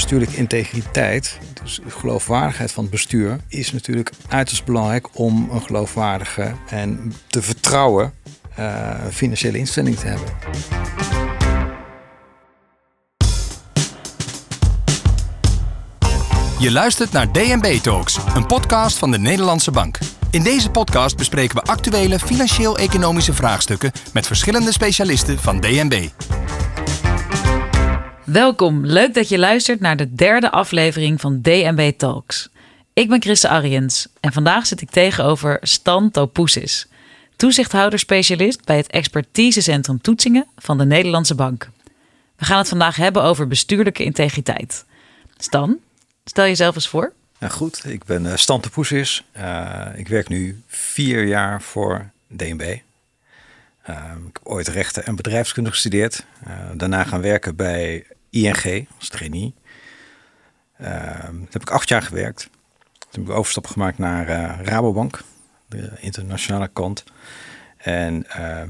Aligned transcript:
bestuurlijke 0.00 0.36
integriteit, 0.36 1.38
dus 1.62 1.80
geloofwaardigheid 1.88 2.72
van 2.72 2.82
het 2.82 2.92
bestuur, 2.92 3.38
is 3.48 3.72
natuurlijk 3.72 4.10
uiterst 4.28 4.64
belangrijk 4.64 5.08
om 5.12 5.48
een 5.52 5.62
geloofwaardige 5.62 6.52
en 6.68 7.12
te 7.26 7.42
vertrouwen 7.42 8.12
uh, 8.58 8.94
financiële 9.10 9.58
instelling 9.58 9.96
te 9.96 10.06
hebben. 10.06 10.28
Je 16.58 16.70
luistert 16.70 17.12
naar 17.12 17.32
DNB 17.32 17.78
Talks, 17.82 18.18
een 18.34 18.46
podcast 18.46 18.98
van 18.98 19.10
de 19.10 19.18
Nederlandse 19.18 19.70
Bank. 19.70 19.98
In 20.30 20.42
deze 20.42 20.70
podcast 20.70 21.16
bespreken 21.16 21.56
we 21.56 21.62
actuele 21.62 22.18
financieel-economische 22.18 23.32
vraagstukken 23.32 23.92
met 24.12 24.26
verschillende 24.26 24.72
specialisten 24.72 25.38
van 25.38 25.60
DNB. 25.60 26.08
Welkom, 28.32 28.86
leuk 28.86 29.14
dat 29.14 29.28
je 29.28 29.38
luistert 29.38 29.80
naar 29.80 29.96
de 29.96 30.14
derde 30.14 30.50
aflevering 30.50 31.20
van 31.20 31.40
DNB 31.40 31.92
Talks. 31.96 32.48
Ik 32.92 33.08
ben 33.08 33.22
Christa 33.22 33.48
Ariens 33.48 34.08
en 34.20 34.32
vandaag 34.32 34.66
zit 34.66 34.80
ik 34.80 34.90
tegenover 34.90 35.58
Stan 35.62 36.10
Topoesis, 36.10 36.88
toezichthouder-specialist 37.36 38.64
bij 38.64 38.76
het 38.76 38.90
Expertisecentrum 38.90 40.00
Toetsingen 40.00 40.46
van 40.56 40.78
de 40.78 40.84
Nederlandse 40.84 41.34
Bank. 41.34 41.70
We 42.36 42.44
gaan 42.44 42.58
het 42.58 42.68
vandaag 42.68 42.96
hebben 42.96 43.22
over 43.22 43.46
bestuurlijke 43.46 44.04
integriteit. 44.04 44.84
Stan, 45.36 45.78
stel 46.24 46.44
jezelf 46.44 46.74
eens 46.74 46.88
voor. 46.88 47.12
Ja, 47.38 47.48
goed, 47.48 47.84
ik 47.84 48.04
ben 48.04 48.24
uh, 48.24 48.36
Stan 48.36 48.60
Topoesis. 48.60 49.24
Uh, 49.36 49.86
ik 49.94 50.08
werk 50.08 50.28
nu 50.28 50.62
vier 50.66 51.24
jaar 51.24 51.62
voor 51.62 52.10
DNB. 52.26 52.76
Uh, 53.90 53.96
ik 54.28 54.32
heb 54.32 54.40
ooit 54.42 54.68
rechten 54.68 55.06
en 55.06 55.16
bedrijfskunde 55.16 55.70
gestudeerd. 55.70 56.24
Daarna 56.74 57.04
gaan 57.04 57.20
werken 57.20 57.56
bij 57.56 58.04
ING 58.30 58.88
als 58.98 59.08
trainee. 59.08 59.54
Uh, 60.80 60.88
daar 60.88 61.32
heb 61.50 61.62
ik 61.62 61.70
acht 61.70 61.88
jaar 61.88 62.02
gewerkt. 62.02 62.48
Toen 62.98 63.22
heb 63.22 63.30
ik 63.30 63.38
overstap 63.38 63.66
gemaakt 63.66 63.98
naar 63.98 64.28
uh, 64.28 64.66
Rabobank, 64.66 65.22
de 65.68 65.90
internationale 66.00 66.68
kant. 66.72 67.04
En 67.76 68.26
uh, 68.28 68.62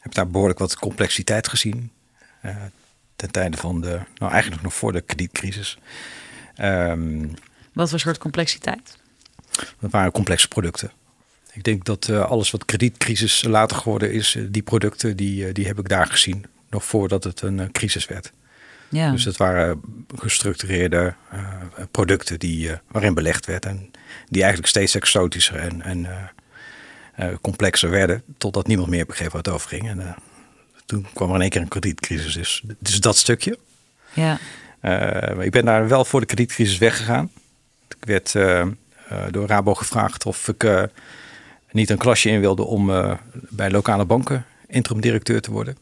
heb 0.00 0.14
daar 0.14 0.28
behoorlijk 0.28 0.58
wat 0.58 0.76
complexiteit 0.76 1.48
gezien. 1.48 1.90
Uh, 2.44 2.56
ten 3.16 3.30
tijde 3.30 3.56
van 3.56 3.80
de, 3.80 4.00
nou 4.14 4.32
eigenlijk 4.32 4.62
nog 4.62 4.74
voor 4.74 4.92
de 4.92 5.00
kredietcrisis. 5.00 5.78
Um, 6.60 7.34
wat 7.72 7.90
voor 7.90 8.00
soort 8.00 8.18
complexiteit? 8.18 8.98
Dat 9.78 9.90
waren 9.90 10.12
complexe 10.12 10.48
producten. 10.48 10.90
Ik 11.52 11.62
denk 11.62 11.84
dat 11.84 12.08
uh, 12.08 12.30
alles 12.30 12.50
wat 12.50 12.64
kredietcrisis 12.64 13.42
later 13.42 13.76
geworden 13.76 14.12
is, 14.12 14.36
die 14.48 14.62
producten, 14.62 15.16
die, 15.16 15.52
die 15.52 15.66
heb 15.66 15.78
ik 15.78 15.88
daar 15.88 16.06
gezien. 16.06 16.46
Nog 16.70 16.84
voordat 16.84 17.24
het 17.24 17.40
een 17.40 17.72
crisis 17.72 18.06
werd. 18.06 18.32
Ja. 18.90 19.10
Dus 19.10 19.24
dat 19.24 19.36
waren 19.36 19.80
gestructureerde 20.16 21.14
uh, 21.34 21.40
producten 21.90 22.38
die, 22.38 22.68
uh, 22.68 22.74
waarin 22.88 23.14
belegd 23.14 23.46
werd 23.46 23.66
en 23.66 23.90
die 24.28 24.40
eigenlijk 24.40 24.70
steeds 24.70 24.94
exotischer 24.94 25.56
en, 25.56 25.82
en 25.82 26.06
uh, 27.20 27.26
complexer 27.40 27.90
werden, 27.90 28.22
totdat 28.38 28.66
niemand 28.66 28.88
meer 28.88 29.06
begreep 29.06 29.32
waar 29.32 29.42
het 29.42 29.52
over 29.52 29.68
ging. 29.68 29.88
En 29.88 30.16
toen 30.86 31.06
kwam 31.14 31.28
er 31.28 31.34
in 31.34 31.40
één 31.40 31.50
keer 31.50 31.60
een 31.60 31.68
kredietcrisis. 31.68 32.34
Dus, 32.34 32.62
dus 32.78 33.00
dat 33.00 33.16
stukje. 33.16 33.58
Ja. 34.12 34.38
ik 35.40 35.50
ben 35.50 35.64
daar 35.64 35.88
wel 35.88 36.04
voor 36.04 36.20
de 36.20 36.26
kredietcrisis 36.26 36.78
weggegaan. 36.78 37.30
Ik 37.88 38.04
werd 38.04 38.32
door 39.30 39.46
Rabo 39.46 39.74
gevraagd 39.74 40.26
of 40.26 40.48
ik 40.48 40.88
niet 41.70 41.90
een 41.90 41.98
klasje 41.98 42.30
in 42.30 42.40
wilde 42.40 42.62
om 42.62 42.86
bij 43.30 43.70
lokale 43.70 44.04
banken 44.04 44.44
interim 44.70 45.00
directeur 45.00 45.40
te 45.40 45.50
worden. 45.50 45.76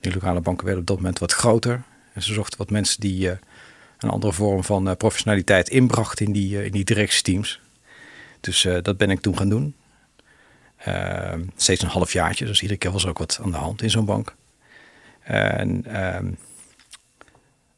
Die 0.00 0.12
lokale 0.12 0.40
banken 0.40 0.64
werden 0.64 0.82
op 0.82 0.88
dat 0.88 0.96
moment 0.96 1.18
wat 1.18 1.32
groter. 1.32 1.82
En 2.12 2.22
ze 2.22 2.32
zochten 2.32 2.58
wat 2.58 2.70
mensen 2.70 3.00
die 3.00 3.26
uh, 3.26 3.32
een 3.98 4.10
andere 4.10 4.32
vorm 4.32 4.64
van 4.64 4.88
uh, 4.88 4.94
professionaliteit 4.94 5.68
inbrachten 5.68 6.26
in 6.26 6.32
die, 6.32 6.56
uh, 6.56 6.64
in 6.64 6.72
die 6.72 6.84
directieteams. 6.84 7.60
Dus 8.40 8.68
dat 8.82 8.96
ben 8.96 9.10
ik 9.10 9.20
toen 9.20 9.36
gaan 9.36 9.48
doen. 9.48 9.74
Ehm, 10.76 11.44
steeds 11.56 11.82
een 11.82 11.88
half 11.88 12.12
jaartje, 12.12 12.46
dus 12.46 12.60
iedere 12.60 12.78
keer 12.78 12.90
was 12.90 13.02
er 13.02 13.08
ook 13.08 13.18
wat 13.18 13.40
aan 13.42 13.50
de 13.50 13.56
hand 13.56 13.82
in 13.82 13.90
zo'n 13.90 14.04
bank. 14.04 14.34
En 15.22 15.84
ehm, 15.84 16.30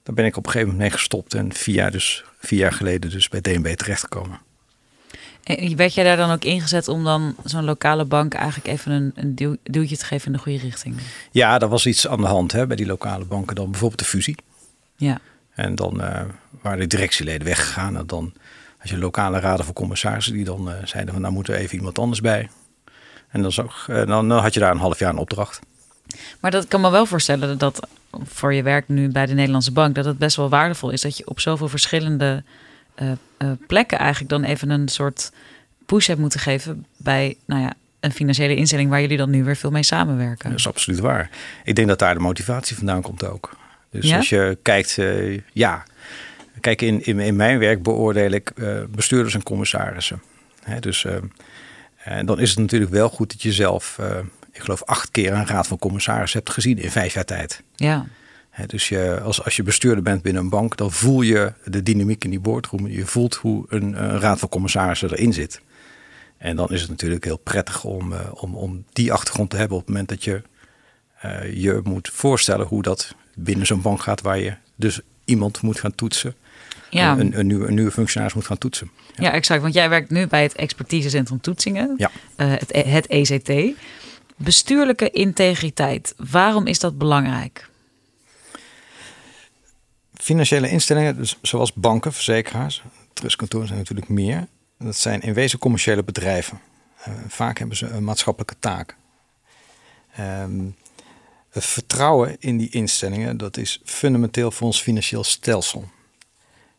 daar 0.03 0.15
ben 0.15 0.25
ik 0.25 0.37
op 0.37 0.47
een 0.47 0.53
gegeven 0.53 0.73
moment 0.73 0.79
mee 0.79 0.99
gestopt 0.99 1.35
en 1.35 1.53
vier 1.53 1.75
jaar, 1.75 1.91
dus, 1.91 2.25
vier 2.39 2.59
jaar 2.59 2.73
geleden 2.73 3.11
dus 3.11 3.29
bij 3.29 3.41
DNB 3.41 3.75
terechtgekomen. 3.75 4.41
En 5.45 5.77
werd 5.77 5.95
jij 5.95 6.05
daar 6.05 6.17
dan 6.17 6.31
ook 6.31 6.45
ingezet 6.45 6.89
om 6.89 7.05
dan 7.05 7.37
zo'n 7.45 7.65
lokale 7.65 8.05
bank 8.05 8.35
eigenlijk 8.35 8.67
even 8.67 8.93
een, 8.93 9.13
een 9.15 9.59
duwtje 9.63 9.97
te 9.97 10.05
geven 10.05 10.27
in 10.27 10.33
de 10.33 10.39
goede 10.39 10.59
richting? 10.59 10.97
Ja, 11.31 11.61
er 11.61 11.69
was 11.69 11.87
iets 11.87 12.09
aan 12.09 12.21
de 12.21 12.27
hand 12.27 12.53
hè, 12.53 12.67
bij 12.67 12.77
die 12.77 12.87
lokale 12.87 13.25
banken. 13.25 13.55
Dan 13.55 13.71
bijvoorbeeld 13.71 14.01
de 14.01 14.07
fusie. 14.07 14.37
Ja. 14.97 15.21
En 15.55 15.75
dan 15.75 16.01
uh, 16.01 16.21
waren 16.63 16.79
de 16.79 16.87
directieleden 16.87 17.47
weggegaan. 17.47 17.97
En 17.97 18.07
dan 18.07 18.33
had 18.79 18.89
je 18.89 18.99
lokale 18.99 19.41
raden 19.41 19.65
voor 19.65 19.75
commissarissen 19.75 20.33
die 20.33 20.45
dan 20.45 20.69
uh, 20.69 20.75
zeiden 20.85 21.13
van 21.13 21.23
nou 21.23 21.35
moet 21.35 21.49
er 21.49 21.55
even 21.55 21.77
iemand 21.77 21.99
anders 21.99 22.21
bij. 22.21 22.51
En 23.29 23.43
dan, 23.43 23.53
zag, 23.53 23.89
uh, 23.91 23.97
dan, 24.07 24.29
dan 24.29 24.39
had 24.39 24.55
je 24.55 24.61
daar 24.61 24.71
een 24.71 24.79
half 24.79 24.99
jaar 24.99 25.11
een 25.11 25.19
opdracht. 25.19 25.61
Maar 26.41 26.51
dat 26.51 26.69
kan 26.69 26.81
me 26.81 26.91
wel 26.91 27.07
voorstellen 27.07 27.59
dat 27.59 27.89
voor 28.23 28.55
je 28.55 28.63
werk 28.63 28.89
nu 28.89 29.09
bij 29.09 29.27
de 29.27 29.35
Nederlandse 29.35 29.73
Bank, 29.73 29.95
dat 29.95 30.05
het 30.05 30.19
best 30.19 30.37
wel 30.37 30.49
waardevol 30.49 30.91
is 30.91 31.01
dat 31.01 31.17
je 31.17 31.29
op 31.29 31.41
zoveel 31.41 31.69
verschillende 31.69 32.45
uh, 33.03 33.11
uh, 33.39 33.51
plekken 33.67 33.99
eigenlijk 33.99 34.31
dan 34.31 34.45
even 34.45 34.71
een 34.71 34.89
soort 34.89 35.33
push 35.87 36.07
hebt 36.07 36.21
moeten 36.21 36.41
geven 36.41 36.87
bij 36.97 37.37
nou 37.47 37.63
ja, 37.63 37.73
een 38.01 38.13
financiële 38.13 38.57
instelling 38.57 38.91
waar 38.91 39.01
jullie 39.01 39.17
dan 39.17 39.31
nu 39.31 39.45
weer 39.45 39.57
veel 39.57 39.71
mee 39.71 39.83
samenwerken. 39.83 40.51
Dat 40.51 40.59
is 40.59 40.69
absoluut 40.69 40.99
waar. 41.01 41.31
Ik 41.65 41.75
denk 41.75 41.89
dat 41.89 41.99
daar 41.99 42.15
de 42.15 42.21
motivatie 42.21 42.77
vandaan 42.77 43.03
komt 43.03 43.25
ook. 43.25 43.57
Dus 43.91 44.13
als 44.13 44.29
je 44.29 44.59
kijkt, 44.63 44.97
uh, 44.97 45.41
ja. 45.53 45.85
Kijk, 46.61 46.83
in, 46.83 47.05
in, 47.05 47.19
in, 47.19 47.37
mijn 47.37 47.59
werk 47.59 47.83
beoordeel 47.83 48.31
ik 48.31 48.53
bestuurders 48.91 49.35
en 49.35 49.43
commissarissen. 49.43 50.23
Hè, 50.63 50.81
dus 50.81 51.07
en 51.97 52.27
dan 52.27 52.41
is 52.41 52.51
het 52.51 52.59
natuurlijk 52.59 52.91
wel 52.91 53.09
goed 53.09 53.31
dat 53.31 53.43
je 53.43 53.53
zelf, 53.53 53.99
ik 54.53 54.61
geloof, 54.61 54.83
acht 54.83 55.11
keer 55.11 55.33
een 55.33 55.47
raad 55.47 55.67
van 55.67 55.79
commissarissen 55.79 56.39
hebt 56.39 56.53
gezien 56.53 56.79
in 56.79 56.91
vijf 56.91 57.15
jaar 57.15 57.25
tijd. 57.25 57.63
Ja 57.75 58.07
dus 58.67 58.89
je, 58.89 59.21
als, 59.21 59.45
als 59.45 59.57
je 59.57 59.63
bestuurder 59.63 60.03
bent 60.03 60.23
binnen 60.23 60.43
een 60.43 60.49
bank, 60.49 60.77
dan 60.77 60.93
voel 60.93 61.23
je 61.23 61.53
de 61.65 61.83
dynamiek 61.83 62.25
in 62.25 62.31
die 62.31 62.41
boardroom. 62.41 62.89
Je 62.89 63.07
voelt 63.07 63.35
hoe 63.35 63.65
een, 63.69 64.03
een 64.03 64.21
raad 64.21 64.39
van 64.39 64.49
commissarissen 64.49 65.11
erin 65.11 65.33
zit. 65.33 65.61
En 66.39 66.57
dan 66.57 66.69
is 66.71 66.81
het 66.81 66.91
natuurlijk 66.91 67.25
heel 67.25 67.39
prettig 67.39 67.85
om, 67.85 68.13
uh, 68.13 68.21
om, 68.31 68.55
om 68.55 68.85
die 68.93 69.13
achtergrond 69.13 69.51
te 69.51 69.57
hebben 69.57 69.77
op 69.77 69.83
het 69.83 69.91
moment 69.91 70.09
dat 70.09 70.25
je 70.25 70.43
uh, 71.25 71.55
je 71.63 71.81
moet 71.85 72.11
voorstellen 72.13 72.67
hoe 72.67 72.83
dat 72.83 73.15
binnen 73.35 73.67
zo'n 73.67 73.81
bank 73.81 74.01
gaat, 74.01 74.21
waar 74.21 74.39
je 74.39 74.55
dus 74.77 75.01
iemand 75.25 75.63
moet 75.63 75.81
gaan 75.81 75.95
toetsen. 75.95 76.35
Ja. 76.91 77.19
Een, 77.19 77.39
een, 77.39 77.47
nieuwe, 77.47 77.67
een 77.67 77.75
nieuwe 77.75 77.91
functionaris 77.91 78.35
moet 78.35 78.47
gaan 78.47 78.59
toetsen. 78.59 78.91
Ja. 79.15 79.25
ja. 79.25 79.33
exact. 79.33 79.63
Want 79.63 79.75
jij 79.75 79.89
werkt 79.89 80.11
nu 80.11 80.27
bij 80.27 80.43
het 80.43 80.55
Expertisecentrum 80.55 81.41
Toetsingen, 81.41 81.95
ja. 81.97 82.11
Uh, 82.37 82.53
het, 82.53 82.87
het 82.87 83.07
ECT. 83.07 83.77
Bestuurlijke 84.37 85.11
integriteit, 85.11 86.15
waarom 86.31 86.67
is 86.67 86.79
dat 86.79 86.99
belangrijk? 86.99 87.69
Financiële 90.25 90.71
instellingen, 90.71 91.17
dus 91.17 91.39
zoals 91.43 91.73
banken, 91.73 92.13
verzekeraars, 92.13 92.83
trustkantoren 93.13 93.67
zijn 93.67 93.79
natuurlijk 93.79 94.09
meer. 94.09 94.47
Dat 94.79 94.97
zijn 94.97 95.21
in 95.21 95.35
wezen 95.35 95.59
commerciële 95.59 96.05
bedrijven. 96.05 96.61
Uh, 97.09 97.15
vaak 97.29 97.59
hebben 97.59 97.77
ze 97.77 97.87
een 97.87 98.05
maatschappelijke 98.05 98.55
taak. 98.59 98.97
Um, 100.21 100.77
het 101.51 101.65
vertrouwen 101.65 102.37
in 102.39 102.57
die 102.57 102.71
instellingen, 102.71 103.37
dat 103.37 103.57
is 103.57 103.81
fundamenteel 103.85 104.51
voor 104.51 104.67
ons 104.67 104.83
financieel 104.83 105.25
stelsel. 105.25 105.85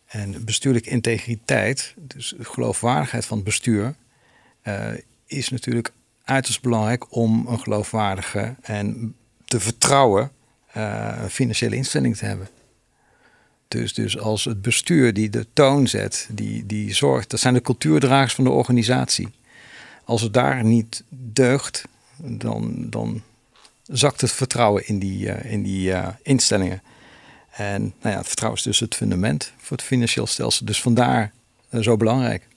En 0.06 0.46
bestuurlijke 0.46 0.90
integriteit, 0.90 1.94
dus 1.98 2.34
de 2.38 2.46
geloofwaardigheid 2.46 3.26
van 3.26 3.38
het 3.38 3.46
bestuur, 3.46 3.96
uh, 4.64 4.88
is 5.26 5.50
natuurlijk 5.50 5.92
uiterst 6.24 6.62
belangrijk 6.62 7.16
om 7.16 7.48
een 7.48 7.60
geloofwaardige 7.60 8.56
en 8.62 9.16
te 9.46 9.60
vertrouwen 9.60 10.32
uh, 10.78 11.26
financiële 11.26 11.76
instelling 11.76 12.18
te 12.18 12.26
hebben. 12.26 12.48
Dus, 13.68 13.94
dus 13.94 14.18
als 14.20 14.46
het 14.46 14.62
bestuur 14.62 15.14
die 15.14 15.30
de 15.30 15.46
toon 15.54 15.88
zet, 15.88 16.28
die, 16.32 16.66
die 16.66 16.94
zorgt, 16.94 17.30
dat 17.30 17.40
zijn 17.40 17.54
de 17.54 17.62
cultuurdragers 17.62 18.34
van 18.34 18.44
de 18.44 18.50
organisatie. 18.50 19.30
Als 20.04 20.22
het 20.22 20.34
daar 20.34 20.64
niet 20.64 21.04
deugt, 21.10 21.84
dan, 22.18 22.90
dan 22.90 23.22
zakt 23.84 24.22
het 24.22 24.32
vertrouwen 24.32 24.88
in 24.88 25.00
die, 25.00 25.26
uh, 25.26 25.52
in 25.52 25.64
die 25.64 25.90
uh, 25.90 26.08
instellingen. 26.22 26.82
En 27.52 27.82
nou 27.82 28.14
ja, 28.14 28.18
het 28.18 28.28
vertrouwen 28.28 28.60
is 28.60 28.66
dus 28.66 28.80
het 28.80 28.96
fundament 28.96 29.54
voor 29.58 29.78
het 29.78 29.86
financieel 29.86 30.28
stelsel. 30.28 30.66
Dus 30.66 30.82
vandaar 30.82 31.32
uh, 31.70 31.82
zo 31.82 31.98
belangrijk. 31.98 32.48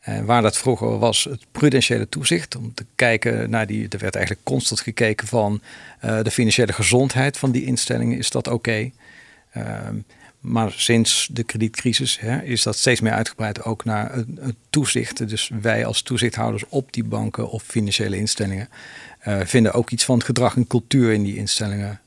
En 0.00 0.24
waar 0.24 0.42
dat 0.42 0.58
vroeger 0.58 0.98
was, 0.98 1.24
het 1.24 1.44
prudentiële 1.52 2.08
toezicht, 2.08 2.56
om 2.56 2.74
te 2.74 2.86
kijken 2.94 3.50
naar 3.50 3.66
die, 3.66 3.88
er 3.88 3.98
werd 3.98 4.14
eigenlijk 4.14 4.44
constant 4.44 4.80
gekeken 4.80 5.26
van 5.26 5.60
de 6.00 6.30
financiële 6.30 6.72
gezondheid 6.72 7.38
van 7.38 7.50
die 7.50 7.64
instellingen, 7.64 8.18
is 8.18 8.30
dat 8.30 8.46
oké? 8.46 8.54
Okay? 8.54 8.92
Maar 10.40 10.72
sinds 10.72 11.28
de 11.32 11.42
kredietcrisis 11.42 12.20
hè, 12.20 12.42
is 12.42 12.62
dat 12.62 12.76
steeds 12.76 13.00
meer 13.00 13.12
uitgebreid 13.12 13.64
ook 13.64 13.84
naar 13.84 14.14
het, 14.14 14.54
toezicht. 14.70 15.28
Dus 15.28 15.50
wij 15.60 15.86
als 15.86 16.02
toezichthouders 16.02 16.64
op 16.68 16.92
die 16.92 17.04
banken 17.04 17.50
of 17.50 17.62
financiële 17.62 18.16
instellingen 18.16 18.68
uh, 19.26 19.40
vinden 19.44 19.72
ook 19.72 19.90
iets 19.90 20.04
van 20.04 20.14
het 20.14 20.24
gedrag 20.24 20.56
en 20.56 20.66
cultuur 20.66 21.12
in 21.12 21.22
die 21.22 21.36
instellingen 21.36 22.00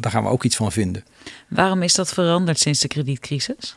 daar 0.00 0.10
gaan 0.10 0.22
we 0.22 0.28
ook 0.28 0.44
iets 0.44 0.56
van 0.56 0.72
vinden. 0.72 1.04
Waarom 1.48 1.82
is 1.82 1.94
dat 1.94 2.12
veranderd 2.12 2.58
sinds 2.58 2.80
de 2.80 2.88
kredietcrisis? 2.88 3.76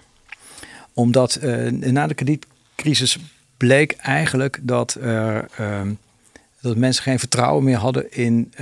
Omdat 0.94 1.40
na 1.70 2.08
de 2.08 2.14
kredietcrisis 2.14 3.18
bleek 3.58 3.92
eigenlijk 3.92 4.60
dat, 4.62 4.96
ehm, 4.96 5.94
dat 6.62 6.78
mensen 6.78 7.04
geen 7.04 7.20
vertrouwen 7.20 7.64
meer 7.64 7.78
hadden 7.78 8.12
in, 8.12 8.54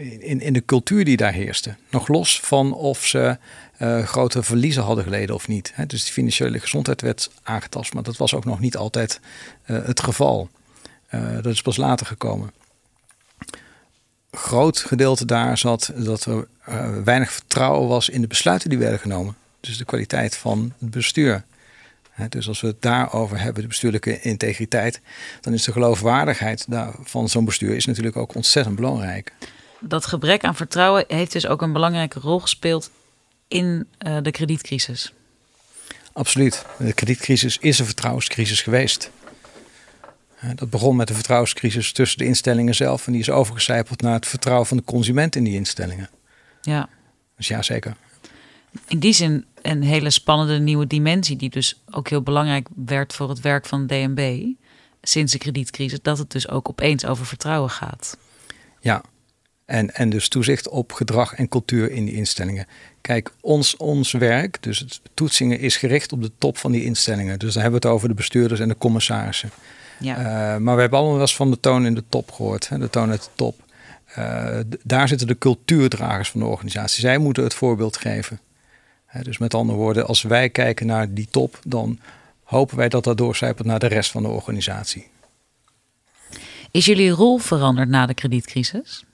in, 0.00 0.40
in 0.40 0.52
de 0.52 0.64
cultuur 0.64 1.04
die 1.04 1.16
daar 1.16 1.32
heerste. 1.32 1.74
Nog 1.90 2.08
los 2.08 2.40
van 2.40 2.72
of 2.72 3.06
ze 3.06 3.38
uh, 3.78 4.06
grote 4.06 4.42
verliezen 4.42 4.82
hadden 4.82 5.04
geleden 5.04 5.34
of 5.34 5.48
niet. 5.48 5.72
Dus 5.86 6.04
de 6.04 6.12
financiële 6.12 6.60
gezondheid 6.60 7.00
werd 7.00 7.30
aangetast, 7.42 7.94
maar 7.94 8.02
dat 8.02 8.16
was 8.16 8.34
ook 8.34 8.44
nog 8.44 8.60
niet 8.60 8.76
altijd 8.76 9.20
uh, 9.66 9.86
het 9.86 10.00
geval. 10.00 10.48
Uh, 11.14 11.34
dat 11.34 11.46
is 11.46 11.62
pas 11.62 11.76
later 11.76 12.06
gekomen. 12.06 12.52
Groot 14.30 14.78
gedeelte 14.78 15.24
daar 15.24 15.58
zat 15.58 15.92
dat 15.96 16.24
er 16.24 16.48
weinig 17.04 17.32
vertrouwen 17.32 17.88
was 17.88 18.08
in 18.08 18.20
de 18.20 18.26
besluiten 18.26 18.70
die 18.70 18.78
werden 18.78 18.98
genomen. 18.98 19.36
Dus 19.60 19.78
de 19.78 19.84
kwaliteit 19.84 20.36
van 20.36 20.72
het 20.78 20.90
bestuur. 20.90 21.44
dus 22.28 22.48
als 22.48 22.60
we 22.60 22.66
het 22.66 22.82
daarover 22.82 23.40
hebben, 23.40 23.62
de 23.62 23.68
bestuurlijke 23.68 24.20
integriteit, 24.20 25.00
dan 25.40 25.52
is 25.52 25.64
de 25.64 25.72
geloofwaardigheid 25.72 26.66
van 27.02 27.28
zo'n 27.28 27.44
bestuur 27.44 27.76
is 27.76 27.86
natuurlijk 27.86 28.16
ook 28.16 28.34
ontzettend 28.34 28.76
belangrijk. 28.76 29.32
Dat 29.80 30.06
gebrek 30.06 30.44
aan 30.44 30.56
vertrouwen 30.56 31.04
heeft 31.08 31.32
dus 31.32 31.46
ook 31.46 31.62
een 31.62 31.72
belangrijke 31.72 32.20
rol 32.20 32.40
gespeeld 32.40 32.90
in 33.48 33.86
uh, 34.06 34.16
de 34.22 34.30
kredietcrisis? 34.30 35.12
Absoluut. 36.12 36.66
De 36.78 36.92
kredietcrisis 36.92 37.58
is 37.58 37.78
een 37.78 37.84
vertrouwenscrisis 37.84 38.62
geweest. 38.62 39.10
Dat 40.54 40.70
begon 40.70 40.96
met 40.96 41.08
de 41.08 41.14
vertrouwenscrisis 41.14 41.92
tussen 41.92 42.18
de 42.18 42.24
instellingen 42.24 42.74
zelf 42.74 43.06
en 43.06 43.12
die 43.12 43.20
is 43.20 43.30
overgecijpeld 43.30 44.00
naar 44.00 44.14
het 44.14 44.26
vertrouwen 44.26 44.66
van 44.66 44.76
de 44.76 44.84
consument 44.84 45.36
in 45.36 45.44
die 45.44 45.54
instellingen. 45.54 46.10
Ja. 46.60 46.88
Dus 47.36 47.48
ja, 47.48 47.62
zeker. 47.62 47.96
In 48.88 48.98
die 48.98 49.12
zin 49.12 49.44
een 49.62 49.82
hele 49.82 50.10
spannende 50.10 50.58
nieuwe 50.58 50.86
dimensie, 50.86 51.36
die 51.36 51.50
dus 51.50 51.80
ook 51.90 52.08
heel 52.08 52.22
belangrijk 52.22 52.68
werd 52.86 53.12
voor 53.12 53.28
het 53.28 53.40
werk 53.40 53.66
van 53.66 53.86
DNB 53.86 54.44
sinds 55.02 55.32
de 55.32 55.38
kredietcrisis, 55.38 56.02
dat 56.02 56.18
het 56.18 56.30
dus 56.30 56.48
ook 56.48 56.68
opeens 56.68 57.04
over 57.04 57.26
vertrouwen 57.26 57.70
gaat. 57.70 58.16
Ja, 58.80 59.02
en, 59.70 59.94
en 59.94 60.10
dus 60.10 60.28
toezicht 60.28 60.68
op 60.68 60.92
gedrag 60.92 61.34
en 61.34 61.48
cultuur 61.48 61.90
in 61.90 62.04
die 62.04 62.14
instellingen. 62.14 62.66
Kijk, 63.00 63.32
ons, 63.40 63.76
ons 63.76 64.12
werk, 64.12 64.62
dus 64.62 64.78
het 64.78 65.00
toetsingen, 65.14 65.58
is 65.58 65.76
gericht 65.76 66.12
op 66.12 66.22
de 66.22 66.30
top 66.38 66.58
van 66.58 66.72
die 66.72 66.84
instellingen. 66.84 67.38
Dus 67.38 67.52
dan 67.52 67.62
hebben 67.62 67.80
we 67.80 67.86
het 67.86 67.96
over 67.96 68.08
de 68.08 68.14
bestuurders 68.14 68.60
en 68.60 68.68
de 68.68 68.78
commissarissen. 68.78 69.50
Ja. 69.98 70.18
Uh, 70.18 70.24
maar 70.60 70.74
we 70.74 70.80
hebben 70.80 70.98
allemaal 70.98 71.16
wel 71.16 71.26
eens 71.26 71.36
van 71.36 71.50
de 71.50 71.60
toon 71.60 71.86
in 71.86 71.94
de 71.94 72.04
top 72.08 72.30
gehoord. 72.32 72.68
Hè? 72.68 72.78
De 72.78 72.90
toon 72.90 73.10
uit 73.10 73.22
de 73.22 73.30
top. 73.34 73.56
Uh, 74.18 74.58
daar 74.82 75.08
zitten 75.08 75.26
de 75.26 75.38
cultuurdragers 75.38 76.30
van 76.30 76.40
de 76.40 76.46
organisatie. 76.46 77.00
Zij 77.00 77.18
moeten 77.18 77.42
het 77.42 77.54
voorbeeld 77.54 77.96
geven. 77.96 78.40
dus 79.22 79.38
met 79.38 79.54
andere 79.54 79.78
woorden, 79.78 80.06
als 80.06 80.22
wij 80.22 80.48
kijken 80.48 80.86
naar 80.86 81.14
die 81.14 81.28
top, 81.30 81.58
dan 81.64 81.98
hopen 82.42 82.76
wij 82.76 82.88
dat 82.88 83.04
dat 83.04 83.18
doorcijpelt 83.18 83.66
naar 83.66 83.78
de 83.78 83.86
rest 83.86 84.10
van 84.10 84.22
de 84.22 84.28
organisatie. 84.28 85.06
Is 86.70 86.84
jullie 86.84 87.10
rol 87.10 87.38
veranderd 87.38 87.88
na 87.88 88.06
de 88.06 88.14
kredietcrisis? 88.14 89.04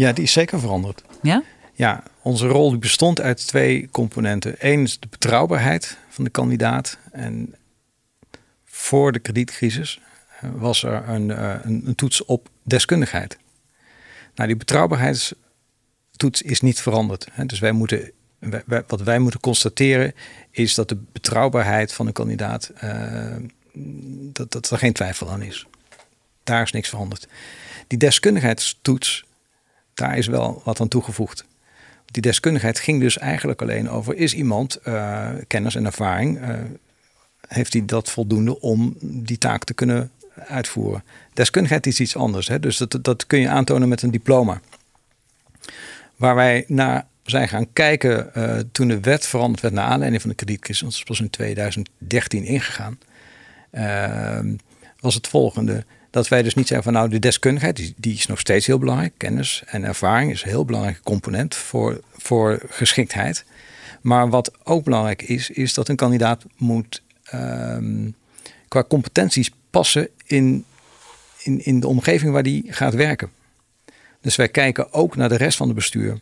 Ja, 0.00 0.12
die 0.12 0.24
is 0.24 0.32
zeker 0.32 0.60
veranderd. 0.60 1.02
Ja? 1.22 1.42
Ja, 1.74 2.02
onze 2.22 2.46
rol 2.46 2.78
bestond 2.78 3.20
uit 3.20 3.46
twee 3.46 3.88
componenten. 3.90 4.54
Eén 4.58 4.82
is 4.82 5.00
de 5.00 5.06
betrouwbaarheid 5.10 5.96
van 6.08 6.24
de 6.24 6.30
kandidaat. 6.30 6.98
En 7.12 7.54
voor 8.64 9.12
de 9.12 9.18
kredietcrisis 9.18 10.00
eh, 10.40 10.50
was 10.54 10.82
er 10.82 11.08
een, 11.08 11.30
eh, 11.30 11.54
een, 11.62 11.82
een 11.86 11.94
toets 11.94 12.24
op 12.24 12.48
deskundigheid. 12.62 13.38
Nou, 14.34 14.48
die 14.48 14.56
betrouwbaarheidstoets 14.56 16.42
is 16.42 16.60
niet 16.60 16.80
veranderd. 16.80 17.26
Dus 17.46 17.58
wij 17.58 17.72
moeten, 17.72 18.12
wat 18.86 19.02
wij 19.02 19.18
moeten 19.18 19.40
constateren 19.40 20.14
is 20.50 20.74
dat 20.74 20.88
de 20.88 20.96
betrouwbaarheid 21.12 21.92
van 21.92 22.06
een 22.06 22.12
kandidaat, 22.12 22.72
uh, 22.84 23.36
dat, 24.32 24.52
dat 24.52 24.70
er 24.70 24.78
geen 24.78 24.92
twijfel 24.92 25.30
aan 25.30 25.42
is. 25.42 25.66
Daar 26.44 26.62
is 26.62 26.72
niks 26.72 26.88
veranderd. 26.88 27.28
Die 27.86 27.98
deskundigheidstoets 27.98 29.28
daar 29.94 30.18
is 30.18 30.26
wel 30.26 30.62
wat 30.64 30.80
aan 30.80 30.88
toegevoegd. 30.88 31.44
Die 32.10 32.22
deskundigheid 32.22 32.78
ging 32.78 33.00
dus 33.00 33.18
eigenlijk 33.18 33.62
alleen 33.62 33.90
over: 33.90 34.16
is 34.16 34.34
iemand 34.34 34.78
uh, 34.84 35.28
kennis 35.46 35.74
en 35.74 35.84
ervaring? 35.84 36.40
Uh, 36.40 36.54
heeft 37.48 37.72
hij 37.72 37.84
dat 37.84 38.10
voldoende 38.10 38.60
om 38.60 38.96
die 39.00 39.38
taak 39.38 39.64
te 39.64 39.74
kunnen 39.74 40.10
uitvoeren? 40.34 41.04
Deskundigheid 41.34 41.86
is 41.86 42.00
iets 42.00 42.16
anders, 42.16 42.48
hè? 42.48 42.60
dus 42.60 42.76
dat, 42.76 42.98
dat 43.02 43.26
kun 43.26 43.40
je 43.40 43.48
aantonen 43.48 43.88
met 43.88 44.02
een 44.02 44.10
diploma. 44.10 44.60
Waar 46.16 46.34
wij 46.34 46.64
naar 46.66 47.06
zijn 47.22 47.48
gaan 47.48 47.72
kijken 47.72 48.30
uh, 48.36 48.58
toen 48.72 48.88
de 48.88 49.00
wet 49.00 49.26
veranderd 49.26 49.60
werd 49.60 49.74
naar 49.74 49.88
aanleiding 49.88 50.20
van 50.20 50.30
de 50.30 50.36
kredietcrisis, 50.36 50.82
want 50.82 50.98
dat 50.98 51.08
was 51.08 51.20
in 51.20 51.30
2013 51.30 52.44
ingegaan, 52.44 52.98
was 55.00 55.14
het 55.14 55.28
volgende. 55.28 55.84
Dat 56.10 56.28
wij 56.28 56.42
dus 56.42 56.54
niet 56.54 56.66
zeggen 56.66 56.84
van 56.84 56.92
nou 56.92 57.08
de 57.08 57.18
deskundigheid, 57.18 57.76
die, 57.76 57.94
die 57.96 58.14
is 58.14 58.26
nog 58.26 58.40
steeds 58.40 58.66
heel 58.66 58.78
belangrijk. 58.78 59.12
Kennis 59.16 59.62
en 59.66 59.84
ervaring 59.84 60.30
is 60.30 60.42
een 60.42 60.48
heel 60.48 60.64
belangrijke 60.64 61.02
component 61.02 61.54
voor, 61.54 62.00
voor 62.16 62.62
geschiktheid. 62.68 63.44
Maar 64.00 64.30
wat 64.30 64.52
ook 64.64 64.84
belangrijk 64.84 65.22
is, 65.22 65.50
is 65.50 65.74
dat 65.74 65.88
een 65.88 65.96
kandidaat 65.96 66.44
moet 66.56 67.02
um, 67.34 68.14
qua 68.68 68.84
competenties 68.84 69.50
passen 69.70 70.08
in, 70.26 70.64
in, 71.42 71.64
in 71.64 71.80
de 71.80 71.86
omgeving 71.86 72.32
waar 72.32 72.42
die 72.42 72.64
gaat 72.72 72.94
werken. 72.94 73.30
Dus 74.20 74.36
wij 74.36 74.48
kijken 74.48 74.92
ook 74.92 75.16
naar 75.16 75.28
de 75.28 75.36
rest 75.36 75.56
van 75.56 75.66
het 75.66 75.76
bestuur. 75.76 76.18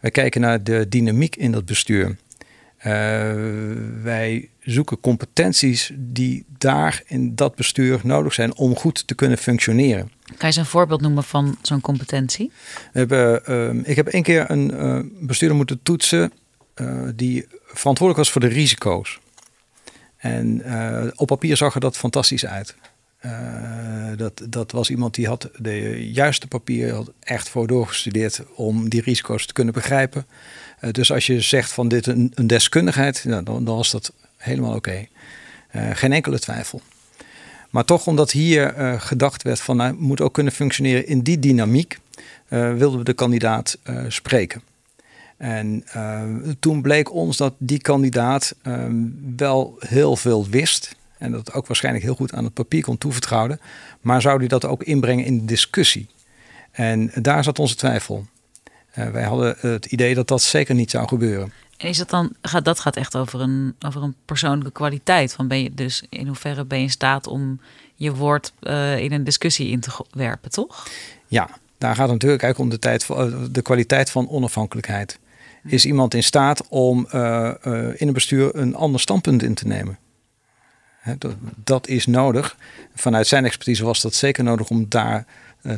Wij 0.00 0.10
kijken 0.10 0.40
naar 0.40 0.62
de 0.62 0.88
dynamiek 0.88 1.36
in 1.36 1.52
dat 1.52 1.64
bestuur. 1.64 2.16
Uh, 2.86 2.92
wij 4.02 4.48
zoeken 4.60 5.00
competenties 5.00 5.92
die 5.94 6.44
daar 6.58 7.02
in 7.06 7.34
dat 7.34 7.54
bestuur 7.54 8.00
nodig 8.02 8.32
zijn 8.32 8.56
om 8.56 8.76
goed 8.76 9.06
te 9.06 9.14
kunnen 9.14 9.38
functioneren. 9.38 10.10
Kan 10.24 10.36
je 10.38 10.46
eens 10.46 10.56
een 10.56 10.66
voorbeeld 10.66 11.00
noemen 11.00 11.24
van 11.24 11.58
zo'n 11.62 11.80
competentie? 11.80 12.52
We 12.92 12.98
hebben, 12.98 13.42
uh, 13.48 13.88
ik 13.88 13.96
heb 13.96 14.06
één 14.06 14.22
keer 14.22 14.50
een 14.50 14.72
uh, 14.74 15.26
bestuurder 15.26 15.56
moeten 15.56 15.80
toetsen 15.82 16.32
die 17.14 17.46
verantwoordelijk 17.64 18.16
was 18.16 18.30
voor 18.30 18.40
de 18.40 18.46
risico's. 18.56 19.20
En 20.16 20.62
op 21.16 21.26
papier 21.26 21.56
zag 21.56 21.74
er 21.74 21.80
dat 21.80 21.96
fantastisch 21.96 22.46
uit. 22.46 22.76
Dat, 24.16 24.42
dat 24.48 24.72
was 24.72 24.90
iemand 24.90 25.14
die 25.14 25.26
had 25.26 25.50
de 25.58 26.10
juiste 26.12 26.46
papier 26.46 26.92
had 26.92 27.12
echt 27.20 27.48
voor 27.48 27.66
doorgestudeerd 27.66 28.42
om 28.54 28.88
die 28.88 29.02
risico's 29.02 29.46
te 29.46 29.52
kunnen 29.52 29.74
begrijpen. 29.74 30.26
Uh, 30.80 30.90
dus 30.90 31.12
als 31.12 31.26
je 31.26 31.40
zegt 31.40 31.72
van 31.72 31.88
dit 31.88 32.06
een, 32.06 32.32
een 32.34 32.46
deskundigheid, 32.46 33.24
nou, 33.24 33.42
dan, 33.44 33.64
was 33.64 33.90
dat 33.90 34.12
helemaal 34.36 34.74
oké. 34.74 35.06
Uh, 35.76 35.90
geen 35.92 36.12
enkele 36.12 36.38
twijfel. 36.38 36.80
Maar 37.70 37.84
toch, 37.84 38.06
omdat 38.06 38.30
hier 38.30 38.74
gedacht 38.98 39.42
werd 39.42 39.60
van, 39.60 39.76
nou, 39.76 39.94
moet 39.94 40.20
ook 40.20 40.34
kunnen 40.34 40.52
functioneren 40.52 41.06
in 41.06 41.20
die 41.20 41.38
dynamiek, 41.38 41.98
wilden 42.48 42.98
we 42.98 43.04
de 43.04 43.12
kandidaat 43.12 43.78
spreken. 44.08 44.62
En 45.36 45.84
toen 46.60 46.82
bleek 46.82 47.12
ons 47.12 47.36
dat 47.36 47.54
die 47.58 47.80
kandidaat 47.80 48.54
ehm, 48.62 49.06
wel 49.36 49.76
heel 49.78 50.16
veel 50.16 50.46
wist. 50.48 50.96
En 51.20 51.32
dat 51.32 51.52
ook 51.52 51.66
waarschijnlijk 51.66 52.04
heel 52.04 52.14
goed 52.14 52.32
aan 52.32 52.44
het 52.44 52.54
papier 52.54 52.82
kon 52.82 52.98
toevertrouwen. 52.98 53.60
Maar 54.00 54.20
zou 54.20 54.38
hij 54.38 54.48
dat 54.48 54.64
ook 54.64 54.82
inbrengen 54.82 55.24
in 55.24 55.38
de 55.38 55.44
discussie? 55.44 56.08
En 56.70 57.10
daar 57.14 57.44
zat 57.44 57.58
onze 57.58 57.74
twijfel. 57.74 58.26
Uh, 58.98 59.10
wij 59.10 59.24
hadden 59.24 59.56
het 59.58 59.86
idee 59.86 60.14
dat 60.14 60.28
dat 60.28 60.42
zeker 60.42 60.74
niet 60.74 60.90
zou 60.90 61.08
gebeuren. 61.08 61.52
En 61.76 61.88
is 61.88 61.98
dat 61.98 62.10
dan, 62.10 62.32
gaat, 62.42 62.64
dat 62.64 62.80
gaat 62.80 62.96
echt 62.96 63.16
over 63.16 63.40
een, 63.40 63.74
over 63.86 64.02
een 64.02 64.14
persoonlijke 64.24 64.72
kwaliteit. 64.72 65.32
Van 65.32 65.48
ben 65.48 65.62
je 65.62 65.74
dus 65.74 66.02
in 66.08 66.26
hoeverre 66.26 66.64
ben 66.64 66.78
je 66.78 66.84
in 66.84 66.90
staat 66.90 67.26
om 67.26 67.60
je 67.94 68.14
woord 68.14 68.52
uh, 68.60 68.98
in 68.98 69.12
een 69.12 69.24
discussie 69.24 69.68
in 69.68 69.80
te 69.80 69.90
werpen, 70.10 70.50
toch? 70.50 70.86
Ja, 71.26 71.48
daar 71.78 71.94
gaat 71.94 72.08
het 72.08 72.12
natuurlijk 72.12 72.42
eigenlijk 72.42 72.58
om 72.58 72.78
de, 72.78 72.78
tijd, 72.78 73.10
eh, 73.10 73.44
de 73.50 73.62
kwaliteit 73.62 74.10
van 74.10 74.28
onafhankelijkheid. 74.28 75.18
Is 75.64 75.84
iemand 75.84 76.14
in 76.14 76.22
staat 76.22 76.68
om 76.68 77.06
uh, 77.14 77.52
in 77.96 78.06
een 78.06 78.12
bestuur 78.12 78.54
een 78.54 78.74
ander 78.74 79.00
standpunt 79.00 79.42
in 79.42 79.54
te 79.54 79.66
nemen? 79.66 79.98
Dat, 81.18 81.34
dat, 81.64 81.88
is 81.88 82.06
nodig. 82.06 82.56
Vanuit 82.94 83.26
zijn 83.26 83.44
expertise 83.44 83.84
was 83.84 84.00
dat 84.00 84.14
zeker 84.14 84.44
nodig 84.44 84.70
om 84.70 84.86
daar 84.88 85.26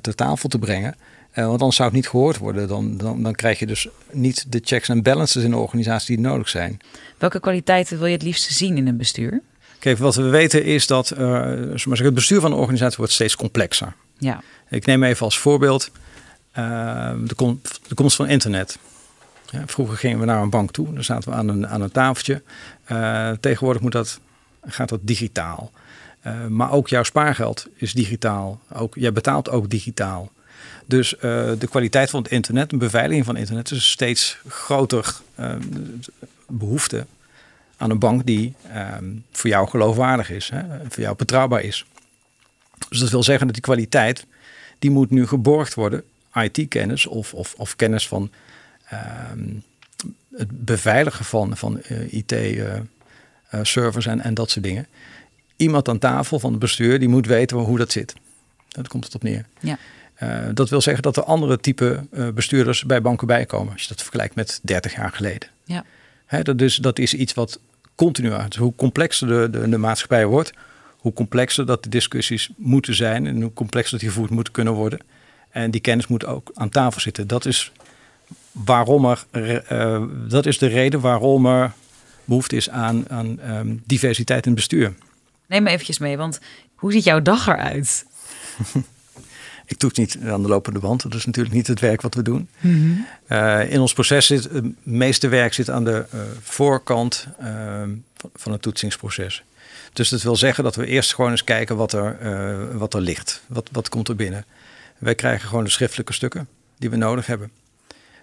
ter 0.00 0.14
tafel 0.14 0.48
te 0.48 0.58
brengen. 0.58 0.94
Uh, 1.34 1.46
want 1.46 1.60
anders 1.60 1.76
zou 1.76 1.88
het 1.88 1.96
niet 1.96 2.08
gehoord 2.08 2.38
worden. 2.38 2.68
Dan, 2.68 2.96
dan, 2.96 3.22
dan 3.22 3.34
krijg 3.34 3.58
je 3.58 3.66
dus 3.66 3.88
niet 4.10 4.52
de 4.52 4.60
checks 4.64 4.88
en 4.88 5.02
balances 5.02 5.42
in 5.42 5.50
de 5.50 5.56
organisatie 5.56 6.16
die 6.16 6.26
nodig 6.26 6.48
zijn. 6.48 6.80
Welke 7.18 7.40
kwaliteiten 7.40 7.98
wil 7.98 8.06
je 8.06 8.12
het 8.12 8.22
liefst 8.22 8.52
zien 8.52 8.76
in 8.76 8.86
een 8.86 8.96
bestuur? 8.96 9.40
Kijk, 9.78 9.98
wat 9.98 10.14
we 10.14 10.22
weten 10.22 10.64
is 10.64 10.86
dat 10.86 11.12
uh, 11.12 11.18
maar 11.18 11.98
het 11.98 12.14
bestuur 12.14 12.40
van 12.40 12.50
de 12.50 12.56
organisatie 12.56 12.96
wordt 12.96 13.12
steeds 13.12 13.36
complexer. 13.36 13.94
Ja. 14.18 14.42
Ik 14.68 14.86
neem 14.86 15.02
even 15.02 15.24
als 15.24 15.38
voorbeeld 15.38 15.90
uh, 16.58 17.12
de, 17.24 17.34
kom, 17.34 17.60
de, 17.88 17.94
komst 17.94 18.16
van 18.16 18.28
internet. 18.28 18.78
Ja, 19.50 19.62
vroeger 19.66 19.96
gingen 19.96 20.18
we 20.18 20.24
naar 20.24 20.42
een 20.42 20.50
bank 20.50 20.70
toe, 20.70 20.94
dan 20.94 21.04
zaten 21.04 21.30
we 21.30 21.36
aan 21.36 21.48
een, 21.48 21.68
aan 21.68 21.80
een 21.80 21.90
tafeltje. 21.90 22.42
tegenwoordig 23.40 23.82
moet 23.82 23.92
dat, 23.92 24.20
gaat 24.66 24.88
dat 24.88 25.00
digitaal. 25.02 25.72
maar 26.48 26.72
ook 26.72 26.88
jouw 26.88 27.02
spaargeld 27.02 27.66
is 27.74 27.92
digitaal. 27.92 28.60
Ook, 28.72 28.94
jij 28.94 29.12
betaalt 29.12 29.50
ook 29.50 29.70
digitaal. 29.70 30.32
Dus 30.86 31.14
de 31.58 31.66
kwaliteit 31.70 32.10
van 32.10 32.22
het 32.22 32.32
internet, 32.32 32.72
een 32.72 32.78
beveiliging 32.78 33.24
van 33.24 33.34
het 33.34 33.42
internet, 33.42 33.70
is 33.70 33.90
steeds 33.90 34.38
groter 34.48 35.14
behoefte 36.46 37.06
aan 37.82 37.90
een 37.90 37.98
bank 37.98 38.26
die 38.26 38.54
ehm, 38.72 39.04
voor 39.30 39.50
jou 39.50 39.68
geloofwaardig 39.68 40.30
is, 40.30 40.48
hè, 40.48 40.62
voor 40.88 41.02
jou 41.02 41.16
betrouwbaar 41.16 41.62
is. 41.62 41.84
Dus 42.88 42.98
dat 42.98 43.10
wil 43.10 43.22
zeggen 43.22 43.46
dat 43.46 43.54
die 43.54 43.64
kwaliteit, 43.64 44.26
die 44.78 44.90
moet 44.90 45.10
nu 45.10 45.26
geborgd 45.26 45.74
worden. 45.74 46.02
IT-kennis 46.34 47.06
of, 47.06 47.34
of, 47.34 47.54
of 47.56 47.76
kennis 47.76 48.08
van 48.08 48.30
ehm, 48.84 49.48
het 50.36 50.64
beveiligen 50.64 51.24
van, 51.24 51.56
van 51.56 51.80
uh, 51.90 52.12
IT-servers 53.52 54.06
uh, 54.06 54.12
en, 54.12 54.20
en 54.20 54.34
dat 54.34 54.50
soort 54.50 54.64
dingen. 54.64 54.86
Iemand 55.56 55.88
aan 55.88 55.98
tafel 55.98 56.38
van 56.38 56.50
het 56.50 56.60
bestuur, 56.60 56.98
die 56.98 57.08
moet 57.08 57.26
weten 57.26 57.56
hoe 57.56 57.78
dat 57.78 57.92
zit. 57.92 58.14
Dat 58.68 58.88
komt 58.88 59.04
het 59.04 59.14
op 59.14 59.22
neer. 59.22 59.46
Ja. 59.60 59.78
Uh, 60.22 60.38
dat 60.54 60.68
wil 60.68 60.80
zeggen 60.80 61.02
dat 61.02 61.16
er 61.16 61.24
andere 61.24 61.58
type 61.58 62.06
uh, 62.12 62.28
bestuurders 62.28 62.84
bij 62.84 63.02
banken 63.02 63.26
bijkomen. 63.26 63.72
Als 63.72 63.82
je 63.82 63.88
dat 63.88 64.02
vergelijkt 64.02 64.34
met 64.34 64.60
30 64.62 64.94
jaar 64.94 65.12
geleden. 65.12 65.48
Ja. 65.64 65.84
Hè, 66.26 66.42
dat, 66.42 66.58
dus, 66.58 66.76
dat 66.76 66.98
is 66.98 67.14
iets 67.14 67.34
wat 67.34 67.60
continu 67.94 68.32
uit. 68.32 68.56
Hoe 68.56 68.74
complexer 68.74 69.28
de, 69.28 69.48
de, 69.50 69.68
de 69.68 69.78
maatschappij 69.78 70.26
wordt, 70.26 70.52
hoe 70.96 71.12
complexer 71.12 71.66
dat 71.66 71.82
de 71.82 71.88
discussies 71.88 72.50
moeten 72.56 72.94
zijn 72.94 73.26
en 73.26 73.42
hoe 73.42 73.52
complexer 73.52 73.98
die 73.98 74.08
gevoerd 74.08 74.30
moeten 74.30 74.52
kunnen 74.52 74.72
worden. 74.72 74.98
En 75.50 75.70
die 75.70 75.80
kennis 75.80 76.06
moet 76.06 76.26
ook 76.26 76.50
aan 76.54 76.68
tafel 76.68 77.00
zitten. 77.00 77.26
Dat 77.26 77.46
is 77.46 77.72
waarom 78.52 79.04
er, 79.30 79.64
uh, 79.72 80.02
dat 80.28 80.46
is 80.46 80.58
de 80.58 80.66
reden 80.66 81.00
waarom 81.00 81.46
er 81.46 81.72
behoefte 82.24 82.56
is 82.56 82.70
aan, 82.70 83.10
aan 83.10 83.38
um, 83.50 83.82
diversiteit 83.86 84.46
in 84.46 84.50
het 84.50 84.60
bestuur. 84.60 84.94
Neem 85.46 85.62
me 85.62 85.70
eventjes 85.70 85.98
mee, 85.98 86.16
want 86.16 86.40
hoe 86.74 86.92
ziet 86.92 87.04
jouw 87.04 87.22
dag 87.22 87.46
eruit? 87.46 88.06
ik 89.66 89.76
toets 89.76 89.98
niet 89.98 90.18
aan 90.24 90.42
de 90.42 90.48
lopende 90.48 90.78
band. 90.78 91.02
Dat 91.02 91.14
is 91.14 91.26
natuurlijk 91.26 91.54
niet 91.54 91.66
het 91.66 91.80
werk 91.80 92.00
wat 92.00 92.14
we 92.14 92.22
doen. 92.22 92.48
Mm 92.60 93.06
in 93.68 93.80
ons 93.80 93.92
proces 93.92 94.26
zit 94.26 94.44
het 94.44 94.64
meeste 94.82 95.28
werk 95.28 95.54
zit 95.54 95.70
aan 95.70 95.84
de 95.84 96.06
uh, 96.14 96.20
voorkant 96.40 97.26
uh, 97.40 97.46
van, 98.16 98.30
van, 98.34 98.52
het 98.52 98.62
toetsingsproces. 98.62 99.42
Dus 99.92 100.08
dat 100.08 100.22
wil 100.22 100.36
zeggen 100.36 100.64
dat 100.64 100.76
we 100.76 100.86
eerst 100.86 101.14
gewoon 101.14 101.30
eens 101.30 101.44
kijken 101.44 101.76
wat 101.76 101.92
er, 101.92 102.78
wat 102.78 102.94
er 102.94 103.00
ligt. 103.00 103.42
Wat, 103.46 103.68
wat 103.72 103.88
komt 103.88 104.08
er 104.08 104.16
binnen? 104.16 104.44
Wij 104.98 105.14
krijgen 105.14 105.48
gewoon 105.48 105.64
de 105.64 105.70
schriftelijke 105.70 106.12
stukken 106.12 106.48
die 106.78 106.90
we 106.90 106.96
nodig 106.96 107.26
hebben. 107.26 107.50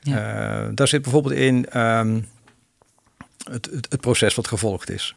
Ja. 0.02 0.70
daar 0.74 0.88
zit 0.88 1.02
bijvoorbeeld 1.02 1.34
in 1.36 1.80
um, 1.80 2.28
het, 3.44 3.66
het, 3.66 3.88
het, 3.90 4.02
proces 4.02 4.36
wat 4.36 4.48
gevolgd 4.48 4.90
is. 4.90 5.16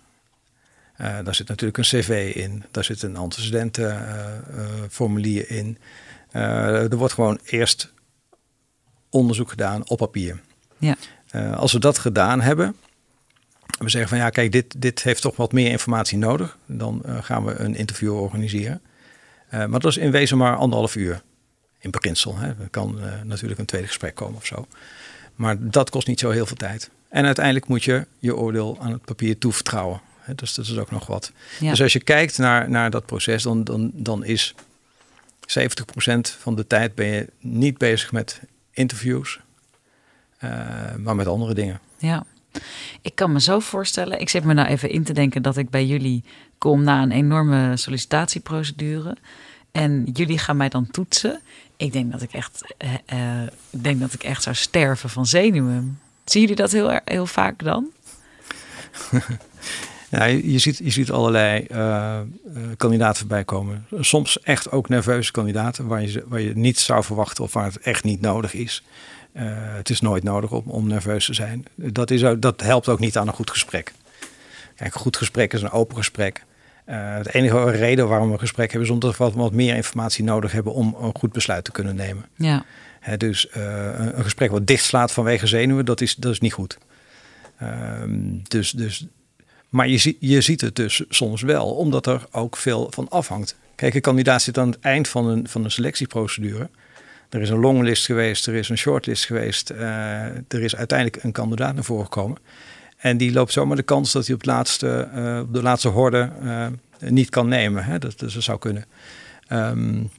daar 0.97 1.35
zit 1.35 1.49
natuurlijk 1.49 1.79
een 1.79 1.85
cv 1.85 2.33
in. 2.35 2.65
Daar 2.71 2.85
zit 2.85 3.03
een 3.03 3.17
antecedentenformulier 3.17 5.51
in. 5.51 5.79
Uh, 6.33 6.93
er 6.93 6.97
wordt 6.97 7.15
gewoon 7.15 7.39
eerst 7.45 7.93
onderzoek 9.11 9.51
gedaan 9.51 9.89
op 9.89 9.99
papier. 9.99 10.41
Ja. 10.79 10.97
Uh, 11.35 11.57
als 11.57 11.73
we 11.73 11.79
dat 11.79 11.99
gedaan 11.99 12.41
hebben, 12.41 12.77
we 13.79 13.89
zeggen 13.89 14.09
van 14.09 14.19
ja, 14.19 14.31
kijk, 14.31 14.53
dit, 14.53 14.81
dit 14.81 15.03
heeft 15.03 15.23
toch 15.23 15.37
wat 15.37 15.53
meer 15.53 15.71
informatie 15.71 16.19
nodig. 16.19 16.59
Dan 16.67 17.03
uh, 17.07 17.23
gaan 17.23 17.45
we 17.45 17.55
een 17.55 17.75
interview 17.75 18.21
organiseren. 18.21 18.83
maar 19.51 19.81
dat 19.81 19.85
is 19.85 19.97
in 19.97 20.11
wezen 20.11 20.39
maar 20.39 20.57
anderhalf 20.57 20.97
uur. 20.97 21.23
In 21.79 21.91
beginsel. 21.91 22.37
Hè. 22.37 22.47
Er 22.47 22.69
kan 22.71 22.99
natuurlijk 23.25 23.61
een 23.61 23.67
tweede 23.67 23.87
gesprek 23.87 24.15
komen 24.15 24.37
of 24.37 24.47
zo. 24.47 24.67
Maar 25.35 25.57
dat 25.59 25.91
kost 25.91 26.07
niet 26.07 26.21
zo 26.21 26.31
heel 26.31 26.47
veel 26.47 26.57
tijd. 26.57 26.91
En 27.13 27.25
uiteindelijk 27.25 27.69
moet 27.69 27.85
je 27.85 28.07
je 28.19 28.37
oordeel 28.37 28.77
aan 28.81 28.93
het 28.93 29.05
papier 29.05 29.39
toevertrouwen. 29.39 30.01
Dus 30.35 30.55
dat 30.55 30.65
is 30.65 30.79
ook 30.79 30.91
nog 30.91 31.07
wat. 31.07 31.33
Ja. 31.61 31.71
Dus 31.71 31.83
als 31.83 31.93
je 31.93 32.03
kijkt 32.03 32.39
naar, 32.39 32.71
naar 32.71 32.91
dat 32.91 33.07
proces, 33.07 33.43
dan, 33.43 33.65
dan, 33.65 33.91
dan 33.95 34.25
is 34.25 34.55
70% 34.55 35.55
van 36.39 36.55
de 36.55 36.67
tijd 36.67 36.95
ben 36.95 37.07
je 37.07 37.29
niet 37.41 37.79
bezig 37.79 38.13
met 38.13 38.41
interviews, 38.71 39.41
uh, 40.45 40.51
maar 40.97 41.17
met 41.17 41.27
andere 41.27 41.55
dingen. 41.55 41.81
Ja, 41.99 42.25
ik 43.03 43.15
kan 43.15 43.33
me 43.33 43.41
zo 43.41 43.59
voorstellen. 43.59 44.21
Ik 44.21 44.29
zit 44.29 44.45
me 44.45 44.55
nou 44.55 44.69
even 44.69 44.91
in 44.91 45.05
te 45.05 45.13
denken 45.13 45.43
dat 45.43 45.57
ik 45.57 45.71
bij 45.71 45.87
jullie 45.87 46.25
kom 46.59 46.83
na 46.83 47.03
een 47.03 47.13
enorme 47.13 47.77
sollicitatieprocedure. 47.77 49.17
En 49.73 50.05
jullie 50.13 50.39
gaan 50.39 50.57
mij 50.57 50.69
dan 50.69 50.91
toetsen. 50.91 51.41
Ik 51.77 51.93
denk 51.93 52.13
dat 52.13 52.23
ik 52.23 52.33
echt, 52.33 52.75
uh, 52.85 52.93
uh, 53.19 53.43
ik 53.71 53.85
denk 53.85 54.01
dat 54.01 54.13
ik 54.13 54.25
echt 54.25 54.43
zou 54.43 54.57
sterven 54.57 55.11
van 55.11 55.27
zenuwen. 55.27 55.99
Zien 56.33 56.41
jullie 56.41 56.57
dat 56.57 56.73
heel, 56.73 57.01
heel 57.05 57.27
vaak 57.27 57.65
dan? 57.65 57.91
Ja, 60.11 60.25
je, 60.25 60.59
ziet, 60.59 60.79
je 60.79 60.91
ziet 60.91 61.11
allerlei 61.11 61.67
uh, 61.71 62.19
kandidaten 62.77 63.19
voorbij 63.19 63.45
komen. 63.45 63.87
Soms 64.01 64.41
echt 64.41 64.71
ook 64.71 64.89
nerveuze 64.89 65.33
kandidaten 65.33 65.87
waar 65.87 66.03
je, 66.03 66.25
waar 66.27 66.41
je 66.41 66.57
niet 66.57 66.79
zou 66.79 67.05
verwachten 67.05 67.45
of 67.45 67.53
waar 67.53 67.65
het 67.65 67.79
echt 67.79 68.05
niet 68.05 68.21
nodig 68.21 68.55
is. 68.55 68.85
Uh, 69.37 69.43
het 69.55 69.91
is 69.91 70.01
nooit 70.01 70.23
nodig 70.23 70.53
om, 70.53 70.63
om 70.67 70.87
nerveus 70.87 71.25
te 71.25 71.35
zijn. 71.35 71.65
Dat, 71.75 72.11
is, 72.11 72.25
dat 72.39 72.61
helpt 72.61 72.89
ook 72.89 72.99
niet 72.99 73.17
aan 73.17 73.27
een 73.27 73.35
goed 73.35 73.51
gesprek. 73.51 73.93
Kijk, 74.77 74.95
een 74.95 75.01
goed 75.01 75.17
gesprek 75.17 75.53
is 75.53 75.63
een 75.63 75.71
open 75.71 75.97
gesprek. 75.97 76.45
Uh, 76.87 77.23
de 77.23 77.33
enige 77.33 77.71
reden 77.71 78.09
waarom 78.09 78.27
we 78.27 78.33
een 78.33 78.39
gesprek 78.39 78.71
hebben 78.71 78.89
is 78.89 78.95
omdat 78.95 79.17
we 79.17 79.25
wat, 79.25 79.35
wat 79.35 79.53
meer 79.53 79.75
informatie 79.75 80.25
nodig 80.25 80.53
hebben 80.53 80.73
om 80.73 80.97
een 81.01 81.15
goed 81.15 81.33
besluit 81.33 81.65
te 81.65 81.73
kunnen 81.73 81.97
nemen. 81.97 82.25
Ja. 82.37 82.65
Dus 83.17 83.49
een, 83.51 84.19
een, 84.19 84.25
gesprek 84.25 84.51
wat 84.51 84.67
dichtslaat 84.67 85.13
vanwege 85.13 85.47
zenuwen, 85.47 85.85
dat 85.85 86.01
is, 86.01 86.15
dat 86.15 86.33
is 86.33 86.41
niet 86.41 86.53
goed. 86.53 86.79
Ehm, 87.59 88.39
dus, 88.43 88.71
dus 88.71 89.07
maar 89.69 89.89
je, 89.89 90.17
je 90.19 90.41
ziet 90.41 90.61
het 90.61 90.77
dus 90.77 91.05
soms 91.09 91.43
wel, 91.43 91.75
omdat 91.75 92.07
er 92.07 92.27
ook 92.31 92.57
veel 92.57 92.91
van 92.91 93.09
afhangt. 93.09 93.57
Kijk, 93.75 93.95
een 93.95 94.01
kandidaat 94.01 94.43
zit 94.43 94.59
aan 94.59 94.71
het 94.71 94.81
eind 94.81 95.09
van 95.09 95.27
een, 95.27 95.49
van 95.49 95.65
een 95.65 95.71
selectieprocedure. 95.71 96.69
Er 97.29 97.41
is 97.41 97.51
een 97.51 97.59
longlist 97.59 98.05
geweest, 98.05 98.47
er 98.47 98.55
is 98.55 98.69
een 98.69 98.79
shortlist 98.79 99.25
geweest. 99.25 99.71
Uh, 99.71 99.81
er 100.25 100.63
is 100.63 100.77
uiteindelijk 100.77 101.23
een 101.23 101.33
kandidaat 101.33 101.75
naar 101.75 101.85
voren 101.85 102.05
gekomen. 102.05 102.39
En 102.97 103.17
die 103.17 103.33
loopt 103.33 103.53
zomaar 103.53 103.77
de 103.77 103.83
kans 103.83 104.13
dat 104.13 104.27
hij 104.27 104.35
op, 104.35 104.45
laatste, 104.45 105.09
uh, 105.15 105.39
op 105.39 105.55
de 105.55 105.63
laatste 105.63 105.89
horde 105.89 106.31
niet 106.99 107.31
kan 107.31 107.49
nemen. 107.49 107.85
Hè? 107.85 107.99
Dat, 107.99 108.19
dat 108.19 108.31
zou 108.31 108.59
kunnen. 108.59 108.85
Um, 109.49 110.11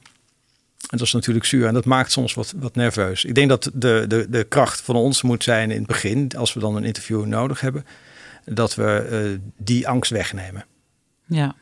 en 0.90 0.98
dat 0.98 1.06
is 1.06 1.12
natuurlijk 1.12 1.46
zuur 1.46 1.66
en 1.66 1.74
dat 1.74 1.84
maakt 1.84 2.12
soms 2.12 2.34
wat, 2.34 2.54
wat 2.56 2.74
nerveus. 2.74 3.24
Ik 3.24 3.34
denk 3.34 3.48
dat 3.48 3.70
de, 3.74 4.04
de, 4.08 4.26
de 4.28 4.44
kracht 4.44 4.80
van 4.80 4.96
ons 4.96 5.22
moet 5.22 5.42
zijn 5.42 5.70
in 5.70 5.78
het 5.78 5.86
begin, 5.86 6.30
als 6.36 6.52
we 6.52 6.60
dan 6.60 6.76
een 6.76 6.84
interview 6.84 7.24
nodig 7.24 7.60
hebben, 7.60 7.86
dat 8.44 8.74
we 8.74 9.08
uh, 9.34 9.50
die 9.56 9.88
angst 9.88 10.10
wegnemen. 10.10 10.64
Ja. 11.26 11.54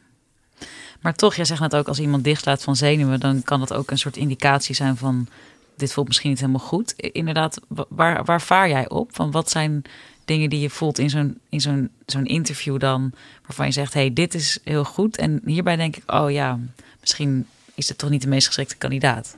Maar 1.00 1.14
toch, 1.14 1.34
jij 1.34 1.44
zegt 1.44 1.60
net 1.60 1.76
ook, 1.76 1.88
als 1.88 1.98
iemand 1.98 2.24
dichtslaat 2.24 2.62
van 2.62 2.76
zenuwen, 2.76 3.20
dan 3.20 3.42
kan 3.42 3.60
dat 3.60 3.72
ook 3.72 3.90
een 3.90 3.98
soort 3.98 4.16
indicatie 4.16 4.74
zijn 4.74 4.96
van 4.96 5.28
dit 5.76 5.92
voelt 5.92 6.06
misschien 6.06 6.30
niet 6.30 6.40
helemaal 6.40 6.66
goed. 6.66 6.92
Inderdaad, 6.96 7.60
waar, 7.88 8.24
waar 8.24 8.42
vaar 8.42 8.68
jij 8.68 8.88
op? 8.88 9.14
Van 9.14 9.30
wat 9.30 9.50
zijn 9.50 9.82
dingen 10.24 10.50
die 10.50 10.60
je 10.60 10.70
voelt 10.70 10.98
in 10.98 11.10
zo'n 11.10 11.38
in 11.48 11.90
zo'n 12.06 12.26
interview 12.26 12.78
dan, 12.78 13.12
waarvan 13.42 13.66
je 13.66 13.72
zegt, 13.72 13.94
hey, 13.94 14.12
dit 14.12 14.34
is 14.34 14.58
heel 14.64 14.84
goed. 14.84 15.16
En 15.16 15.42
hierbij 15.44 15.76
denk 15.76 15.96
ik, 15.96 16.12
oh 16.12 16.30
ja, 16.30 16.58
misschien 17.00 17.46
is 17.74 17.88
het 17.88 17.98
toch 17.98 18.10
niet 18.10 18.22
de 18.22 18.28
meest 18.28 18.46
geschikte 18.46 18.76
kandidaat. 18.76 19.36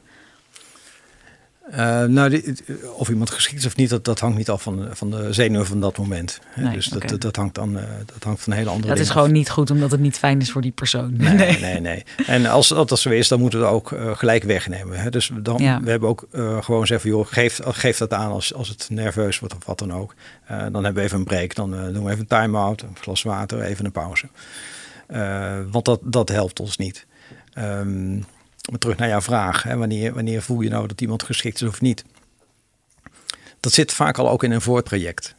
Uh, 1.71 2.05
nou, 2.05 2.55
of 2.97 3.09
iemand 3.09 3.31
geschikt 3.31 3.59
is 3.59 3.67
of 3.67 3.77
niet, 3.77 3.91
dat, 3.91 4.05
dat 4.05 4.21
hangt 4.21 4.37
niet 4.37 4.51
af 4.51 4.63
van, 4.63 4.89
van 4.91 5.11
de 5.11 5.33
zenuwen 5.33 5.67
van 5.67 5.81
dat 5.81 5.99
moment. 5.99 6.41
Nee, 6.57 6.75
dus 6.75 6.87
dat, 6.87 7.21
dat, 7.21 7.37
hangt 7.37 7.55
dan, 7.55 7.77
uh, 7.77 7.83
dat 8.07 8.23
hangt 8.23 8.43
van 8.43 8.53
een 8.53 8.59
hele 8.59 8.71
andere. 8.71 8.89
Dat 8.89 8.99
is 8.99 9.11
gewoon 9.11 9.33
niet 9.33 9.51
goed, 9.51 9.71
omdat 9.71 9.91
het 9.91 10.01
niet 10.01 10.19
fijn 10.19 10.41
is 10.41 10.51
voor 10.51 10.63
die 10.63 10.71
persoon. 10.71 11.17
Nee, 11.17 11.37
nee, 11.37 11.61
nee. 11.61 11.81
nee. 11.81 12.05
En 12.27 12.47
als 12.47 12.69
dat 12.69 12.99
zo 12.99 13.11
is, 13.11 13.29
dan 13.29 13.41
moeten 13.41 13.61
we 13.61 13.67
ook 13.67 13.91
uh, 13.91 14.17
gelijk 14.17 14.43
wegnemen. 14.43 14.99
Hè? 14.99 15.11
Dus 15.11 15.31
dan, 15.43 15.59
ja. 15.59 15.81
we 15.81 15.91
hebben 15.91 16.09
ook 16.09 16.27
gewoon 16.61 16.87
zeggen, 16.87 17.11
joh, 17.11 17.27
geef, 17.27 17.61
geef 17.63 17.99
dat 17.99 18.13
aan 18.13 18.31
als, 18.31 18.55
als 18.55 18.69
het 18.69 18.87
nerveus 18.91 19.39
wordt 19.39 19.55
of 19.55 19.65
wat 19.65 19.79
dan 19.79 19.93
ook. 19.93 20.15
dan 20.49 20.85
hebben 20.85 20.95
we 20.95 21.01
even 21.01 21.19
een 21.19 21.25
break, 21.25 21.55
dan 21.55 21.71
doen 21.71 22.05
we 22.05 22.11
even 22.11 22.21
een 22.21 22.27
time-out, 22.27 22.83
een 22.83 22.97
glas 23.01 23.23
water, 23.23 23.63
even 23.63 23.85
een 23.85 23.93
pauze. 23.93 24.27
want 25.71 25.85
dat, 25.85 26.01
dat 26.03 26.29
helpt 26.29 26.61
ons 26.61 26.77
niet. 26.77 27.07
Um, 27.59 28.25
maar 28.71 28.79
terug 28.79 28.97
naar 28.97 29.09
jouw 29.09 29.21
vraag, 29.21 29.63
hè, 29.63 29.77
wanneer, 29.77 30.15
wanneer 30.15 30.43
voel 30.43 30.61
je 30.61 30.69
nou 30.69 30.87
dat 30.87 31.01
iemand 31.01 31.23
geschikt 31.23 31.63
is 31.63 31.69
of 31.69 31.81
niet? 31.81 32.05
Dat 33.61 33.73
zit 33.73 33.93
vaak 33.93 34.19
al 34.19 34.31
ook 34.31 34.43
in 34.43 34.51
een 34.51 34.61
voortraject. 34.61 35.35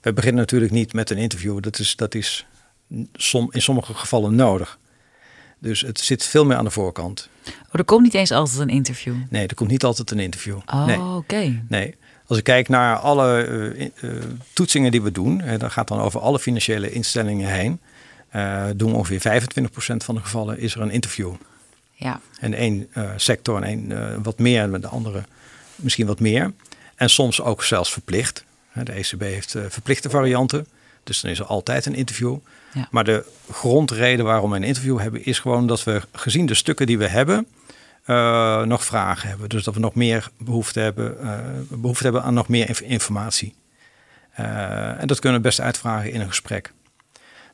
We 0.00 0.12
beginnen 0.12 0.40
natuurlijk 0.40 0.72
niet 0.72 0.92
met 0.92 1.10
een 1.10 1.16
interview, 1.16 1.62
dat 1.62 1.78
is, 1.78 1.96
dat 1.96 2.14
is 2.14 2.46
som, 3.12 3.48
in 3.50 3.62
sommige 3.62 3.94
gevallen 3.94 4.34
nodig. 4.34 4.78
Dus 5.58 5.80
het 5.80 6.00
zit 6.00 6.24
veel 6.24 6.44
meer 6.44 6.56
aan 6.56 6.64
de 6.64 6.70
voorkant. 6.70 7.28
Oh, 7.46 7.52
er 7.70 7.84
komt 7.84 8.02
niet 8.02 8.14
eens 8.14 8.30
altijd 8.30 8.58
een 8.58 8.68
interview? 8.68 9.14
Nee, 9.30 9.46
er 9.46 9.54
komt 9.54 9.70
niet 9.70 9.84
altijd 9.84 10.10
een 10.10 10.18
interview. 10.18 10.58
Oh, 10.66 10.86
nee. 10.86 11.00
oké. 11.00 11.62
Nee. 11.68 11.94
Als 12.26 12.38
ik 12.38 12.44
kijk 12.44 12.68
naar 12.68 12.96
alle 12.96 13.46
uh, 13.46 13.90
uh, 14.02 14.22
toetsingen 14.52 14.90
die 14.90 15.02
we 15.02 15.12
doen, 15.12 15.40
hè, 15.40 15.58
dat 15.58 15.72
gaat 15.72 15.88
dan 15.88 16.00
over 16.00 16.20
alle 16.20 16.38
financiële 16.38 16.90
instellingen 16.90 17.50
heen, 17.50 17.80
uh, 18.38 18.64
doen 18.76 18.94
ongeveer 18.94 19.42
25% 19.42 19.96
van 19.96 20.14
de 20.14 20.20
gevallen 20.20 20.58
is 20.58 20.74
er 20.74 20.80
een 20.80 20.90
interview. 20.90 21.32
Ja. 21.92 22.20
En 22.40 22.54
één 22.54 22.88
uh, 22.96 23.10
sector 23.16 23.56
en 23.56 23.62
één 23.62 23.90
uh, 23.90 24.14
wat 24.22 24.38
meer, 24.38 24.62
en 24.74 24.80
de 24.80 24.88
andere 24.88 25.22
misschien 25.76 26.06
wat 26.06 26.20
meer. 26.20 26.52
En 26.94 27.10
soms 27.10 27.40
ook 27.40 27.62
zelfs 27.62 27.92
verplicht. 27.92 28.44
De 28.84 28.92
ECB 28.92 29.20
heeft 29.20 29.56
verplichte 29.68 30.10
varianten. 30.10 30.66
Dus 31.04 31.20
dan 31.20 31.30
is 31.30 31.38
er 31.38 31.44
altijd 31.44 31.86
een 31.86 31.94
interview. 31.94 32.36
Ja. 32.72 32.88
Maar 32.90 33.04
de 33.04 33.24
grondreden 33.50 34.24
waarom 34.24 34.50
we 34.50 34.56
een 34.56 34.62
interview 34.62 34.98
hebben, 34.98 35.24
is 35.24 35.38
gewoon 35.38 35.66
dat 35.66 35.84
we 35.84 36.02
gezien 36.12 36.46
de 36.46 36.54
stukken 36.54 36.86
die 36.86 36.98
we 36.98 37.08
hebben, 37.08 37.46
nog 38.68 38.84
vragen 38.84 39.28
hebben. 39.28 39.48
Dus 39.48 39.64
dat 39.64 39.74
we 39.74 39.80
nog 39.80 39.94
meer 39.94 40.30
behoefte 40.38 40.80
hebben, 40.80 41.16
behoefte 41.68 42.04
hebben 42.04 42.22
aan 42.22 42.34
nog 42.34 42.48
meer 42.48 42.82
informatie. 42.82 43.54
En 44.32 45.06
dat 45.06 45.18
kunnen 45.18 45.40
we 45.40 45.46
best 45.46 45.60
uitvragen 45.60 46.12
in 46.12 46.20
een 46.20 46.28
gesprek. 46.28 46.72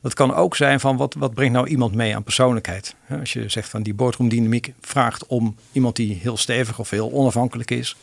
Dat 0.05 0.13
kan 0.13 0.33
ook 0.33 0.55
zijn 0.55 0.79
van 0.79 0.97
wat, 0.97 1.13
wat 1.13 1.33
brengt 1.33 1.53
nou 1.53 1.67
iemand 1.67 1.95
mee 1.95 2.15
aan 2.15 2.23
persoonlijkheid. 2.23 2.95
Als 3.19 3.33
je 3.33 3.49
zegt 3.49 3.69
van 3.69 3.83
die 3.83 3.93
boardroomdynamiek 3.93 4.73
vraagt 4.81 5.25
om 5.25 5.55
iemand 5.71 5.95
die 5.95 6.15
heel 6.15 6.37
stevig 6.37 6.79
of 6.79 6.89
heel 6.89 7.11
onafhankelijk 7.11 7.71
is. 7.71 7.95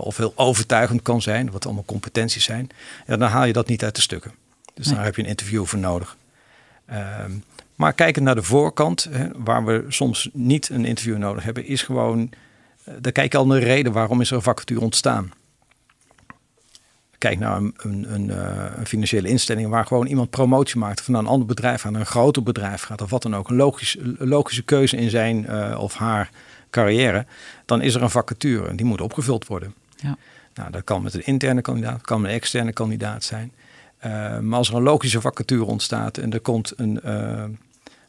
of 0.00 0.16
heel 0.16 0.32
overtuigend 0.36 1.02
kan 1.02 1.22
zijn, 1.22 1.50
wat 1.50 1.64
allemaal 1.64 1.84
competenties 1.84 2.44
zijn. 2.44 2.68
Ja, 3.06 3.16
dan 3.16 3.28
haal 3.28 3.44
je 3.44 3.52
dat 3.52 3.66
niet 3.66 3.84
uit 3.84 3.94
de 3.94 4.00
stukken. 4.00 4.32
Dus 4.74 4.86
nee. 4.86 4.94
daar 4.94 5.04
heb 5.04 5.16
je 5.16 5.22
een 5.22 5.28
interview 5.28 5.64
voor 5.64 5.78
nodig. 5.78 6.16
Ehm, 6.86 7.32
maar 7.74 7.92
kijken 7.92 8.22
naar 8.22 8.34
de 8.34 8.42
voorkant, 8.42 9.08
hè, 9.10 9.28
waar 9.34 9.64
we 9.64 9.84
soms 9.88 10.30
niet 10.32 10.68
een 10.68 10.84
interview 10.84 11.16
nodig 11.16 11.44
hebben, 11.44 11.66
is 11.66 11.82
gewoon, 11.82 12.30
uh, 12.88 12.94
daar 13.00 13.12
kijk 13.12 13.32
je 13.32 13.38
al 13.38 13.46
naar 13.46 13.60
de 13.60 13.66
reden 13.66 13.92
waarom 13.92 14.20
is 14.20 14.30
er 14.30 14.36
een 14.36 14.42
vacature 14.42 14.80
ontstaan. 14.80 15.32
Kijk 17.20 17.38
naar 17.38 17.56
een, 17.56 17.74
een, 17.76 18.14
een, 18.14 18.28
uh, 18.28 18.64
een, 18.76 18.86
financiële 18.86 19.28
instelling 19.28 19.68
waar 19.68 19.86
gewoon 19.86 20.06
iemand 20.06 20.30
promotie 20.30 20.78
maakt 20.78 21.00
van 21.00 21.14
een 21.14 21.26
ander 21.26 21.46
bedrijf 21.46 21.86
aan 21.86 21.94
een 21.94 22.06
groter 22.06 22.42
bedrijf 22.42 22.82
gaat 22.82 23.02
of 23.02 23.10
wat 23.10 23.22
dan 23.22 23.36
ook. 23.36 23.48
Een 23.48 23.56
logisch, 23.56 23.96
logische 24.18 24.62
keuze 24.62 24.96
in 24.96 25.10
zijn 25.10 25.46
uh, 25.50 25.78
of 25.80 25.94
haar 25.94 26.30
carrière. 26.70 27.26
Dan 27.64 27.82
is 27.82 27.94
er 27.94 28.02
een 28.02 28.10
vacature 28.10 28.68
en 28.68 28.76
die 28.76 28.86
moet 28.86 29.00
opgevuld 29.00 29.46
worden. 29.46 29.74
Ja. 29.96 30.16
Nou, 30.54 30.70
dat 30.70 30.84
kan 30.84 31.02
met 31.02 31.14
een 31.14 31.26
interne 31.26 31.60
kandidaat, 31.60 32.00
kan 32.00 32.20
met 32.20 32.30
een 32.30 32.36
externe 32.36 32.72
kandidaat 32.72 33.24
zijn. 33.24 33.52
Uh, 34.04 34.38
maar 34.38 34.58
als 34.58 34.68
er 34.68 34.74
een 34.74 34.82
logische 34.82 35.20
vacature 35.20 35.64
ontstaat 35.64 36.18
en 36.18 36.32
er 36.32 36.40
komt 36.40 36.72
een, 36.76 37.00
uh, 37.04 37.44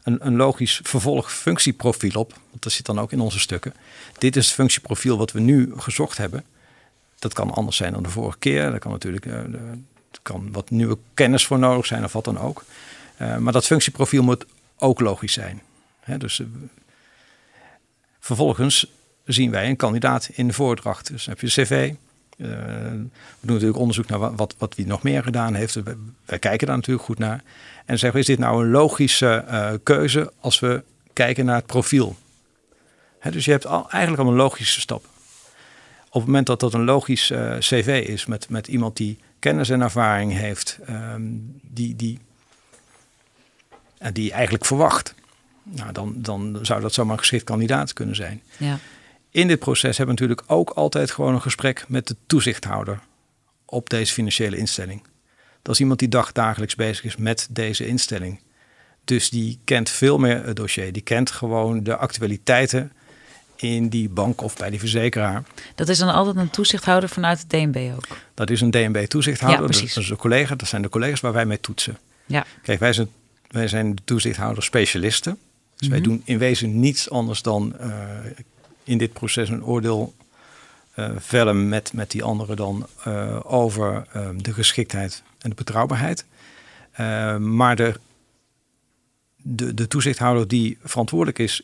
een, 0.04 0.18
een, 0.28 0.36
logisch 0.36 0.80
vervolgfunctieprofiel 0.84 2.20
op, 2.20 2.34
want 2.50 2.64
dat 2.64 2.72
zit 2.72 2.86
dan 2.86 3.00
ook 3.00 3.12
in 3.12 3.20
onze 3.20 3.40
stukken. 3.40 3.74
Dit 4.18 4.36
is 4.36 4.46
het 4.46 4.54
functieprofiel 4.54 5.18
wat 5.18 5.32
we 5.32 5.40
nu 5.40 5.74
gezocht 5.76 6.18
hebben. 6.18 6.44
Dat 7.22 7.34
kan 7.34 7.52
anders 7.52 7.78
zijn 7.78 7.94
dan 7.94 8.04
de 8.04 8.10
vorige 8.10 8.38
keer. 8.38 8.74
Er 8.74 8.80
kan 8.80 8.92
natuurlijk 8.92 9.26
uh, 9.26 9.40
kan 10.22 10.52
wat 10.52 10.70
nieuwe 10.70 10.98
kennis 11.14 11.46
voor 11.46 11.60
nodig 11.60 11.86
zijn 11.86 12.04
of 12.04 12.14
wat 12.14 12.26
dan 12.26 12.40
ook. 12.40 12.64
maar 13.18 13.54
dat 13.54 13.66
functieprofiel 13.66 14.24
moet 14.24 14.46
ook 14.78 15.00
logisch 15.00 15.34
zijn. 15.34 15.62
Hè, 16.00 16.18
dus 16.18 16.42
vervolgens 18.20 18.92
zien 19.26 19.52
wij 19.52 19.70
een 19.70 19.76
kandidaat 19.76 20.30
in 20.34 20.48
de 20.48 20.54
voordracht. 20.54 21.08
Dus 21.08 21.26
dan 21.26 21.34
heb 21.34 21.50
je 21.50 21.62
cv, 21.62 21.94
uh, 22.38 22.48
we 22.48 23.08
doen 23.40 23.54
natuurlijk 23.54 23.80
onderzoek 23.80 24.08
naar 24.08 24.36
wat, 24.36 24.56
wat, 24.58 24.76
wie 24.76 24.86
nog 24.86 25.04
meer 25.04 25.24
gedaan 25.24 25.54
heeft. 25.54 25.78
Wij, 26.26 26.40
kijken 26.40 26.68
daar 26.68 26.76
natuurlijk 26.76 27.06
goed 27.06 27.20
naar. 27.20 27.44
En 27.86 28.00
zeggen, 28.00 28.20
is 28.20 28.26
dit 28.26 28.40
nou 28.40 28.64
een 28.64 28.72
logische 28.72 29.80
keuze 29.84 30.32
als 30.40 30.60
we 30.60 30.84
kijken 31.14 31.46
naar 31.46 31.56
het 31.56 31.66
profiel? 31.66 32.16
Dus 33.30 33.46
je 33.46 33.52
hebt 33.52 33.66
al, 33.66 33.90
eigenlijk 33.90 34.24
al 34.24 34.30
een 34.30 34.38
logische 34.38 34.80
stap. 34.80 35.06
Op 36.14 36.22
het 36.22 36.26
moment 36.26 36.48
dat 36.48 36.60
dat 36.60 36.74
een 36.74 36.84
logisch 36.84 37.32
uh, 37.32 37.58
cv 37.58 38.06
is 38.08 38.26
met, 38.26 38.50
met 38.50 38.68
iemand 38.68 38.98
die 38.98 39.18
kennis 39.40 39.70
en 39.70 39.82
ervaring 39.82 40.34
heeft, 40.34 40.80
um, 40.90 41.60
die, 41.62 41.96
die, 41.96 42.20
die 44.14 44.32
eigenlijk 44.32 44.66
verwacht, 44.66 45.16
nou, 45.64 45.92
dan, 45.92 46.14
dan 46.18 46.60
zou 46.62 46.82
dat 46.82 46.94
zomaar 46.94 47.14
een 47.14 47.20
geschikt 47.20 47.44
kandidaat 47.44 47.94
kunnen 47.94 48.16
zijn. 48.16 48.42
Ja 48.58 48.80
in 49.32 49.48
dit 49.48 49.60
proces 49.60 49.98
hebben 49.98 50.16
we 50.16 50.22
natuurlijk 50.22 50.52
ook 50.52 50.70
altijd 50.70 51.12
gewoon 51.12 51.34
een 51.34 51.42
gesprek 51.42 51.86
met 51.88 52.08
de 52.08 52.16
toezichthouder 52.26 53.00
op 53.66 53.90
deze 53.90 54.14
financiële 54.14 54.58
instelling. 54.58 55.04
Dat 55.62 55.74
is 55.74 55.80
iemand 55.80 56.00
die 56.00 56.08
dagdagelijks 56.08 56.76
bezig 56.76 57.04
is 57.04 57.16
met 57.16 57.48
deze 57.50 57.88
instelling. 57.88 58.42
Dus 59.04 59.30
die 59.30 59.60
kent 59.64 59.90
veel 59.90 60.18
meer 60.18 60.46
het 60.46 60.56
dossier. 60.56 60.92
Die 60.92 61.02
kent 61.02 61.32
gewoon 61.32 61.84
de 61.84 61.96
actualiteiten 61.96 62.92
in 63.62 63.90
die 63.90 64.10
bank 64.10 64.42
of 64.42 64.58
bij 64.58 64.70
die 64.70 64.80
verzekeraar. 64.80 65.44
Dat 65.76 65.90
is 65.90 65.98
dan 65.98 66.14
altijd 66.14 66.36
een 66.36 66.50
toezichthouder 66.50 67.10
vanuit 67.10 67.40
het 67.40 67.50
DNB 67.50 67.92
ook? 67.96 68.18
Dat 68.34 68.50
is 68.50 68.62
een 68.62 68.72
DNB-toezichthouder. 68.72 69.62
Ja, 69.62 69.82
dat 69.82 69.98
is 69.98 70.10
een 70.10 70.16
collega. 70.16 70.56
Dat 70.56 70.68
zijn 70.68 70.82
de 70.82 70.90
collega's 70.90 71.20
waar 71.20 71.34
wij 71.34 71.46
mee 71.46 71.60
toetsen. 71.60 71.98
Ja. 72.26 72.46
Kijk, 72.64 72.80
wij 72.80 72.94
zijn, 72.94 73.10
wij 73.48 73.68
zijn 73.68 73.96
de 73.96 74.02
toezichthouder 74.06 74.64
specialisten. 74.64 75.38
Dus 75.76 75.88
wij 75.88 76.00
mhm. 76.00 76.08
doen 76.08 76.22
in 76.26 76.38
wezen 76.38 76.80
niets 76.80 77.10
anders 77.10 77.42
dan 77.42 77.76
uh, 77.82 77.90
in 78.84 78.98
dit 78.98 79.14
proces 79.14 79.50
een 79.50 79.64
oordeel 79.64 80.14
uh, 80.96 81.10
vellen 81.18 81.70
met, 81.70 81.94
met 81.94 82.12
die 82.12 82.24
anderen 82.24 82.56
dan 82.56 82.88
uh, 83.08 83.40
over 83.44 84.08
uh, 84.16 84.30
de 84.38 84.54
geschiktheid 84.54 85.24
en 85.40 85.50
de 85.50 85.56
betrouwbaarheid. 85.56 86.26
maar 87.40 87.76
de, 87.76 88.00
de, 89.36 89.74
de 89.74 89.88
toezichthouder 89.88 90.48
die 90.48 90.78
verantwoordelijk 90.84 91.40
is 91.40 91.62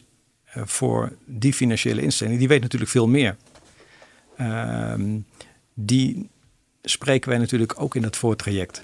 voor 0.55 1.11
die 1.25 1.53
financiële 1.53 2.01
instelling, 2.01 2.39
die 2.39 2.47
weet 2.47 2.61
natuurlijk 2.61 2.91
veel 2.91 3.07
meer. 3.07 3.35
Ehm, 4.37 5.17
die 5.73 6.29
spreken 6.81 7.29
wij 7.29 7.39
natuurlijk 7.39 7.81
ook 7.81 7.95
in 7.95 8.03
het 8.03 8.15
voortraject. 8.15 8.81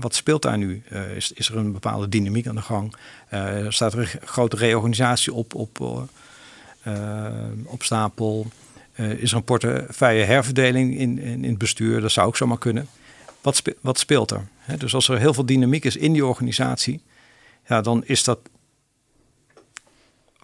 Wat 0.00 0.14
speelt 0.14 0.42
daar 0.42 0.58
nu? 0.58 0.82
is, 1.14 1.32
is 1.32 1.48
er 1.48 1.56
een 1.56 1.72
bepaalde 1.72 2.08
dynamiek 2.08 2.46
aan 2.46 2.54
de 2.54 2.62
gang? 2.62 2.94
staat 3.68 3.92
er 3.92 3.98
een 3.98 4.28
grote 4.28 4.56
reorganisatie 4.56 5.32
op, 5.32 5.54
op 5.54 5.80
op 7.64 7.82
stapel. 7.82 8.46
Is 8.94 9.30
er 9.30 9.36
een 9.36 9.44
portefeuille 9.44 10.24
herverdeling 10.24 10.98
in, 10.98 11.18
in, 11.18 11.44
in, 11.44 11.50
het 11.50 11.58
bestuur? 11.58 12.00
Dat 12.00 12.12
zou 12.12 12.26
ook 12.26 12.36
zomaar 12.36 12.58
kunnen. 12.58 12.88
Wat, 13.40 13.62
wat 13.80 13.98
speelt 13.98 14.30
er? 14.30 14.46
Dus 14.78 14.94
als 14.94 15.08
er 15.08 15.18
heel 15.18 15.34
veel 15.34 15.46
dynamiek 15.46 15.84
is 15.84 15.96
in 15.96 16.12
die 16.12 16.26
organisatie, 16.26 17.02
ja, 17.66 17.80
dan 17.80 18.04
is 18.04 18.24
dat 18.24 18.38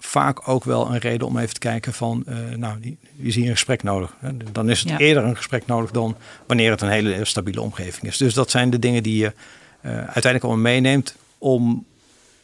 vaak 0.06 0.48
ook 0.48 0.64
wel 0.64 0.90
een 0.90 0.98
reden 0.98 1.26
om 1.26 1.38
even 1.38 1.54
te 1.54 1.60
kijken 1.60 1.92
van, 1.92 2.24
uh, 2.28 2.36
nou, 2.56 2.80
die, 2.80 2.98
is 3.16 3.34
hier 3.34 3.46
een 3.46 3.52
gesprek 3.52 3.82
nodig. 3.82 4.14
Dan 4.52 4.70
is 4.70 4.80
het 4.80 4.88
ja. 4.88 4.98
eerder 4.98 5.24
een 5.24 5.36
gesprek 5.36 5.66
nodig 5.66 5.90
dan 5.90 6.16
wanneer 6.46 6.70
het 6.70 6.80
een 6.80 6.88
hele 6.88 7.24
stabiele 7.24 7.60
omgeving 7.60 8.06
is. 8.06 8.16
Dus 8.16 8.34
dat 8.34 8.50
zijn 8.50 8.70
de 8.70 8.78
dingen 8.78 9.02
die 9.02 9.16
je 9.16 9.32
uiteindelijk 9.82 10.44
allemaal 10.44 10.62
meeneemt 10.62 11.14
om 11.38 11.86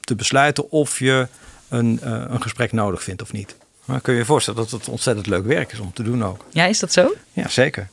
te 0.01 0.15
besluiten 0.15 0.71
of 0.71 0.99
je 0.99 1.29
een, 1.69 1.99
een 2.03 2.43
gesprek 2.43 2.73
nodig 2.73 3.03
vindt 3.03 3.23
of 3.23 3.33
niet. 3.33 3.57
Maar 3.85 4.01
kun 4.01 4.13
je 4.13 4.19
je 4.19 4.25
voorstellen 4.25 4.61
dat 4.61 4.71
het 4.71 4.89
ontzettend 4.89 5.27
leuk 5.27 5.45
werk 5.45 5.73
is 5.73 5.79
om 5.79 5.93
te 5.93 6.03
doen 6.03 6.25
ook. 6.25 6.45
Ja, 6.51 6.65
is 6.65 6.79
dat 6.79 6.93
zo? 6.93 7.15
Ja, 7.33 7.49
zeker. 7.49 7.89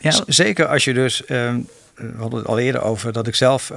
Ja. 0.00 0.22
Zeker 0.26 0.66
als 0.66 0.84
je 0.84 0.94
dus, 0.94 1.20
uh, 1.20 1.26
we 1.94 2.14
hadden 2.16 2.38
het 2.38 2.48
al 2.48 2.58
eerder 2.58 2.82
over 2.82 3.12
dat 3.12 3.26
ik 3.26 3.34
zelf 3.34 3.72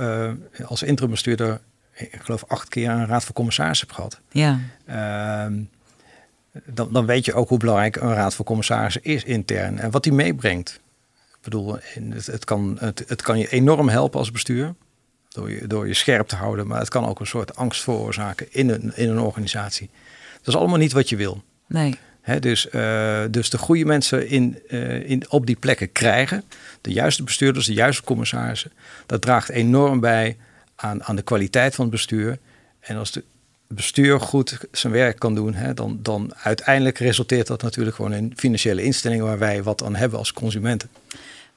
als 0.65 0.84
interimbestuurder, 0.84 1.60
ik 1.97 2.19
geloof 2.21 2.43
acht 2.47 2.69
keer 2.69 2.89
een 2.89 3.07
raad 3.07 3.23
van 3.23 3.33
commissaris 3.33 3.79
heb 3.79 3.91
gehad. 3.91 4.19
Ja. 4.31 4.60
Uh, 4.89 5.45
dan, 6.65 6.93
dan 6.93 7.05
weet 7.05 7.25
je 7.25 7.33
ook 7.33 7.49
hoe 7.49 7.57
belangrijk 7.57 7.95
een 7.95 8.13
raad 8.13 8.36
van 8.36 8.45
commissarissen 8.45 9.03
is 9.03 9.23
intern 9.23 9.79
en 9.79 9.91
wat 9.91 10.03
die 10.03 10.13
meebrengt. 10.13 10.79
Ik 11.15 11.43
bedoel, 11.43 11.77
het, 11.79 12.25
het, 12.25 12.45
kan, 12.45 12.77
het, 12.79 13.03
het 13.07 13.21
kan 13.21 13.39
je 13.39 13.49
enorm 13.49 13.89
helpen 13.89 14.19
als 14.19 14.31
bestuur. 14.31 14.73
Door 15.29 15.51
je, 15.51 15.67
door 15.67 15.88
je 15.88 15.93
scherp 15.93 16.27
te 16.27 16.36
houden, 16.36 16.67
maar 16.67 16.79
het 16.79 16.89
kan 16.89 17.05
ook 17.05 17.19
een 17.19 17.27
soort 17.27 17.55
angst 17.55 17.83
veroorzaken 17.83 18.47
in 18.49 18.69
een, 18.69 18.91
in 18.95 19.10
een 19.10 19.19
organisatie. 19.19 19.89
Dat 20.38 20.47
is 20.47 20.55
allemaal 20.55 20.77
niet 20.77 20.91
wat 20.91 21.10
je 21.10 21.15
wil. 21.15 21.43
Nee. 21.67 21.97
dus, 22.39 22.67
uh, 22.71 23.21
dus 23.31 23.49
de 23.49 23.57
goede 23.57 23.86
mensen 23.86 24.27
in, 24.27 24.60
uh, 24.69 25.10
in, 25.10 25.29
op 25.29 25.45
die 25.45 25.55
plekken 25.55 25.91
krijgen, 25.91 26.43
de 26.81 26.91
juiste 26.91 27.23
bestuurders, 27.23 27.65
de 27.65 27.73
juiste 27.73 28.03
commissarissen, 28.03 28.71
dat 29.05 29.21
draagt 29.21 29.49
enorm 29.49 29.99
bij 29.99 30.38
aan, 30.77 31.03
aan 31.03 31.15
de 31.15 31.21
kwaliteit 31.21 31.75
van 31.75 31.85
het 31.85 31.93
bestuur. 31.93 32.39
En 32.79 32.97
als 32.97 33.13
het 33.13 33.23
bestuur 33.67 34.19
goed 34.19 34.57
zijn 34.71 34.93
werk 34.93 35.19
kan 35.19 35.35
doen, 35.35 35.53
hè, 35.53 35.73
dan, 35.73 35.99
dan 36.01 36.33
uiteindelijk 36.43 36.97
resulteert 36.97 37.47
dat 37.47 37.61
natuurlijk 37.61 37.95
gewoon 37.95 38.13
in 38.13 38.33
financiële 38.35 38.83
instellingen 38.83 39.25
waar 39.25 39.39
wij 39.39 39.63
wat 39.63 39.83
aan 39.83 39.95
hebben 39.95 40.19
als 40.19 40.33
consumenten. 40.33 40.89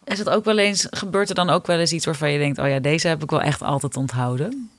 Is 0.04 0.18
het 0.18 0.28
ook 0.28 0.44
wel 0.44 0.58
eens, 0.58 0.86
gebeurt 0.90 1.28
er 1.28 1.34
dan 1.34 1.50
ook 1.50 1.66
wel 1.66 1.78
eens 1.78 1.92
iets 1.92 2.04
waarvan 2.04 2.32
je 2.32 2.38
denkt, 2.38 2.58
oh 2.58 2.68
ja, 2.68 2.78
deze 2.78 3.08
heb 3.08 3.22
ik 3.22 3.30
wel 3.30 3.42
echt 3.42 3.62
altijd 3.62 3.96
onthouden? 3.96 4.70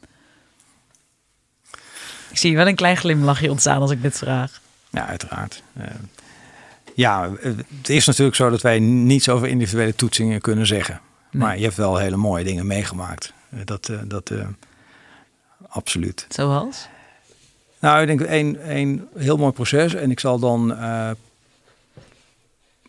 Ik 2.29 2.37
zie 2.37 2.55
wel 2.55 2.67
een 2.67 2.75
klein 2.75 2.97
glimlachje 2.97 3.49
ontstaan 3.49 3.81
als 3.81 3.91
ik 3.91 4.01
dit 4.01 4.17
vraag. 4.17 4.61
Ja, 4.89 5.07
uiteraard. 5.07 5.63
Uh, 5.77 5.83
ja, 6.95 7.31
het 7.41 7.89
is 7.89 8.05
natuurlijk 8.05 8.35
zo 8.35 8.49
dat 8.49 8.61
wij 8.61 8.79
niets 8.79 9.29
over 9.29 9.47
individuele 9.47 9.95
toetsingen 9.95 10.41
kunnen 10.41 10.67
zeggen. 10.67 11.01
Nee. 11.31 11.41
Maar 11.41 11.57
je 11.57 11.63
hebt 11.63 11.75
wel 11.75 11.97
hele 11.97 12.15
mooie 12.15 12.43
dingen 12.43 12.67
meegemaakt. 12.67 13.33
Uh, 13.53 13.59
dat, 13.65 13.87
uh, 13.89 13.99
dat 14.05 14.31
absoluut. 15.67 16.25
Zoals? 16.29 16.87
Nou, 17.79 18.01
ik 18.01 18.07
denk 18.07 18.19
een, 18.19 18.77
een 18.77 19.07
heel 19.15 19.37
mooi 19.37 19.51
proces. 19.51 19.93
En 19.93 20.11
ik 20.11 20.19
zal 20.19 20.39
dan 20.39 20.75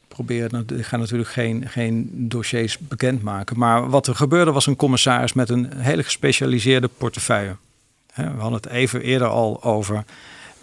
proberen, 0.09 0.51
nou, 0.51 0.81
ik 0.81 0.87
ga 0.87 0.97
natuurlijk 0.97 1.31
geen, 1.31 1.69
geen 1.69 2.11
dossiers 2.29 2.79
bekendmaken. 2.79 3.59
Maar 3.59 3.91
wat 3.91 4.07
er 4.07 4.15
gebeurde 4.15 4.53
was 4.53 4.67
een 4.67 4.77
commissaris 4.77 5.33
met 5.33 5.51
een 5.51 5.73
hele 5.77 6.03
gespecialiseerde 6.03 6.89
portefeuille. 6.89 7.57
We 8.15 8.23
hadden 8.23 8.53
het 8.53 8.67
even 8.67 9.03
eerder 9.03 9.29
al 9.29 9.63
over 9.63 10.05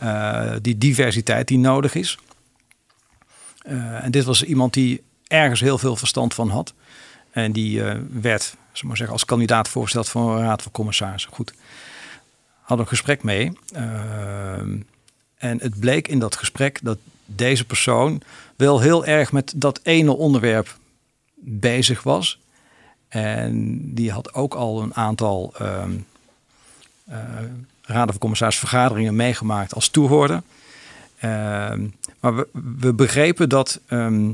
uh, 0.04 0.52
die 0.62 0.78
diversiteit 0.78 1.48
die 1.48 1.58
nodig 1.58 1.96
is. 1.96 2.18
Uh, 3.68 4.04
en 4.04 4.12
dit 4.12 4.24
was 4.24 4.44
iemand 4.44 4.74
die 4.74 5.04
ergens 5.28 5.60
heel 5.60 5.78
veel 5.78 5.96
verstand 5.96 6.34
van 6.34 6.50
had. 6.50 6.74
En 7.32 7.52
die 7.52 7.80
uh, 7.80 7.92
werd, 8.12 8.56
zeg 8.80 8.88
maar 8.88 8.98
zeggen, 8.98 9.15
als 9.15 9.26
kandidaat 9.26 9.68
voorgesteld 9.68 10.10
voor 10.10 10.36
een 10.36 10.44
raad 10.44 10.62
van 10.62 10.72
commissarissen. 10.72 11.32
Goed. 11.32 11.54
Had 12.62 12.80
een 12.80 12.88
gesprek 12.88 13.24
mee. 13.24 13.58
en 15.38 15.60
het 15.60 15.80
bleek 15.80 16.08
in 16.08 16.20
dat 16.20 16.36
gesprek 16.36 16.80
dat 16.82 16.98
deze 17.26 17.65
persoon 17.65 18.22
wel 18.56 18.80
heel 18.80 19.06
erg 19.06 19.32
met 19.32 19.54
dat 19.56 19.80
ene 19.84 20.15
onderwerp 20.15 20.78
bezig 21.36 22.04
was. 22.04 22.39
En 23.08 23.80
die 23.94 24.12
had 24.12 24.34
ook 24.34 24.54
al 24.54 24.82
een 24.82 24.96
aantal 24.96 25.54
eh, 25.58 25.84
raden 27.82 28.10
van 28.10 28.18
commissaris 28.20 28.58
vergaderingen 28.58 29.15
meegemaakt 29.15 29.74
als 29.74 29.89
toehoorder. 29.89 30.42
Ehm, 31.20 31.88
maar 32.20 32.36
we, 32.36 32.48
we, 32.80 32.94
begrepen 32.94 33.50
dat 33.50 33.80
ehm, 33.86 34.32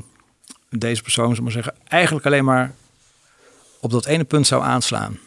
deze 0.69 1.01
persoon, 1.01 1.27
zullen 1.27 1.43
maar 1.43 1.51
zeggen, 1.51 1.73
eigenlijk 1.87 2.25
alleen 2.25 2.45
maar 2.45 2.73
op 3.85 3.91
dat 3.91 4.05
ene 4.05 4.23
punt 4.23 4.47
zou 4.47 4.63
aanslaan. 4.63 5.17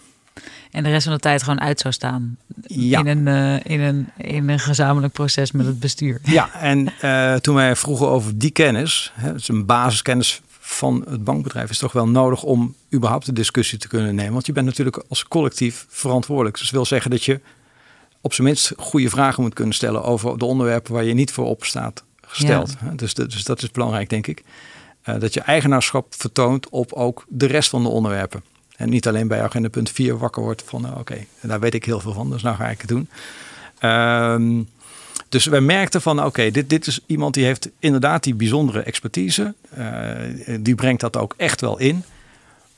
En 0.71 0.83
de 0.83 0.90
rest 0.90 1.05
van 1.05 1.14
de 1.14 1.21
tijd 1.21 1.42
gewoon 1.42 1.61
uit 1.61 1.81
zou 1.81 1.94
staan. 1.94 2.37
Ja. 2.66 2.99
In, 2.99 3.07
een, 3.07 3.27
uh, 3.27 3.73
in, 3.73 3.81
een, 3.81 4.09
in 4.16 4.49
een 4.49 4.59
gezamenlijk 4.59 5.12
proces 5.12 5.53
met 5.53 5.66
het 5.66 5.81
bestuur. 5.81 6.21
Ja, 6.23 6.53
en 6.53 6.92
uh, 7.03 7.35
toen 7.35 7.55
wij 7.55 7.77
vroegen 7.77 8.09
over 8.09 8.38
die 8.38 8.51
kennis, 8.51 9.12
hè, 9.14 9.35
is 9.35 9.49
een 9.49 9.66
basiskennis 9.66 10.40
van 10.61 11.05
het 11.09 11.25
bankbedrijf, 11.25 11.71
is 11.71 11.79
toch 11.79 11.92
wel 11.92 12.09
nodig 12.09 12.42
om 12.42 12.75
überhaupt 12.94 13.27
de 13.27 13.33
discussie 13.33 13.79
te 13.79 13.88
kunnen 13.88 14.14
nemen. 14.14 14.33
Want 14.33 14.47
je 14.47 14.53
bent 14.53 14.66
natuurlijk 14.66 15.05
als 15.09 15.25
collectief 15.25 15.87
verantwoordelijk. 15.88 16.55
Dus 16.55 16.64
dat 16.64 16.75
wil 16.75 16.85
zeggen 16.85 17.11
dat 17.11 17.25
je 17.25 17.40
op 18.21 18.33
zijn 18.33 18.47
minst 18.47 18.73
goede 18.77 19.09
vragen 19.09 19.42
moet 19.42 19.55
kunnen 19.55 19.75
stellen 19.75 20.05
over 20.05 20.38
de 20.38 20.44
onderwerpen 20.44 20.92
waar 20.92 21.05
je 21.05 21.14
niet 21.14 21.33
voor 21.33 21.47
op 21.47 21.64
staat 21.64 22.05
gesteld. 22.21 22.75
Ja. 22.85 22.92
Dus, 22.97 23.14
dus 23.14 23.44
dat 23.44 23.62
is 23.62 23.71
belangrijk, 23.71 24.11
denk 24.11 24.27
ik. 24.27 24.44
Uh, 25.09 25.21
dat 25.21 25.35
je 25.35 25.40
eigenaarschap 25.40 26.14
vertoont 26.14 26.68
op 26.68 26.92
ook 26.92 27.25
de 27.29 27.47
rest 27.47 27.71
van 27.71 27.83
de 27.83 27.88
onderwerpen. 27.88 28.42
En 28.77 28.88
niet 28.88 29.09
alleen 29.09 29.29
bij 29.29 29.42
agenda 29.42 29.68
punt 29.68 29.90
4 29.90 30.18
wakker 30.18 30.42
wordt 30.42 30.62
van 30.66 30.87
uh, 30.87 30.99
oké, 30.99 31.25
daar 31.40 31.61
weet 31.61 31.75
ik 31.75 31.85
heel 31.85 32.01
veel 32.01 32.12
van, 32.12 32.31
dus 32.31 32.42
nou 32.42 32.57
ga 32.57 32.68
ik 32.68 32.81
het 32.81 32.88
doen. 32.88 33.09
Uh, 33.81 34.62
dus 35.29 35.44
we 35.44 35.61
merkten 35.61 36.03
van 36.03 36.25
oké, 36.25 36.51
dit, 36.51 36.71
dit 36.71 36.87
is 36.87 37.01
iemand 37.07 37.35
die 37.35 37.44
heeft 37.44 37.71
inderdaad 37.79 38.23
die 38.23 38.35
bijzondere 38.35 38.83
expertise. 38.83 39.55
Uh, 39.79 40.61
die 40.61 40.75
brengt 40.75 41.01
dat 41.01 41.16
ook 41.16 41.35
echt 41.37 41.61
wel 41.61 41.79
in. 41.79 42.05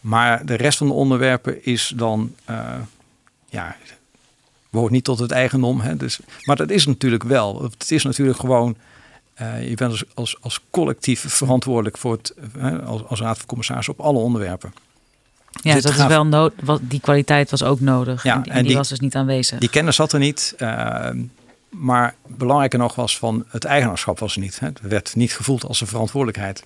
Maar 0.01 0.47
de 0.47 0.55
rest 0.55 0.79
van 0.79 0.87
de 0.87 0.93
onderwerpen 0.93 1.65
is 1.65 1.93
dan, 1.97 2.35
uh, 2.51 2.75
ja, 3.49 3.77
behoort 4.71 4.93
niet 4.93 5.05
tot 5.05 5.19
het 5.19 5.31
eigendom. 5.31 5.81
Hè? 5.81 5.97
Dus, 5.97 6.21
maar 6.45 6.57
dat 6.57 6.71
is 6.71 6.87
natuurlijk 6.87 7.23
wel. 7.23 7.63
Het 7.63 7.91
is 7.91 8.03
natuurlijk 8.03 8.39
gewoon, 8.39 8.77
uh, 9.41 9.69
je 9.69 9.75
bent 9.75 9.91
als, 9.91 10.05
als, 10.15 10.37
als, 10.41 10.61
collectief 10.71 11.25
verantwoordelijk 11.29 11.99
voor 11.99 12.13
het, 12.13 12.35
als, 12.85 13.03
als 13.07 13.21
raad 13.21 13.37
van 13.37 13.47
commissarissen 13.47 13.93
op 13.93 14.01
alle 14.01 14.19
onderwerpen. 14.19 14.73
Ja, 15.63 15.75
dus 15.75 15.83
dat 15.83 15.93
is 15.93 16.07
wel 16.07 16.27
nood. 16.27 16.53
Die 16.81 17.01
kwaliteit 17.01 17.51
was 17.51 17.63
ook 17.63 17.81
nodig. 17.81 18.23
Ja, 18.23 18.35
en 18.35 18.43
die, 18.43 18.53
en 18.53 18.65
die 18.65 18.77
was 18.77 18.89
dus 18.89 19.01
niet 19.01 19.15
aanwezig. 19.15 19.59
Die 19.59 19.71
kennis 19.71 19.97
zat 19.97 20.13
er 20.13 20.19
niet. 20.19 20.55
Uh, 20.59 21.09
maar 21.69 22.15
belangrijker 22.27 22.79
nog 22.79 22.95
was 22.95 23.19
van 23.19 23.45
het 23.49 23.65
eigenaarschap 23.65 24.19
was 24.19 24.35
er 24.35 24.41
niet. 24.41 24.61
Hè. 24.61 24.67
Het 24.67 24.81
werd 24.81 25.17
niet 25.17 25.33
gevoeld 25.33 25.65
als 25.65 25.81
een 25.81 25.87
verantwoordelijkheid. 25.87 26.65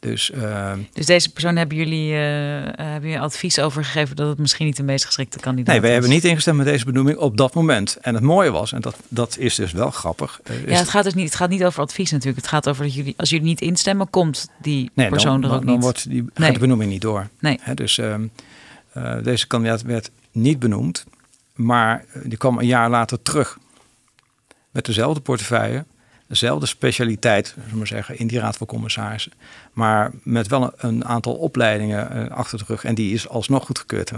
Dus, 0.00 0.30
uh, 0.30 0.72
dus 0.92 1.06
deze 1.06 1.32
persoon 1.32 1.56
hebben 1.56 1.76
jullie, 1.76 2.12
uh, 2.12 2.18
hebben 2.76 3.08
jullie 3.08 3.20
advies 3.20 3.58
over 3.58 3.84
gegeven 3.84 4.16
dat 4.16 4.28
het 4.28 4.38
misschien 4.38 4.66
niet 4.66 4.76
de 4.76 4.82
meest 4.82 5.04
geschikte 5.04 5.38
kandidaat 5.38 5.66
is? 5.66 5.72
Nee, 5.72 5.82
wij 5.82 5.92
hebben 5.92 6.10
niet 6.10 6.24
ingestemd 6.24 6.56
met 6.56 6.66
deze 6.66 6.84
benoeming 6.84 7.18
op 7.18 7.36
dat 7.36 7.54
moment. 7.54 7.96
En 8.00 8.14
het 8.14 8.22
mooie 8.22 8.50
was, 8.50 8.72
en 8.72 8.80
dat, 8.80 8.96
dat 9.08 9.36
is 9.38 9.54
dus 9.54 9.72
wel 9.72 9.90
grappig. 9.90 10.40
Uh, 10.50 10.68
ja, 10.68 10.76
het 10.76 10.88
gaat 10.88 11.04
dus 11.04 11.14
niet, 11.14 11.24
het 11.24 11.34
gaat 11.34 11.48
niet 11.48 11.64
over 11.64 11.82
advies 11.82 12.10
natuurlijk. 12.10 12.42
Het 12.42 12.50
gaat 12.50 12.68
over 12.68 12.84
dat 12.84 12.94
jullie, 12.94 13.14
als 13.16 13.30
jullie 13.30 13.44
niet 13.44 13.60
instemmen, 13.60 14.10
komt 14.10 14.50
die 14.62 14.90
nee, 14.94 15.08
persoon 15.08 15.40
dan, 15.40 15.50
er 15.50 15.56
ook 15.56 15.64
dan 15.64 15.74
niet. 15.74 15.82
wordt 15.82 16.08
die 16.08 16.24
nee. 16.34 16.52
de 16.52 16.58
benoeming 16.58 16.90
niet 16.90 17.02
door. 17.02 17.28
Nee. 17.38 17.58
Hè, 17.60 17.74
dus 17.74 17.98
ehm, 17.98 18.26
deze 19.22 19.46
kandidaat 19.46 19.82
werd 19.82 20.10
niet 20.32 20.58
benoemd, 20.58 21.04
maar 21.54 22.04
die 22.24 22.38
kwam 22.38 22.58
een 22.58 22.66
jaar 22.66 22.90
later 22.90 23.22
terug 23.22 23.58
met 24.70 24.84
dezelfde 24.84 25.20
portefeuille, 25.20 25.84
dezelfde 26.30 26.66
specialiteit, 26.66 27.46
zullen 27.46 27.70
we 27.70 27.76
maar 27.76 27.86
zeggen, 27.86 28.18
in 28.18 28.26
die 28.26 28.38
raad 28.38 28.56
van 28.56 28.66
commissarissen. 28.66 29.32
Maar 29.72 30.10
met 30.22 30.48
wel 30.48 30.72
een, 30.76 31.04
aantal 31.04 31.34
opleidingen 31.34 32.16
uh, 32.16 32.30
achter 32.30 32.58
de 32.58 32.64
rug. 32.66 32.84
En 32.84 32.94
die 32.94 33.14
is 33.14 33.28
alsnog 33.28 33.66
goedgekeurd. 33.66 34.10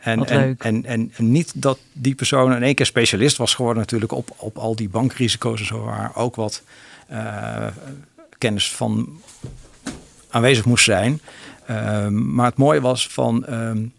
En, 0.00 0.26
en, 0.26 0.56
en, 0.58 0.84
en, 0.84 1.12
niet 1.16 1.52
dat 1.54 1.78
die 1.92 2.14
persoon 2.14 2.54
in 2.54 2.62
één 2.62 2.74
keer 2.74 2.86
specialist 2.86 3.36
was 3.36 3.54
geworden 3.54 3.82
natuurlijk 3.82 4.12
op, 4.12 4.30
op 4.36 4.58
al 4.58 4.76
die 4.76 4.88
bankrisico's 4.88 5.60
en 5.60 5.66
zo, 5.66 5.84
waar 5.84 6.16
ook 6.16 6.36
wat 6.36 6.62
uh, 7.10 7.66
kennis 8.38 8.72
van 8.72 9.20
aanwezig 10.28 10.64
moest 10.64 10.84
zijn. 10.84 11.20
Uh, 11.70 12.06
maar 12.08 12.46
het 12.46 12.56
mooie 12.56 12.80
was 12.80 13.08
van 13.08 13.46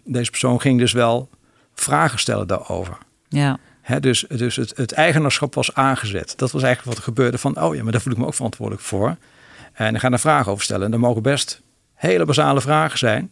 deze 0.03 0.29
persoon 0.29 0.61
ging 0.61 0.79
dus 0.79 0.91
wel 0.91 1.29
vragen 1.73 2.19
stellen 2.19 2.47
daarover. 2.47 2.97
Ja 3.29 3.59
dus 3.99 4.25
dus 4.27 4.55
het, 4.55 4.73
het, 4.75 4.91
eigenaarschap 4.91 5.55
was 5.55 5.73
aangezet. 5.73 6.33
Dat 6.37 6.51
was 6.51 6.63
eigenlijk 6.63 6.95
wat 6.95 6.97
er 6.97 7.13
gebeurde 7.13 7.37
van, 7.37 7.61
oh 7.61 7.75
ja, 7.75 7.83
maar 7.83 7.91
daar 7.91 8.01
voel 8.01 8.13
ik 8.13 8.19
me 8.19 8.25
ook 8.25 8.33
verantwoordelijk 8.33 8.85
voor. 8.85 9.15
En 9.73 9.91
dan 9.91 9.99
gaan 9.99 10.13
er 10.13 10.19
vragen 10.19 10.51
over 10.51 10.63
stellen. 10.63 10.85
En 10.85 10.93
er 10.93 10.99
mogen 10.99 11.21
best 11.21 11.61
hele 11.93 12.25
basale 12.25 12.61
vragen 12.61 12.97
zijn. 12.97 13.31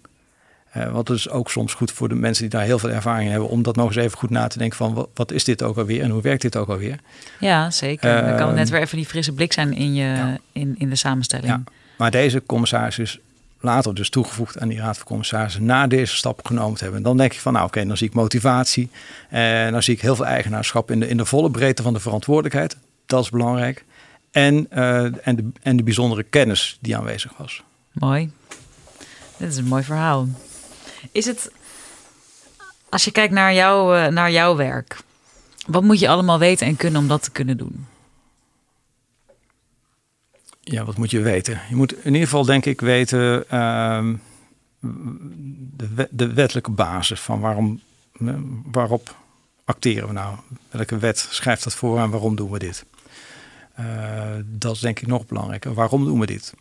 Uh, 0.78 0.92
want 0.92 1.08
het 1.08 1.18
is 1.18 1.30
ook 1.30 1.50
soms 1.50 1.74
goed 1.74 1.92
voor 1.92 2.10
de 2.10 2.16
mensen 2.16 2.44
die 2.44 2.52
daar 2.52 2.64
heel 2.64 2.80
veel 2.80 2.90
ervaring 2.90 3.30
hebben, 3.30 3.50
om 3.50 3.64
dat 3.64 3.76
nog 3.76 3.88
eens 3.88 3.96
even 3.96 4.18
goed 4.18 4.30
na 4.30 4.48
te 4.48 4.58
denken 4.58 4.78
van 4.78 5.08
wat, 5.14 5.32
is 5.32 5.44
dit 5.44 5.64
ook 5.64 5.78
alweer 5.78 6.02
en 6.02 6.10
hoe 6.10 6.22
werkt 6.22 6.42
dit 6.42 6.58
ook 6.58 6.70
alweer. 6.70 7.00
Ja, 7.40 7.72
zeker. 7.72 8.26
dan 8.26 8.36
kan 8.38 8.48
het 8.48 8.56
net 8.56 8.70
weer 8.70 8.82
even 8.82 8.98
die 8.98 9.06
frisse 9.06 9.34
blik 9.34 9.54
zijn 9.54 9.74
in, 9.74 9.94
je, 9.94 10.40
in, 10.52 10.76
in 10.78 10.90
de 10.90 10.96
samenstelling. 10.96 11.48
Ja. 11.48 11.64
Maar 11.98 12.12
deze 12.12 12.44
commissaris 12.46 13.00
is 13.00 13.20
later 13.62 13.94
dus 13.94 14.10
toegevoegd 14.10 14.60
aan 14.60 14.68
die 14.68 14.80
raad 14.80 14.98
van 14.98 15.06
commissarissen 15.06 15.66
na 15.66 15.88
deze 15.88 16.16
stap 16.16 16.46
genomen 16.46 16.78
te 16.78 16.84
hebben. 16.84 17.04
dan 17.04 17.18
denk 17.18 17.34
ik 17.34 17.40
van 17.40 17.54
nou 17.54 17.66
oké, 17.66 17.86
dan 17.86 17.98
zie 17.98 18.08
ik 18.08 18.14
motivatie 18.14 18.90
en 19.30 19.72
dan 19.72 19.84
zie 19.84 19.94
ik 19.94 20.02
heel 20.02 20.16
veel 20.16 20.26
eigenaarschap 20.26 20.92
in 20.92 21.00
de, 21.00 21.08
in 21.08 21.18
de 21.18 21.26
volle 21.26 21.52
breedte 21.52 21.84
van 21.84 21.94
de 21.94 22.00
verantwoordelijkheid. 22.00 22.78
Dat 23.06 23.24
is 23.24 23.30
belangrijk. 23.30 23.86
En, 24.32 24.68
uh, 24.74 25.28
en, 25.28 25.36
de, 25.36 25.50
en 25.62 25.78
de 25.78 25.84
bijzondere 25.84 26.24
kennis 26.24 26.78
die 26.82 26.98
aanwezig 26.98 27.32
was. 27.38 27.64
Mooi. 27.92 28.32
Dit 29.38 29.52
is 29.52 29.58
een 29.58 29.66
mooi 29.68 29.84
verhaal. 29.84 30.28
Is 31.12 31.26
het, 31.26 31.52
als 32.90 33.04
je 33.04 33.12
kijkt 33.12 33.34
naar, 33.34 33.54
uh, 33.54 34.08
naar 34.08 34.32
jouw 34.32 34.56
werk, 34.56 34.98
wat 35.68 35.84
moet 35.84 36.00
je 36.00 36.10
allemaal 36.10 36.40
weten 36.40 36.68
en 36.68 36.76
kunnen 36.76 37.02
om 37.02 37.08
dat 37.08 37.24
te 37.24 37.32
kunnen 37.32 37.58
doen? 37.58 37.86
Ja, 40.64 40.86
wat 40.86 40.98
moet 40.98 41.12
je 41.12 41.22
weten? 41.22 41.62
Je 41.70 41.76
moet 41.76 41.94
in 41.94 42.06
ieder 42.06 42.22
geval, 42.22 42.46
denk 42.46 42.66
ik, 42.66 42.82
weten 42.82 43.44
uh, 43.54 44.14
de, 44.80 46.08
de, 46.12 46.34
wettelijke 46.34 46.72
basis 46.72 47.20
van 47.20 47.40
waarom, 47.40 47.82
waarop 48.72 49.16
acteren 49.66 50.08
we 50.08 50.14
nou? 50.14 50.38
Welke 50.70 50.98
wet 50.98 51.28
schrijft 51.30 51.64
dat 51.64 51.76
voor 51.76 52.00
en 52.00 52.10
waarom 52.10 52.36
doen 52.36 52.52
we 52.52 52.60
dit? 52.60 52.86
Uh, 53.80 54.36
dat 54.46 54.76
is 54.76 54.82
denk 54.82 55.00
ik 55.00 55.08
nog 55.08 55.26
belangrijker. 55.26 55.74
Waarom 55.74 56.06
doen 56.06 56.20
we 56.20 56.26
dit? 56.26 56.54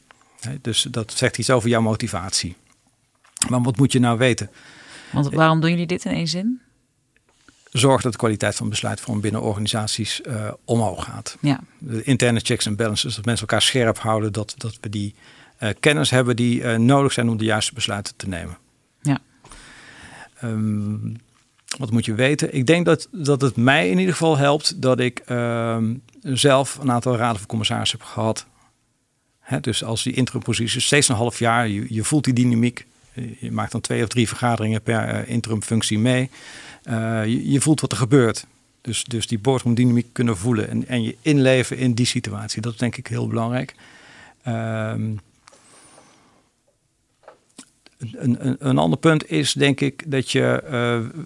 dus 0.60 0.82
dat 0.82 1.12
zegt 1.12 1.38
iets 1.38 1.50
over 1.50 1.68
jouw 1.68 1.80
motivatie. 1.80 2.56
Maar 3.48 3.62
wat 3.62 3.76
moet 3.76 3.92
je 3.92 3.98
nou 3.98 4.18
weten? 4.18 4.50
Want 5.12 5.34
waarom 5.34 5.60
doen 5.60 5.70
jullie 5.70 5.86
dit 5.86 6.04
in 6.04 6.12
één 6.12 6.28
zin? 6.28 6.60
Zorg 7.70 8.02
dat 8.02 8.12
de 8.12 8.18
kwaliteit 8.18 8.54
van 8.54 8.68
besluitvorming 8.68 9.22
binnen 9.22 9.42
organisaties 9.42 10.20
uh, 10.26 10.52
omhoog 10.64 11.04
gaat. 11.04 11.36
Ja. 11.40 11.60
De 11.78 12.02
interne 12.02 12.40
checks 12.40 12.66
en 12.66 12.76
balances, 12.76 13.14
dat 13.14 13.24
mensen 13.24 13.46
elkaar 13.46 13.62
scherp 13.62 13.98
houden, 13.98 14.32
dat, 14.32 14.54
dat 14.56 14.78
we 14.80 14.88
die 14.88 15.14
uh, 15.62 15.68
kennis 15.80 16.10
hebben 16.10 16.36
die 16.36 16.60
uh, 16.60 16.76
nodig 16.76 17.12
zijn 17.12 17.28
om 17.28 17.36
de 17.36 17.44
juiste 17.44 17.74
besluiten 17.74 18.16
te 18.16 18.28
nemen. 18.28 18.58
Ja. 19.02 19.18
Um, 20.44 21.16
wat 21.78 21.90
moet 21.90 22.04
je 22.04 22.14
weten? 22.14 22.54
Ik 22.54 22.66
denk 22.66 22.84
dat, 22.84 23.08
dat 23.10 23.40
het 23.40 23.56
mij 23.56 23.90
in 23.90 23.98
ieder 23.98 24.12
geval 24.12 24.36
helpt 24.36 24.82
dat 24.82 25.00
ik 25.00 25.18
ehm, 25.18 25.94
zelf 26.22 26.78
een 26.80 26.90
aantal 26.90 27.16
raden 27.16 27.38
van 27.38 27.46
commissaris 27.46 27.92
heb 27.92 28.02
gehad. 28.02 28.46
Hè, 29.40 29.60
dus 29.60 29.84
als 29.84 30.02
die 30.02 30.12
interim 30.12 30.42
positie 30.42 30.80
steeds 30.80 31.08
een 31.08 31.14
half 31.14 31.38
jaar, 31.38 31.68
je, 31.68 31.86
je 31.88 32.04
voelt 32.04 32.24
die 32.24 32.34
dynamiek. 32.34 32.86
Je 33.38 33.52
maakt 33.52 33.72
dan 33.72 33.80
twee 33.80 34.02
of 34.02 34.08
drie 34.08 34.28
vergaderingen 34.28 34.82
per 34.82 35.28
interim 35.28 35.62
functie 35.62 35.98
mee. 35.98 36.30
Uh, 36.84 37.26
je, 37.26 37.60
voelt 37.60 37.80
wat 37.80 37.92
er 37.92 37.98
gebeurt. 37.98 38.46
Dus, 38.80 39.04
dus 39.04 39.26
die 39.26 39.38
boardroom 39.38 40.02
kunnen 40.12 40.36
voelen 40.36 40.68
en, 40.68 40.88
en 40.88 41.02
je 41.02 41.16
inleven 41.22 41.76
in 41.76 41.94
die 41.94 42.06
situatie. 42.06 42.62
Dat 42.62 42.72
is 42.72 42.78
denk 42.78 42.96
ik 42.96 43.06
heel 43.06 43.28
belangrijk. 43.28 43.74
Um, 44.46 45.20
een, 47.98 48.46
een, 48.46 48.56
een, 48.58 48.78
ander 48.78 48.98
punt 48.98 49.30
is 49.30 49.52
denk 49.52 49.80
ik 49.80 50.10
dat 50.10 50.30
je... 50.30 50.62
Uh, 50.70 51.22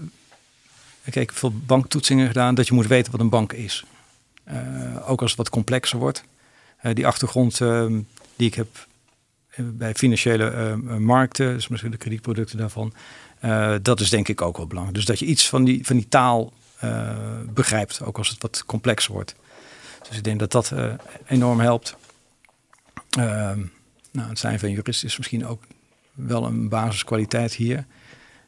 ik 1.05 1.15
heb 1.15 1.31
veel 1.31 1.53
banktoetsingen 1.67 2.27
gedaan, 2.27 2.55
dat 2.55 2.67
je 2.67 2.75
moet 2.75 2.87
weten 2.87 3.13
wat 3.13 3.21
een 3.21 3.29
bank 3.29 3.53
is. 3.53 3.85
Uh, 4.49 5.11
ook 5.11 5.21
als 5.21 5.31
het 5.31 5.39
wat 5.39 5.49
complexer 5.49 5.99
wordt. 5.99 6.25
die 6.93 7.07
achtergrond 7.07 7.61
ehm, 7.61 8.01
die 8.37 8.47
ik 8.47 8.55
heb 8.55 8.87
bij 9.57 9.95
financiële 9.95 10.77
markten, 10.99 11.55
dus 11.55 11.69
misschien 11.69 11.91
de 11.91 11.97
kredietproducten 11.97 12.59
daarvan, 12.59 12.95
uh, 13.45 13.75
dat 13.83 14.01
is 14.01 14.11
denk 14.11 14.29
ik 14.29 14.43
ook 14.43 14.57
wel 14.57 14.67
belangrijk. 14.67 14.99
Dus 14.99 15.07
dat 15.07 15.19
je 15.19 15.27
iets 15.27 15.49
van 15.49 15.65
die, 15.65 15.87
van 15.87 15.97
die 15.97 16.09
taal 16.09 16.53
begrijpt, 17.55 18.03
ook 18.03 18.19
als 18.19 18.29
het 18.29 18.43
wat 18.43 18.63
complexer 18.67 19.13
wordt. 19.13 19.35
Dus 20.09 20.17
ik 20.17 20.25
denk 20.25 20.39
dat 20.39 20.53
dat 20.53 20.73
enorm 21.27 21.61
helpt. 21.61 21.97
Ehm, 23.11 23.61
nou, 24.11 24.29
het 24.29 24.39
zijn 24.39 24.59
van 24.59 24.71
jurist 24.71 25.05
is 25.05 25.17
misschien 25.17 25.47
ook 25.47 25.63
wel 26.13 26.45
een 26.45 26.69
basiskwaliteit 26.69 27.55
hier. 27.55 27.79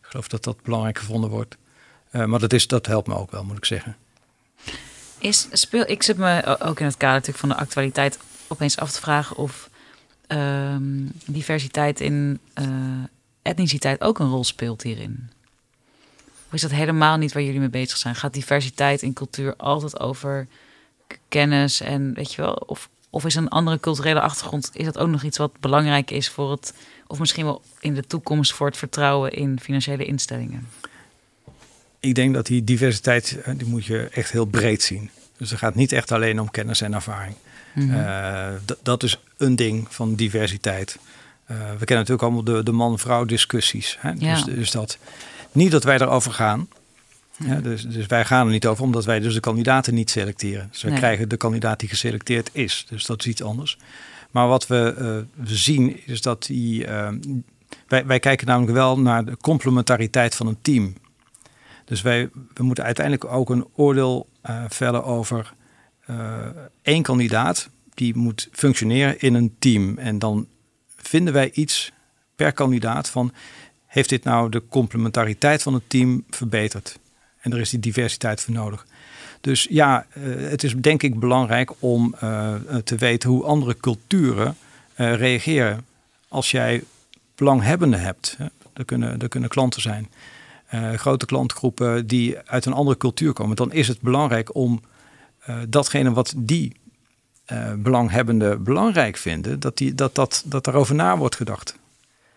Ik 0.00 0.06
geloof 0.12 0.28
dat 0.28 0.44
dat 0.44 0.62
belangrijk 0.62 0.98
gevonden 0.98 1.30
wordt. 1.30 1.56
maar 2.10 2.38
dat, 2.38 2.52
is, 2.52 2.66
dat 2.66 2.86
helpt 2.86 3.08
me 3.08 3.16
ook 3.16 3.30
wel, 3.30 3.44
moet 3.44 3.56
ik 3.56 3.64
zeggen. 3.64 3.96
Is, 5.18 5.48
speel, 5.52 5.90
ik 5.90 6.02
zit 6.02 6.16
me 6.16 6.58
ook 6.60 6.80
in 6.80 6.86
het 6.86 6.96
kader 6.96 7.14
natuurlijk 7.14 7.38
van 7.38 7.48
de 7.48 7.54
actualiteit 7.54 8.18
opeens 8.48 8.78
af 8.78 8.92
te 8.92 9.00
vragen 9.00 9.36
of 9.36 9.70
ehm, 10.26 10.82
diversiteit 11.26 12.00
in 12.00 12.40
uh, 12.60 12.66
etniciteit 13.42 14.00
ook 14.00 14.18
een 14.18 14.28
rol 14.28 14.44
speelt 14.44 14.82
hierin. 14.82 15.30
Of 16.46 16.52
is 16.52 16.60
dat 16.60 16.70
helemaal 16.70 17.16
niet 17.16 17.32
waar 17.32 17.42
jullie 17.42 17.60
mee 17.60 17.68
bezig 17.68 17.96
zijn? 17.96 18.14
Gaat 18.14 18.34
diversiteit 18.34 19.02
in 19.02 19.12
cultuur 19.12 19.56
altijd 19.56 20.00
over 20.00 20.46
kennis 21.28 21.80
en 21.80 22.14
weet 22.14 22.32
je 22.32 22.42
wel? 22.42 22.54
Of, 22.54 22.88
of 23.10 23.24
is 23.24 23.34
een 23.34 23.48
andere 23.48 23.80
culturele 23.80 24.20
achtergrond, 24.20 24.70
is 24.72 24.84
dat 24.84 24.98
ook 24.98 25.08
nog 25.08 25.22
iets 25.22 25.38
wat 25.38 25.60
belangrijk 25.60 26.10
is 26.10 26.28
voor 26.28 26.50
het, 26.50 26.74
of 27.06 27.18
misschien 27.18 27.44
wel 27.44 27.62
in 27.80 27.94
de 27.94 28.06
toekomst 28.06 28.52
voor 28.52 28.66
het 28.66 28.76
vertrouwen 28.76 29.32
in 29.32 29.60
financiële 29.60 30.04
instellingen? 30.04 30.68
Ik 32.00 32.14
denk 32.14 32.34
dat 32.34 32.46
die 32.46 32.64
diversiteit, 32.64 33.40
eh, 33.42 33.54
die 33.56 33.66
moet 33.66 33.84
je 33.84 34.08
echt 34.12 34.30
heel 34.30 34.44
breed 34.44 34.82
zien. 34.82 35.10
Dus 35.38 35.50
het 35.50 35.58
gaat 35.58 35.74
niet 35.74 35.92
echt 35.92 36.12
alleen 36.12 36.40
om 36.40 36.50
kennis 36.50 36.80
en 36.80 36.94
ervaring. 36.94 37.34
Mhm. 37.74 37.94
Eh, 37.94 38.48
dat 38.82 39.02
is 39.02 39.20
een 39.36 39.56
ding 39.56 39.86
van 39.90 40.14
diversiteit. 40.14 40.98
Uh, 41.50 41.56
we 41.56 41.84
kennen 41.84 42.06
natuurlijk 42.06 42.22
allemaal 42.22 42.44
de, 42.44 42.62
de 42.62 42.72
man-vrouw 42.72 43.24
discussies. 43.24 43.96
Hè? 44.00 44.12
Ja. 44.18 44.34
Dus, 44.34 44.44
dus, 44.44 44.70
dat 44.70 44.98
niet 45.52 45.70
dat 45.70 45.84
wij 45.84 45.98
erover 45.98 46.32
gaan. 46.32 46.68
Ja, 47.44 47.54
dus, 47.60 47.82
dus 47.82 48.06
wij 48.06 48.24
gaan 48.24 48.46
er 48.46 48.52
niet 48.52 48.66
over, 48.66 48.84
omdat 48.84 49.04
wij 49.04 49.20
dus 49.20 49.34
de 49.34 49.40
kandidaten 49.40 49.94
niet 49.94 50.10
selecteren. 50.10 50.68
Dus 50.70 50.82
we 50.82 50.92
krijgen 50.92 51.28
de 51.28 51.36
kandidaat 51.36 51.80
die 51.80 51.88
geselecteerd 51.88 52.50
is. 52.52 52.86
Dus 52.88 53.06
dat 53.06 53.20
is 53.20 53.26
iets 53.26 53.42
anders. 53.42 53.78
Maar 54.30 54.48
wat 54.48 54.66
we, 54.66 54.94
uh, 54.98 55.44
we 55.46 55.56
zien 55.56 56.06
is 56.06 56.22
dat 56.22 56.42
die. 56.46 56.86
wij, 57.88 58.06
wij 58.06 58.18
kijken 58.18 58.46
namelijk 58.46 58.72
wel 58.72 58.98
naar 58.98 59.24
de 59.24 59.36
complementariteit 59.36 60.34
van 60.34 60.46
een 60.46 60.58
team. 60.62 60.94
Dus 61.84 62.02
wij 62.02 62.28
we 62.54 62.62
moeten 62.62 62.84
uiteindelijk 62.84 63.24
ook 63.24 63.50
een 63.50 63.66
oordeel 63.74 64.28
uh, 64.50 64.64
vellen 64.68 65.04
over 65.04 65.52
uh, 66.10 66.46
één 66.82 67.02
kandidaat. 67.02 67.68
Die 67.94 68.16
moet 68.16 68.48
functioneren 68.52 69.20
in 69.20 69.34
een 69.34 69.56
team. 69.58 69.98
En 69.98 70.18
dan 70.18 70.46
vinden 70.96 71.32
wij 71.32 71.50
iets 71.52 71.92
per 72.36 72.52
kandidaat 72.52 73.08
van... 73.08 73.32
heeft 73.86 74.08
dit 74.08 74.24
nou 74.24 74.50
de 74.50 74.62
complementariteit 74.68 75.62
van 75.62 75.74
het 75.74 75.82
team 75.86 76.24
verbeterd? 76.30 76.98
En 77.40 77.52
er 77.52 77.60
is 77.60 77.70
die 77.70 77.80
diversiteit 77.80 78.40
voor 78.40 78.54
nodig. 78.54 78.86
Dus 79.40 79.66
ja, 79.70 80.06
uh, 80.14 80.50
het 80.50 80.62
is 80.62 80.74
denk 80.74 81.02
ik 81.02 81.20
belangrijk 81.20 81.72
om 81.78 82.14
te 82.84 82.96
weten 82.96 83.30
hoe 83.30 83.44
andere 83.44 83.76
culturen 83.76 84.56
reageren. 84.94 85.84
Als 86.28 86.50
jij 86.50 86.82
belanghebbenden 87.34 88.00
hebt, 88.00 88.36
er, 88.72 88.84
kunnen, 88.84 89.28
kunnen 89.28 89.48
klanten 89.48 89.82
zijn 89.82 90.08
grote 90.94 91.26
klantgroepen 91.26 92.06
die 92.06 92.38
uit 92.38 92.66
een 92.66 92.72
andere 92.72 92.96
cultuur 92.96 93.32
komen, 93.32 93.56
dan 93.56 93.72
is 93.72 93.88
het 93.88 94.00
belangrijk 94.00 94.54
om 94.54 94.82
uh, 95.48 95.58
datgene 95.68 96.12
wat 96.12 96.34
die 96.36 96.76
uh, 97.52 97.72
belanghebbenden 97.72 98.62
belangrijk 98.62 99.16
vinden, 99.16 99.60
dat, 99.60 99.76
die, 99.76 99.94
dat, 99.94 100.14
dat, 100.14 100.42
dat 100.46 100.64
daarover 100.64 100.94
na 100.94 101.16
wordt 101.16 101.36
gedacht. 101.36 101.76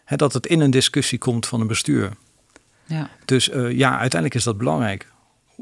He, 0.05 0.15
dat 0.15 0.33
het 0.33 0.47
in 0.47 0.59
een 0.59 0.71
discussie 0.71 1.17
komt 1.17 1.45
van 1.45 1.61
een 1.61 1.67
bestuur. 1.67 2.13
Ja. 2.85 3.09
Dus 3.25 3.45
ja, 3.69 3.89
uiteindelijk 3.89 4.35
is 4.35 4.43
dat 4.43 4.57
belangrijk. 4.57 5.11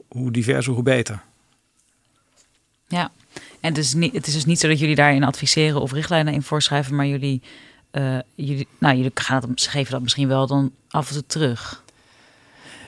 Hoe 0.07 0.31
diverser, 0.31 0.73
hoe 0.73 0.83
beter. 0.83 1.21
Ja, 2.87 3.11
en 3.59 3.73
dus 3.73 3.93
niet, 3.93 4.13
het 4.13 4.27
is 4.27 4.33
dus 4.33 4.45
niet 4.45 4.59
zo 4.59 4.67
dat 4.67 4.79
jullie 4.79 4.95
daarin 4.95 5.23
adviseren 5.23 5.81
of 5.81 5.91
richtlijnen 5.91 6.33
in 6.33 6.41
voorschrijven, 6.41 6.95
maar 6.95 7.07
jullie, 7.07 7.41
jullie, 8.35 8.67
nou, 8.77 8.95
jullie 8.95 9.11
gaan 9.13 9.41
dat, 9.41 9.61
geven 9.61 9.91
dat 9.91 10.01
misschien 10.01 10.27
wel 10.27 10.47
dan 10.47 10.71
af 10.89 11.07
en 11.07 11.13
toe 11.13 11.25
terug. 11.25 11.83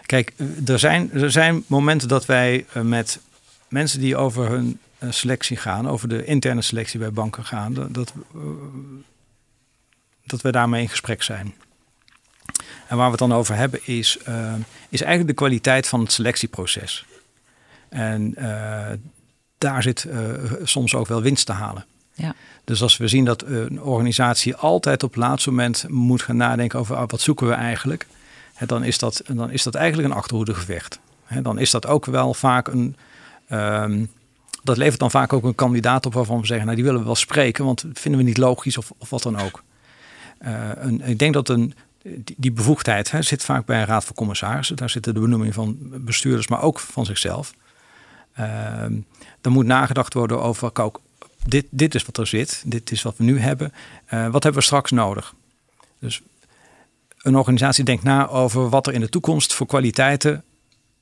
Kijk, 0.10 0.34
er 0.66 0.80
zijn, 0.80 1.12
er 1.12 1.32
zijn 1.32 1.64
momenten 1.68 2.08
dat 2.08 2.26
wij 2.26 2.66
eh, 2.74 2.82
met 2.82 3.20
mensen 3.68 4.00
die 4.00 4.18
over 4.18 4.50
hun 4.50 4.80
eh, 4.98 5.12
selectie 5.12 5.58
gaan, 5.58 5.90
over 5.90 6.08
de 6.08 6.26
interne 6.26 6.62
selectie 6.62 7.00
bij 7.00 7.12
banken 7.12 7.46
gaan, 7.46 7.74
dat, 7.74 8.14
dat 10.26 10.42
we 10.42 10.52
daarmee 10.52 10.82
in 10.82 10.90
gesprek 10.90 11.24
zijn. 11.24 11.54
En 12.88 12.98
waar 12.98 13.06
we 13.06 13.12
het 13.12 13.20
dan 13.20 13.34
over 13.34 13.56
hebben 13.56 13.80
is, 13.84 14.18
is 14.90 15.02
eigenlijk 15.02 15.28
de 15.28 15.34
kwaliteit 15.34 15.88
van 15.88 16.00
het 16.00 16.12
selectieproces. 16.12 17.06
En 17.90 18.34
daar 19.58 19.84
zit 19.84 20.08
soms 20.64 20.96
ook 20.96 21.08
wel 21.08 21.22
winst 21.22 21.46
te 21.46 21.52
halen. 21.52 21.86
Ja. 22.14 22.36
Dus 22.64 22.82
als 22.82 22.98
we 22.98 23.08
zien 23.08 23.26
dat 23.26 23.44
een 23.44 23.82
organisatie 23.82 24.56
altijd 24.56 25.04
op 25.04 25.10
het 25.10 25.20
laatste 25.20 25.50
moment 25.50 25.86
moet 25.88 26.22
gaan 26.22 26.38
nadenken 26.38 26.80
over 26.80 26.96
ah, 26.96 27.10
wat 27.10 27.22
zoeken 27.22 27.48
we 27.48 27.54
eigenlijk, 27.54 28.08
dan, 28.66 28.84
is 28.84 28.98
dat, 28.98 29.22
dan 29.28 29.52
is 29.52 29.64
dat 29.64 29.76
eigenlijk 29.76 30.10
een 30.10 30.16
achterhoedegevecht. 30.16 31.00
dan 31.42 31.60
is 31.60 31.72
dat 31.72 31.88
ook 31.88 32.06
wel 32.06 32.34
vaak 32.34 32.68
een. 32.68 32.96
Ehm, 33.48 34.06
dat 34.64 34.78
levert 34.78 35.00
dan 35.00 35.12
vaak 35.12 35.34
ook 35.34 35.44
een 35.44 35.56
kandidaat 35.56 36.06
op 36.06 36.14
waarvan 36.14 36.40
we 36.40 36.46
zeggen, 36.46 36.66
nou 36.66 36.78
die 36.78 36.86
willen 36.86 37.00
we 37.00 37.06
wel 37.06 37.16
spreken, 37.16 37.66
want 37.66 37.86
vinden 37.94 38.22
we 38.22 38.28
niet 38.28 38.38
logisch 38.38 38.78
of, 38.78 38.92
of 38.98 39.10
wat 39.10 39.24
dan 39.24 39.40
ook. 39.40 39.64
Uh, 40.42 40.70
een, 40.76 41.02
ik 41.02 41.20
denk 41.20 41.34
dat 41.34 41.50
een, 41.50 41.74
die, 42.38 42.52
bevoegdheid 42.52 43.12
zit 43.20 43.44
vaak 43.44 43.66
bij 43.66 43.80
een 43.80 43.86
raad 43.86 44.06
van 44.06 44.16
commissarissen. 44.16 44.76
Daar 44.76 44.90
zitten 44.90 45.14
de 45.14 45.20
benoeming 45.20 45.54
van 45.54 45.78
bestuurders, 45.82 46.48
maar 46.48 46.62
ook 46.62 46.80
van 46.80 47.06
zichzelf. 47.06 47.54
Uh, 48.40 48.46
er 49.42 49.52
moet 49.52 49.66
nagedacht 49.66 50.14
worden 50.14 50.42
over, 50.42 50.72
kijk, 50.72 50.98
dit, 51.46 51.66
dit 51.70 51.96
is 51.96 52.06
wat 52.06 52.18
er 52.18 52.28
zit, 52.28 52.64
dit 52.66 52.92
is 52.92 53.02
wat 53.02 53.18
we 53.18 53.24
nu 53.24 53.40
hebben. 53.40 53.74
Uh, 54.14 54.28
wat 54.28 54.44
hebben 54.44 54.62
we 54.62 54.68
straks 54.68 54.92
nodig? 54.92 55.34
Dus 56.00 56.22
een 57.22 57.36
organisatie 57.36 57.84
denkt 57.84 58.04
na 58.04 58.28
over 58.28 58.70
wat 58.70 58.88
er 58.88 58.94
in 58.94 59.00
de 59.00 59.10
toekomst 59.10 59.54
voor 59.54 59.68
kwaliteiten 59.68 60.44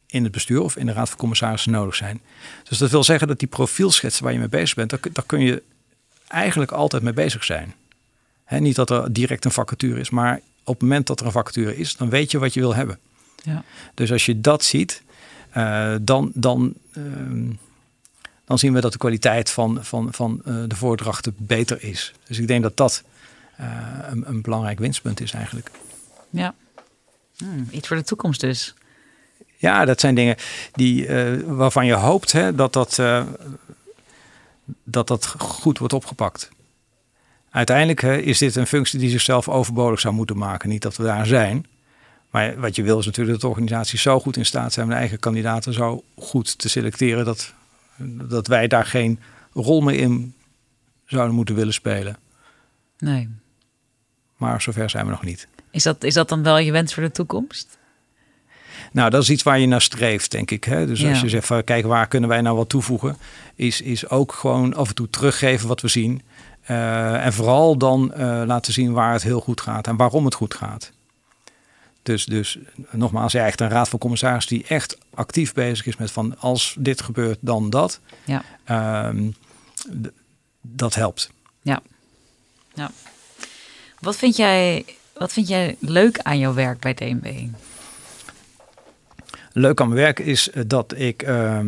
in 0.07 0.23
het 0.23 0.31
bestuur 0.31 0.61
of 0.61 0.75
in 0.75 0.85
de 0.85 0.93
raad 0.93 1.09
van 1.09 1.17
commissarissen 1.17 1.71
nodig 1.71 1.95
zijn. 1.95 2.21
Dus 2.63 2.77
dat 2.77 2.91
wil 2.91 3.03
zeggen 3.03 3.27
dat 3.27 3.39
die 3.39 3.47
profielschetsen 3.47 4.23
waar 4.23 4.33
je 4.33 4.39
mee 4.39 4.49
bezig 4.49 4.75
bent, 4.75 4.89
daar, 4.89 5.25
kun 5.25 5.39
je 5.39 5.63
eigenlijk 6.27 6.71
altijd 6.71 7.03
mee 7.03 7.13
bezig 7.13 7.43
zijn. 7.43 7.73
niet 8.49 8.75
dat 8.75 8.89
er 8.89 9.13
direct 9.13 9.45
een 9.45 9.51
vacature 9.51 9.99
is, 9.99 10.09
maar 10.09 10.41
op 10.63 10.73
het 10.73 10.81
moment 10.81 11.07
dat 11.07 11.19
er 11.19 11.25
een 11.25 11.31
vacature 11.31 11.77
is, 11.77 11.95
dan 11.95 12.09
weet 12.09 12.31
je 12.31 12.39
wat 12.39 12.53
je 12.53 12.59
wil 12.59 12.75
hebben. 12.75 12.99
Ja. 13.43 13.63
Dus 13.93 14.11
als 14.11 14.25
je 14.25 14.41
dat 14.41 14.63
ziet, 14.63 15.01
uh, 15.57 15.95
dan, 16.01 16.31
dan, 16.33 16.73
uh, 16.97 17.03
dan 18.45 18.59
zien 18.59 18.73
we 18.73 18.81
dat 18.81 18.91
de 18.91 18.97
kwaliteit 18.97 19.49
van, 19.51 19.83
van, 19.83 20.07
van 20.11 20.41
uh, 20.45 20.63
de 20.67 20.75
voordrachten 20.75 21.35
beter 21.37 21.83
is. 21.83 22.13
Dus 22.27 22.39
ik 22.39 22.47
denk 22.47 22.63
dat 22.63 22.77
dat 22.77 23.03
eh, 23.57 23.67
een, 24.09 24.23
een 24.27 24.41
belangrijk 24.41 24.79
winstpunt 24.79 25.21
is 25.21 25.31
eigenlijk. 25.31 25.71
Ja. 26.29 26.55
Hmm, 27.37 27.67
iets 27.71 27.87
voor 27.87 27.97
de 27.97 28.03
toekomst 28.03 28.41
dus. 28.41 28.75
Ja, 29.55 29.85
dat 29.85 29.99
zijn 29.99 30.15
dingen 30.15 30.35
die, 30.71 31.07
uh, 31.07 31.43
waarvan 31.45 31.85
je 31.85 31.93
hoopt 31.93 32.31
hè, 32.31 32.55
dat, 32.55 32.73
dat, 32.73 32.97
uh, 32.97 33.25
dat 34.83 35.07
dat 35.07 35.25
goed 35.37 35.77
wordt 35.77 35.93
opgepakt. 35.93 36.49
Uiteindelijk 37.49 38.01
hè, 38.01 38.17
is 38.17 38.37
dit 38.37 38.55
een 38.55 38.67
functie 38.67 38.99
die 38.99 39.09
zichzelf 39.09 39.49
overbodig 39.49 39.99
zou 39.99 40.13
moeten 40.13 40.37
maken. 40.37 40.69
Niet 40.69 40.81
dat 40.81 40.97
we 40.97 41.03
daar 41.03 41.25
zijn. 41.25 41.65
Maar 42.29 42.59
wat 42.59 42.75
je 42.75 42.83
wil 42.83 42.99
is 42.99 43.05
natuurlijk 43.05 43.31
dat 43.31 43.41
de 43.41 43.47
organisaties 43.47 44.01
zo 44.01 44.19
goed 44.19 44.37
in 44.37 44.45
staat 44.45 44.73
zijn 44.73 44.85
om 44.85 44.91
de 44.91 44.97
eigen 44.97 45.19
kandidaten 45.19 45.73
zo 45.73 46.03
goed 46.15 46.57
te 46.57 46.69
selecteren 46.69 47.25
dat, 47.25 47.53
dat 48.27 48.47
wij 48.47 48.67
daar 48.67 48.85
geen 48.85 49.19
rol 49.53 49.81
meer 49.81 49.99
in 49.99 50.33
zouden 51.05 51.35
moeten 51.35 51.55
willen 51.55 51.73
spelen. 51.73 52.17
Nee. 52.97 53.29
Maar 54.37 54.61
zover 54.61 54.89
zijn 54.89 55.05
we 55.05 55.11
nog 55.11 55.23
niet. 55.23 55.47
Is 55.77 55.83
dat, 55.83 56.03
is 56.03 56.13
dat 56.13 56.29
dan 56.29 56.43
wel 56.43 56.57
je 56.57 56.71
wens 56.71 56.93
voor 56.93 57.03
de 57.03 57.11
toekomst? 57.11 57.77
Nou, 58.91 59.09
dat 59.09 59.21
is 59.21 59.29
iets 59.29 59.43
waar 59.43 59.59
je 59.59 59.67
naar 59.67 59.81
streeft, 59.81 60.31
denk 60.31 60.51
ik. 60.51 60.63
Hè? 60.63 60.85
Dus 60.85 61.05
als 61.05 61.21
je 61.21 61.29
zegt 61.29 61.47
van 61.47 61.63
kijk, 61.63 61.85
waar 61.85 62.07
kunnen 62.07 62.29
wij 62.29 62.41
nou 62.41 62.57
wat 62.57 62.69
toevoegen, 62.69 63.17
is, 63.55 63.81
is 63.81 64.09
ook 64.09 64.31
gewoon 64.33 64.73
af 64.73 64.89
en 64.89 64.95
toe 64.95 65.09
teruggeven 65.09 65.67
wat 65.67 65.81
we 65.81 65.87
zien. 65.87 66.21
Uh, 66.69 67.25
en 67.25 67.33
vooral 67.33 67.77
dan 67.77 68.13
uh, 68.17 68.41
laten 68.45 68.73
zien 68.73 68.91
waar 68.91 69.13
het 69.13 69.23
heel 69.23 69.39
goed 69.39 69.61
gaat 69.61 69.87
en 69.87 69.95
waarom 69.95 70.25
het 70.25 70.33
goed 70.33 70.53
gaat. 70.53 70.91
Dus, 72.03 72.25
dus 72.25 72.57
nogmaals, 72.91 73.31
ja, 73.31 73.45
echt 73.45 73.61
een 73.61 73.69
raad 73.69 73.89
van 73.89 73.99
commissaris 73.99 74.45
die 74.45 74.65
echt 74.67 74.97
actief 75.13 75.53
bezig 75.53 75.85
is 75.85 75.97
met 75.97 76.11
van 76.11 76.39
als 76.39 76.75
dit 76.79 77.01
gebeurt, 77.01 77.37
dan 77.41 77.69
dat. 77.69 77.99
Ja. 78.23 78.43
Um, 79.07 79.35
dat 80.61 80.95
helpt. 80.95 81.29
Ja. 81.61 81.81
ja. 82.73 82.91
Wat 83.99 84.15
vind 84.15 84.35
jij 84.35 84.85
wat 85.17 85.33
vind 85.33 85.47
jij 85.47 85.75
leuk 85.79 86.19
aan 86.19 86.39
jouw 86.39 86.53
werk 86.53 86.79
bij 86.79 86.93
DNB? 86.93 87.47
Leuk 89.51 89.81
aan 89.81 89.87
mijn 89.87 89.99
werk 89.99 90.19
is 90.19 90.49
eh, 90.49 90.63
dat 90.67 90.97
ik 90.97 91.23
uh, 91.27 91.59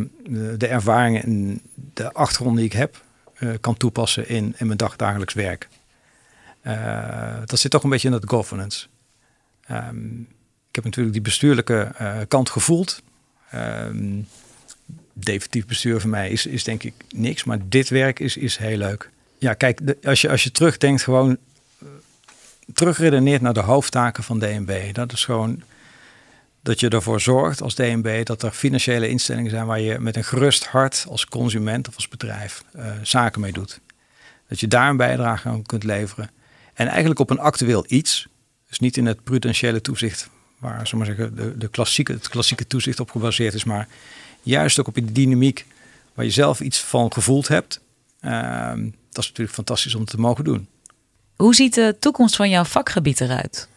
de 0.56 0.66
ervaringen 0.66 1.22
en 1.22 1.60
de 1.94 2.12
achtergrond 2.12 2.56
die 2.56 2.66
ik 2.66 2.72
heb 2.72 3.02
uh, 3.38 3.54
kan 3.60 3.76
toepassen 3.76 4.28
in, 4.28 4.54
in 4.58 4.66
mijn 4.66 4.78
dagdagelijks 4.78 5.34
werk. 5.34 5.68
Uh, 6.66 7.36
dat 7.44 7.58
zit 7.58 7.70
toch 7.70 7.82
een 7.82 7.90
beetje 7.90 8.08
in 8.08 8.14
dat 8.14 8.30
governance. 8.30 8.86
Um, 9.70 10.28
ik 10.68 10.74
heb 10.74 10.84
natuurlijk 10.84 11.14
die 11.14 11.22
bestuurlijke 11.22 11.92
kant 12.28 12.50
gevoeld. 12.50 13.02
Um, 13.54 14.28
definitief 15.12 15.66
bestuur 15.66 16.00
voor 16.00 16.10
mij 16.10 16.30
is, 16.30 16.46
is 16.46 16.64
denk 16.64 16.82
ik 16.82 16.94
niks, 17.14 17.44
maar 17.44 17.58
dit 17.68 17.88
werk 17.88 18.18
is, 18.18 18.36
is 18.36 18.56
heel 18.56 18.76
leuk. 18.76 19.10
Ja, 19.38 19.54
kijk, 19.54 19.80
als, 20.04 20.20
je, 20.20 20.28
als 20.28 20.42
je 20.42 20.52
terugdenkt 20.52 21.02
gewoon 21.02 21.38
terugredeneert 22.74 23.40
naar 23.40 23.52
de 23.52 23.60
hoofdtaken 23.60 24.24
van 24.24 24.38
DNB. 24.38 24.94
Dat 24.94 25.12
is 25.12 25.24
gewoon 25.24 25.62
dat 26.62 26.80
je 26.80 26.88
ervoor 26.88 27.20
zorgt 27.20 27.62
als 27.62 27.74
DNB 27.74 28.26
dat 28.26 28.42
er 28.42 28.50
financiële 28.50 29.08
instellingen 29.08 29.50
zijn 29.50 29.66
waar 29.66 29.80
je 29.80 29.98
met 29.98 30.16
een 30.16 30.24
gerust 30.24 30.66
hart 30.66 31.06
als 31.08 31.26
consument 31.26 31.88
of 31.88 31.94
als 31.94 32.08
bedrijf 32.08 32.64
uh, 32.76 32.92
zaken 33.02 33.40
mee 33.40 33.52
doet. 33.52 33.80
Dat 34.48 34.60
je 34.60 34.68
daar 34.68 34.90
een 34.90 34.96
bijdrage 34.96 35.48
aan 35.48 35.62
kunt 35.62 35.84
leveren. 35.84 36.30
En 36.74 36.86
eigenlijk 36.86 37.20
op 37.20 37.30
een 37.30 37.38
actueel 37.38 37.84
iets. 37.88 38.28
Dus 38.68 38.78
niet 38.78 38.96
in 38.96 39.06
het 39.06 39.24
prudentiële 39.24 39.80
toezicht, 39.80 40.28
waar 40.58 40.90
maar 40.96 41.06
zeggen, 41.06 41.36
de, 41.36 41.56
de 41.58 41.68
klassieke, 41.68 42.12
het 42.12 42.28
klassieke 42.28 42.66
toezicht 42.66 43.00
op 43.00 43.10
gebaseerd 43.10 43.54
is, 43.54 43.64
maar 43.64 43.88
juist 44.42 44.80
ook 44.80 44.86
op 44.86 44.94
die 44.94 45.12
dynamiek 45.12 45.66
waar 46.14 46.24
je 46.24 46.30
zelf 46.30 46.60
iets 46.60 46.80
van 46.80 47.12
gevoeld 47.12 47.48
hebt. 47.48 47.80
Ehm, 48.20 48.82
dat 48.84 49.22
is 49.22 49.28
natuurlijk 49.28 49.56
fantastisch 49.56 49.94
om 49.94 50.04
te 50.04 50.20
mogen 50.20 50.44
doen. 50.44 50.68
Hoe 51.40 51.54
ziet 51.54 51.74
de 51.74 51.96
toekomst 52.00 52.36
van 52.36 52.50
jouw 52.50 52.64
vakgebied 52.64 53.20
eruit? 53.20 53.68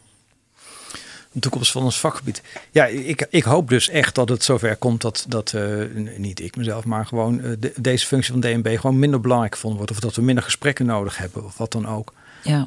de 1.31 1.39
toekomst 1.39 1.71
van 1.71 1.83
ons 1.83 1.99
vakgebied. 1.99 2.41
Ja, 2.71 2.85
ik, 2.85 3.27
ik 3.29 3.43
hoop 3.43 3.69
dus 3.69 3.89
echt 3.89 4.15
dat 4.15 4.29
het 4.29 4.43
zover 4.43 4.75
komt 4.75 5.01
dat, 5.01 5.25
dat 5.27 5.53
uh, 5.55 5.85
niet 6.17 6.39
ik 6.39 6.55
mezelf, 6.55 6.85
maar 6.85 7.05
gewoon 7.05 7.39
uh, 7.39 7.51
de, 7.59 7.73
deze 7.75 8.05
functie 8.05 8.31
van 8.31 8.41
DNB 8.41 8.79
gewoon 8.79 8.99
minder 8.99 9.19
belangrijk 9.19 9.53
gevonden 9.53 9.77
wordt. 9.77 9.93
Of 9.93 9.99
dat 9.99 10.15
we 10.15 10.21
minder 10.21 10.43
gesprekken 10.43 10.85
nodig 10.85 11.17
hebben 11.17 11.45
of 11.45 11.57
wat 11.57 11.71
dan 11.71 11.87
ook. 11.87 12.13
Ja. 12.43 12.65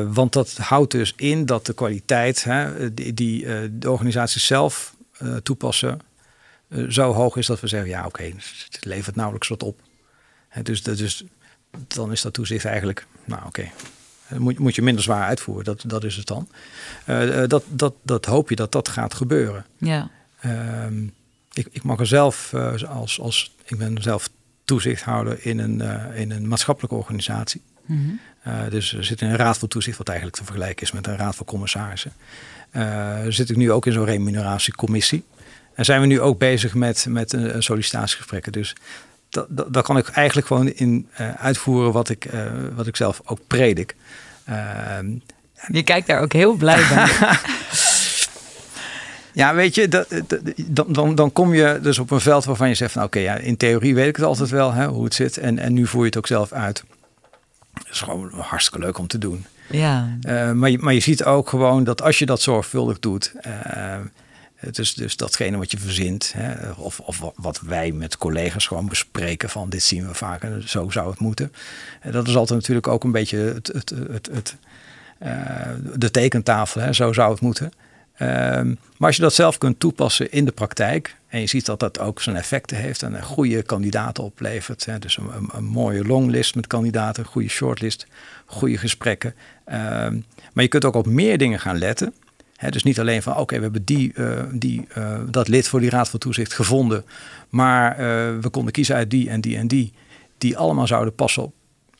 Uh, 0.00 0.14
want 0.14 0.32
dat 0.32 0.56
houdt 0.56 0.90
dus 0.90 1.12
in 1.16 1.46
dat 1.46 1.66
de 1.66 1.74
kwaliteit 1.74 2.44
hè, 2.44 2.94
die, 2.94 3.14
die 3.14 3.46
de 3.78 3.90
organisaties 3.90 4.46
zelf 4.46 4.94
toepassen 5.42 6.00
zo 6.88 7.12
hoog 7.12 7.36
is 7.36 7.46
dat 7.46 7.60
we 7.60 7.66
zeggen, 7.66 7.88
ja 7.88 7.98
oké, 7.98 8.08
okay, 8.08 8.34
het 8.70 8.84
levert 8.84 9.16
nauwelijks 9.16 9.48
wat 9.48 9.62
op. 9.62 9.80
Hè, 10.48 10.62
dus, 10.62 10.82
dus 10.82 11.24
dan 11.86 12.12
is 12.12 12.22
dat 12.22 12.32
toezicht 12.32 12.64
eigenlijk, 12.64 13.06
nou 13.24 13.40
oké, 13.46 13.48
okay, 13.48 13.72
moet, 14.28 14.58
moet 14.58 14.74
je 14.74 14.82
minder 14.82 15.02
zwaar 15.02 15.26
uitvoeren, 15.26 15.64
dat, 15.64 15.84
dat 15.86 16.04
is 16.04 16.16
het 16.16 16.26
dan. 16.26 16.48
Uh, 17.06 17.46
dat, 17.46 17.64
dat, 17.68 17.94
dat 18.02 18.24
hoop 18.24 18.48
je 18.48 18.56
dat 18.56 18.72
dat 18.72 18.88
gaat 18.88 19.14
gebeuren. 19.14 19.64
Ja. 19.78 20.10
Uh, 20.44 20.86
ik, 21.52 21.68
ik 21.70 21.82
mag 21.82 21.98
er 21.98 22.06
zelf, 22.06 22.52
uh, 22.54 22.82
als, 22.82 23.20
als, 23.20 23.54
ik 23.64 23.78
ben 23.78 24.02
zelf 24.02 24.28
toezichthouder 24.64 25.46
in 25.46 25.58
een, 25.58 25.80
in 26.14 26.30
een 26.30 26.48
maatschappelijke 26.48 26.96
organisatie. 26.96 27.62
Mm 27.86 28.20
-hmm. 28.42 28.70
dus 28.70 28.92
er 28.92 29.04
zit 29.04 29.20
in 29.20 29.28
een 29.28 29.36
raad 29.36 29.58
van 29.58 29.68
toezicht, 29.68 29.98
wat 29.98 30.08
eigenlijk 30.08 30.38
te 30.38 30.44
vergelijken 30.44 30.82
is 30.82 30.92
met 30.92 31.06
een 31.06 31.16
raad 31.16 31.36
van 31.36 31.46
commissarissen. 31.46 32.12
zit 33.28 33.50
ik 33.50 33.56
nu 33.56 33.72
ook 33.72 33.86
in 33.86 33.92
zo'n 33.92 34.04
remuneratiecommissie. 34.04 35.24
En 35.74 35.84
zijn 35.84 36.00
we 36.00 36.06
nu 36.06 36.20
ook 36.20 36.38
bezig 36.38 36.74
met, 36.74 37.06
met 37.08 37.32
een, 37.32 37.62
sollicitatiegesprekken. 37.62 38.52
Dus 38.52 38.74
dat, 39.36 39.46
dat, 39.56 39.72
dat, 39.72 39.84
kan 39.84 39.96
ik 39.96 40.08
eigenlijk 40.08 40.46
gewoon 40.46 40.68
in 40.68 41.08
uitvoeren 41.36 41.92
wat 41.92 42.08
ik, 42.08 42.26
wat 42.74 42.86
ik 42.86 42.96
zelf 42.96 43.20
ook 43.24 43.38
predik. 43.46 43.94
Ehm, 44.44 45.06
je 45.68 45.82
kijkt 45.82 46.06
daar 46.06 46.20
ook 46.20 46.32
heel 46.32 46.54
blij 46.54 46.86
bij. 46.88 47.08
ja, 49.42 49.54
weet 49.54 49.74
je, 49.74 49.88
dat, 49.88 50.08
dan, 50.66 50.92
dan, 50.92 51.14
dan 51.14 51.32
kom 51.32 51.54
je 51.54 51.78
dus 51.82 51.98
op 51.98 52.10
een 52.10 52.20
veld 52.20 52.44
waarvan 52.44 52.68
je 52.68 52.74
zegt 52.74 52.92
van 52.92 53.02
oké, 53.02 53.18
ja, 53.18 53.34
in 53.34 53.56
theorie 53.56 53.94
weet 53.94 54.08
ik 54.08 54.16
het 54.16 54.24
altijd 54.24 54.50
wel 54.50 54.72
hè, 54.72 54.86
hoe 54.86 55.04
het 55.04 55.14
zit. 55.14 55.36
En, 55.36 55.58
en 55.58 55.72
nu 55.72 55.86
voer 55.86 56.00
je 56.00 56.06
het 56.06 56.16
ook 56.16 56.26
zelf 56.26 56.52
uit. 56.52 56.84
Het 57.72 57.88
is 57.90 58.00
gewoon 58.00 58.30
hartstikke 58.32 58.86
leuk 58.86 58.98
om 58.98 59.06
te 59.06 59.18
doen. 59.18 59.46
Ja. 59.70 60.18
Uh, 60.28 60.52
maar, 60.52 60.70
je, 60.70 60.78
maar 60.78 60.94
je 60.94 61.00
ziet 61.00 61.24
ook 61.24 61.48
gewoon 61.48 61.84
dat 61.84 62.02
als 62.02 62.18
je 62.18 62.26
dat 62.26 62.40
zorgvuldig 62.40 62.98
doet. 62.98 63.32
Uh, 63.46 63.94
dus, 64.70 64.94
dus 64.94 65.16
datgene 65.16 65.56
wat 65.56 65.70
je 65.70 65.78
verzint, 65.78 66.32
hè, 66.36 66.70
of, 66.70 67.00
of 67.00 67.22
wat 67.36 67.60
wij 67.60 67.92
met 67.92 68.16
collega's 68.16 68.66
gewoon 68.66 68.88
bespreken 68.88 69.50
van 69.50 69.70
dit 69.70 69.82
zien 69.82 70.08
we 70.08 70.14
vaker, 70.14 70.68
zo 70.68 70.90
zou 70.90 71.10
het 71.10 71.18
moeten. 71.18 71.52
En 72.00 72.12
dat 72.12 72.28
is 72.28 72.36
altijd 72.36 72.58
natuurlijk 72.58 72.88
ook 72.88 73.04
een 73.04 73.12
beetje 73.12 73.38
het, 73.38 73.66
het, 73.66 73.92
het, 74.10 74.28
het 74.32 74.56
uh, 75.22 75.30
de 75.94 76.10
tekentafel, 76.10 76.80
hè, 76.80 76.92
zo 76.92 77.12
zou 77.12 77.30
het 77.30 77.40
moeten. 77.40 77.72
Um, 78.20 78.78
maar 78.96 79.08
als 79.08 79.16
je 79.16 79.22
dat 79.22 79.34
zelf 79.34 79.58
kunt 79.58 79.80
toepassen 79.80 80.32
in 80.32 80.44
de 80.44 80.52
praktijk 80.52 81.16
en 81.28 81.40
je 81.40 81.46
ziet 81.46 81.66
dat 81.66 81.80
dat 81.80 81.98
ook 81.98 82.22
zijn 82.22 82.36
effecten 82.36 82.76
heeft 82.76 83.02
en 83.02 83.14
een 83.14 83.22
goede 83.22 83.62
kandidaten 83.62 84.24
oplevert, 84.24 84.84
hè, 84.84 84.98
dus 84.98 85.16
een, 85.16 85.48
een, 85.52 85.64
mooie 85.64 86.04
longlist 86.04 86.54
met 86.54 86.66
kandidaten, 86.66 87.24
goede 87.24 87.48
shortlist, 87.48 88.06
goede 88.46 88.78
gesprekken. 88.78 89.34
Um, 89.66 90.24
maar 90.52 90.64
je 90.64 90.68
kunt 90.68 90.84
ook 90.84 90.94
op 90.94 91.06
meer 91.06 91.38
dingen 91.38 91.60
gaan 91.60 91.78
letten 91.78 92.14
dus 92.70 92.82
niet 92.82 93.00
alleen 93.00 93.22
van 93.22 93.36
oké, 93.36 93.56
we 93.56 93.62
hebben 93.62 93.84
die, 93.84 94.12
uh, 94.14 94.42
die, 94.52 94.86
uh, 94.98 95.18
dat 95.30 95.48
lid 95.48 95.68
voor 95.68 95.80
die 95.80 95.90
Raad 95.90 96.08
van 96.08 96.18
Toezicht 96.18 96.52
gevonden. 96.52 97.04
Maar 97.48 97.90
uh, 97.92 97.98
we 98.40 98.48
konden 98.50 98.72
kiezen 98.72 98.94
uit 98.94 99.10
die 99.10 99.30
en 99.30 99.40
die 99.40 99.56
en 99.56 99.66
die. 99.66 99.92
Die 100.38 100.56
allemaal 100.56 100.86
zouden 100.86 101.14
passen 101.14 101.42
op, 101.42 101.54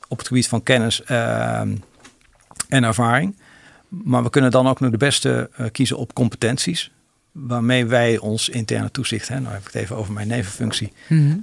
op 0.08 0.18
het 0.18 0.26
gebied 0.26 0.48
van 0.48 0.62
kennis 0.62 1.02
ehm, 1.02 1.76
en 2.68 2.84
ervaring. 2.84 3.36
Maar 3.88 4.22
we 4.22 4.30
kunnen 4.30 4.50
dan 4.50 4.66
ook 4.66 4.80
nog 4.80 4.90
de 4.90 4.96
beste 4.96 5.50
kiezen 5.72 5.98
op 5.98 6.12
competenties. 6.12 6.90
Waarmee 7.32 7.86
wij 7.86 8.18
ons 8.18 8.48
interne 8.48 8.90
toezicht, 8.90 9.28
hè, 9.28 9.40
nou 9.40 9.52
heb 9.52 9.60
ik 9.60 9.66
het 9.66 9.82
even 9.82 9.96
over 9.96 10.12
mijn 10.12 10.28
nevenfunctie, 10.28 10.92
mm 11.08 11.40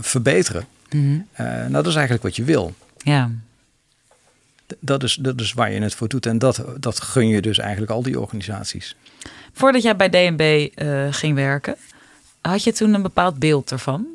verbeteren. 0.00 0.66
Mm 0.90 1.26
nou, 1.36 1.70
dat 1.70 1.86
is 1.86 1.94
eigenlijk 1.94 2.22
wat 2.22 2.36
je 2.36 2.44
wil. 2.44 2.74
Ja 2.96 3.30
dat 4.78 5.02
is, 5.02 5.14
dat 5.14 5.40
is 5.40 5.52
waar 5.52 5.72
je 5.72 5.80
het 5.80 5.94
voor 5.94 6.08
doet. 6.08 6.26
En 6.26 6.38
dat, 6.38 6.64
dat 6.80 7.00
gun 7.00 7.28
je 7.28 7.42
dus 7.42 7.58
eigenlijk 7.58 7.92
al 7.92 8.02
die 8.02 8.20
organisaties. 8.20 8.96
Voordat 9.52 9.82
jij 9.82 9.96
bij 9.96 10.08
DNB 10.08 10.40
uh, 10.40 11.06
eh, 11.06 11.12
ging 11.12 11.34
werken, 11.34 11.76
had 12.40 12.64
je 12.64 12.72
toen 12.72 12.94
een 12.94 13.02
bepaald 13.02 13.38
beeld 13.38 13.70
ervan? 13.70 14.06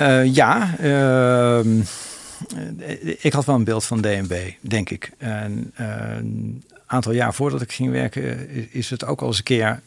Uh, 0.00 0.34
ja, 0.34 0.74
uh, 0.80 1.60
ik 3.18 3.32
had 3.32 3.44
wel 3.44 3.54
een 3.54 3.64
beeld 3.64 3.84
van 3.84 4.00
DNB, 4.00 4.50
denk 4.60 4.90
ik. 4.90 5.10
En 5.18 5.72
eh, 5.74 5.86
een 6.16 6.64
aantal 6.86 7.12
jaar 7.12 7.34
voordat 7.34 7.60
ik 7.60 7.72
ging 7.72 7.90
werken, 7.90 8.48
is 8.72 8.90
het 8.90 9.04
ook 9.04 9.20
al 9.20 9.26
eens 9.26 9.38
een 9.38 9.44
keer. 9.44 9.80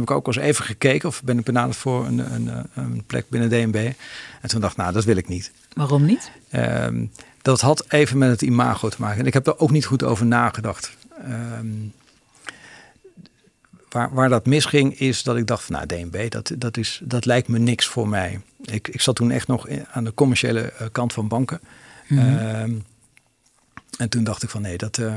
Heb 0.00 0.10
ik 0.10 0.16
ook 0.16 0.26
eens 0.26 0.36
even 0.36 0.64
gekeken 0.64 1.08
of 1.08 1.22
ben 1.22 1.38
ik 1.38 1.44
benaderd 1.44 1.76
voor 1.76 2.06
een, 2.06 2.34
een, 2.34 2.66
een 2.74 3.04
plek 3.06 3.28
binnen 3.28 3.48
DNB. 3.48 3.92
En 4.40 4.48
toen 4.48 4.60
dacht 4.60 4.72
ik, 4.72 4.78
nou, 4.78 4.92
dat 4.92 5.04
wil 5.04 5.16
ik 5.16 5.28
niet. 5.28 5.52
Waarom 5.72 6.04
niet? 6.04 6.30
Ehm, 6.50 7.06
dat 7.42 7.60
had 7.60 7.84
even 7.88 8.18
met 8.18 8.30
het 8.30 8.42
imago 8.42 8.88
te 8.88 9.00
maken. 9.00 9.20
En 9.20 9.26
ik 9.26 9.34
heb 9.34 9.46
er 9.46 9.58
ook 9.58 9.70
niet 9.70 9.86
goed 9.86 10.02
over 10.02 10.26
nagedacht. 10.26 10.96
Ehm, 11.24 11.66
waar, 13.88 14.14
waar 14.14 14.28
dat 14.28 14.46
misging 14.46 14.98
is 14.98 15.22
dat 15.22 15.36
ik 15.36 15.46
dacht 15.46 15.64
van 15.64 15.74
nou 15.74 15.86
DNB, 15.86 16.30
dat, 16.30 16.52
dat, 16.58 16.76
is, 16.76 17.00
dat 17.04 17.24
lijkt 17.24 17.48
me 17.48 17.58
niks 17.58 17.86
voor 17.86 18.08
mij. 18.08 18.40
Ik, 18.62 18.88
ik 18.88 19.00
zat 19.00 19.16
toen 19.16 19.30
echt 19.30 19.46
nog 19.46 19.68
aan 19.90 20.04
de 20.04 20.14
commerciële 20.14 20.60
eh, 20.60 20.86
kant 20.92 21.12
van 21.12 21.28
banken. 21.28 21.60
Mhm. 22.08 22.20
Ehm, 22.20 22.74
en 23.98 24.08
toen 24.08 24.24
dacht 24.24 24.42
ik 24.42 24.50
van 24.50 24.62
nee, 24.62 24.76
dat, 24.76 24.98
uh, 24.98 25.14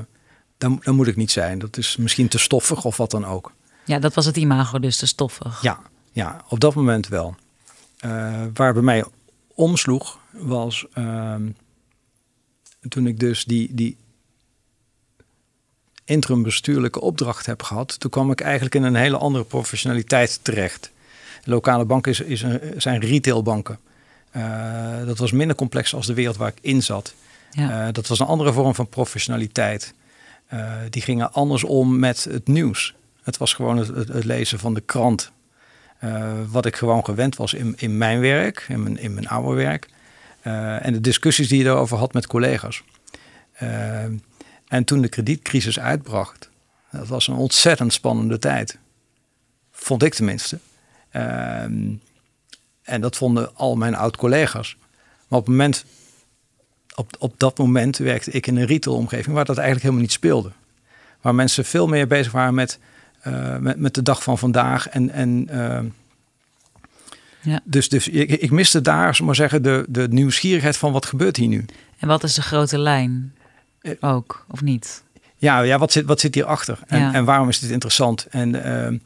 dan, 0.58 0.80
dan 0.84 0.96
moet 0.96 1.08
ik 1.08 1.15
niet 1.15 1.32
zijn. 1.32 1.60
Dat 1.60 1.78
is 1.78 1.98
misschien 1.98 2.28
te 2.28 2.38
stoffig 2.38 2.86
of 2.86 2.98
wat 2.98 3.12
dan 3.12 3.26
ook. 3.26 3.52
Ja, 3.89 3.99
dat 3.99 4.13
was 4.13 4.25
het 4.25 4.38
imago 4.38 4.80
dus, 4.80 4.97
te 4.97 5.08
stoffig. 5.08 5.62
Ja, 5.62 5.80
ja 6.12 6.41
op 6.47 6.60
dat 6.60 6.75
moment 6.75 7.08
wel. 7.08 7.36
Uh, 8.06 8.43
waar 8.54 8.73
bij 8.73 8.82
mij 8.82 9.04
omsloeg 9.54 10.19
was 10.32 10.86
ehm, 10.93 11.49
toen 12.89 13.08
ik 13.08 13.19
dus 13.19 13.45
die, 13.45 13.69
die 13.73 13.97
interim 16.06 16.43
bestuurlijke 16.43 17.02
opdracht 17.02 17.45
heb 17.45 17.63
gehad, 17.63 17.99
toen 17.99 18.10
kwam 18.10 18.32
ik 18.32 18.41
eigenlijk 18.41 18.75
in 18.75 18.84
een 18.84 18.95
hele 18.95 19.17
andere 19.17 19.43
professionaliteit 19.43 20.39
terecht. 20.41 20.91
lokale 21.43 21.86
banken 21.86 22.12
is, 22.12 22.19
is 22.19 22.41
een, 22.41 22.62
zijn 22.78 22.99
retailbanken. 22.99 23.80
Uh, 24.36 25.06
dat 25.06 25.17
was 25.17 25.32
minder 25.32 25.56
complex 25.56 25.93
als 25.93 26.06
de 26.06 26.13
wereld 26.13 26.38
waar 26.38 26.52
ik 26.56 26.60
in 26.62 26.84
zat. 26.84 27.13
Ja. 27.52 27.88
Uh, 27.88 27.93
dat 27.93 28.08
was 28.08 28.19
een 28.19 28.28
andere 28.28 28.54
vorm 28.54 28.75
van 28.75 28.88
professionaliteit. 28.88 29.93
Uh, 30.54 30.73
die 30.89 31.02
gingen 31.02 31.34
anders 31.34 31.63
om 31.63 31.99
met 31.99 32.23
het 32.23 32.47
nieuws. 32.47 32.93
Het 33.30 33.38
was 33.38 33.54
gewoon 33.54 33.78
het, 33.78 34.26
lezen 34.26 34.60
van 34.60 34.74
de 34.74 34.82
krant. 34.82 35.32
wat 36.50 36.65
ik 36.65 36.76
gewoon 36.76 37.06
gewend 37.06 37.36
was 37.36 37.54
in, 37.54 37.74
in 37.78 37.98
mijn 37.98 38.20
werk, 38.20 38.65
in 38.68 38.84
mijn, 38.84 38.98
in 38.98 39.13
mijn 39.13 39.28
oude 39.28 39.56
werk. 39.56 39.89
Uh, 40.44 40.86
en 40.86 40.94
de 40.94 41.02
discussies 41.02 41.48
die 41.48 41.58
je 41.58 41.63
daarover 41.63 41.98
had 41.98 42.13
met 42.13 42.28
collega's. 42.28 42.84
Uh, 43.63 44.04
en 44.68 44.84
toen 44.86 45.02
de 45.02 45.10
kredietcrisis 45.10 45.80
uitbracht, 45.80 46.50
dat 46.92 47.08
was 47.08 47.28
een 47.28 47.36
ontzettend 47.36 47.94
spannende 47.94 48.39
tijd. 48.39 48.78
Vond 49.72 50.04
ik 50.04 50.13
tenminste. 50.13 50.60
En 52.82 53.02
dat 53.02 53.15
vonden 53.15 53.56
al 53.56 53.76
mijn 53.76 53.96
oud-collega's. 53.96 54.78
Maar 55.28 55.39
op, 55.39 55.46
het 55.46 55.56
moment, 55.56 55.86
op, 56.96 57.15
op 57.20 57.34
dat 57.38 57.58
moment 57.58 57.98
werkte 57.98 58.32
ik 58.32 58.48
in 58.48 58.56
een 58.56 58.65
retailomgeving 58.65 59.36
waar 59.36 59.46
dat 59.46 59.58
eigenlijk 59.58 59.86
helemaal 59.86 60.06
niet 60.06 60.12
speelde. 60.12 60.52
Waar 61.21 61.36
mensen 61.36 61.65
veel 61.65 61.88
meer 61.88 62.08
bezig 62.08 62.32
waren 62.32 62.54
met, 62.54 62.80
uh, 63.28 63.58
met, 63.58 63.78
met, 63.78 63.94
de 63.94 64.04
dag 64.04 64.24
van 64.24 64.38
vandaag 64.38 64.90
en, 64.90 65.10
en 65.10 65.48
ehm, 65.50 65.86
ja. 67.42 67.60
Dus, 67.63 67.90
dus 67.90 68.08
ik, 68.08 68.30
ik 68.30 68.52
miste 68.52 68.82
daar, 68.82 69.20
maar 69.24 69.36
zeggen, 69.36 69.63
de, 69.63 69.86
de 69.90 70.08
nieuwsgierigheid 70.10 70.78
van 70.78 70.92
wat 70.92 71.06
gebeurt 71.06 71.38
hier 71.38 71.48
nu. 71.48 71.65
En 72.00 72.08
wat 72.08 72.24
is 72.24 72.34
de 72.34 72.42
grote 72.42 72.78
lijn 72.78 73.34
eh, 73.82 73.94
ook, 74.00 74.46
of 74.50 74.62
niet? 74.62 75.04
Ja, 75.36 75.62
ja 75.62 75.78
wat, 75.78 75.92
zit, 75.92 76.06
wat 76.06 76.20
zit 76.20 76.36
hierachter? 76.36 76.80
En, 76.88 77.13
en 77.13 77.26
waarom 77.26 77.50
is 77.50 77.60
dit 77.60 77.70
interessant? 77.70 78.28
En 78.30 78.56
uh, 78.56 79.00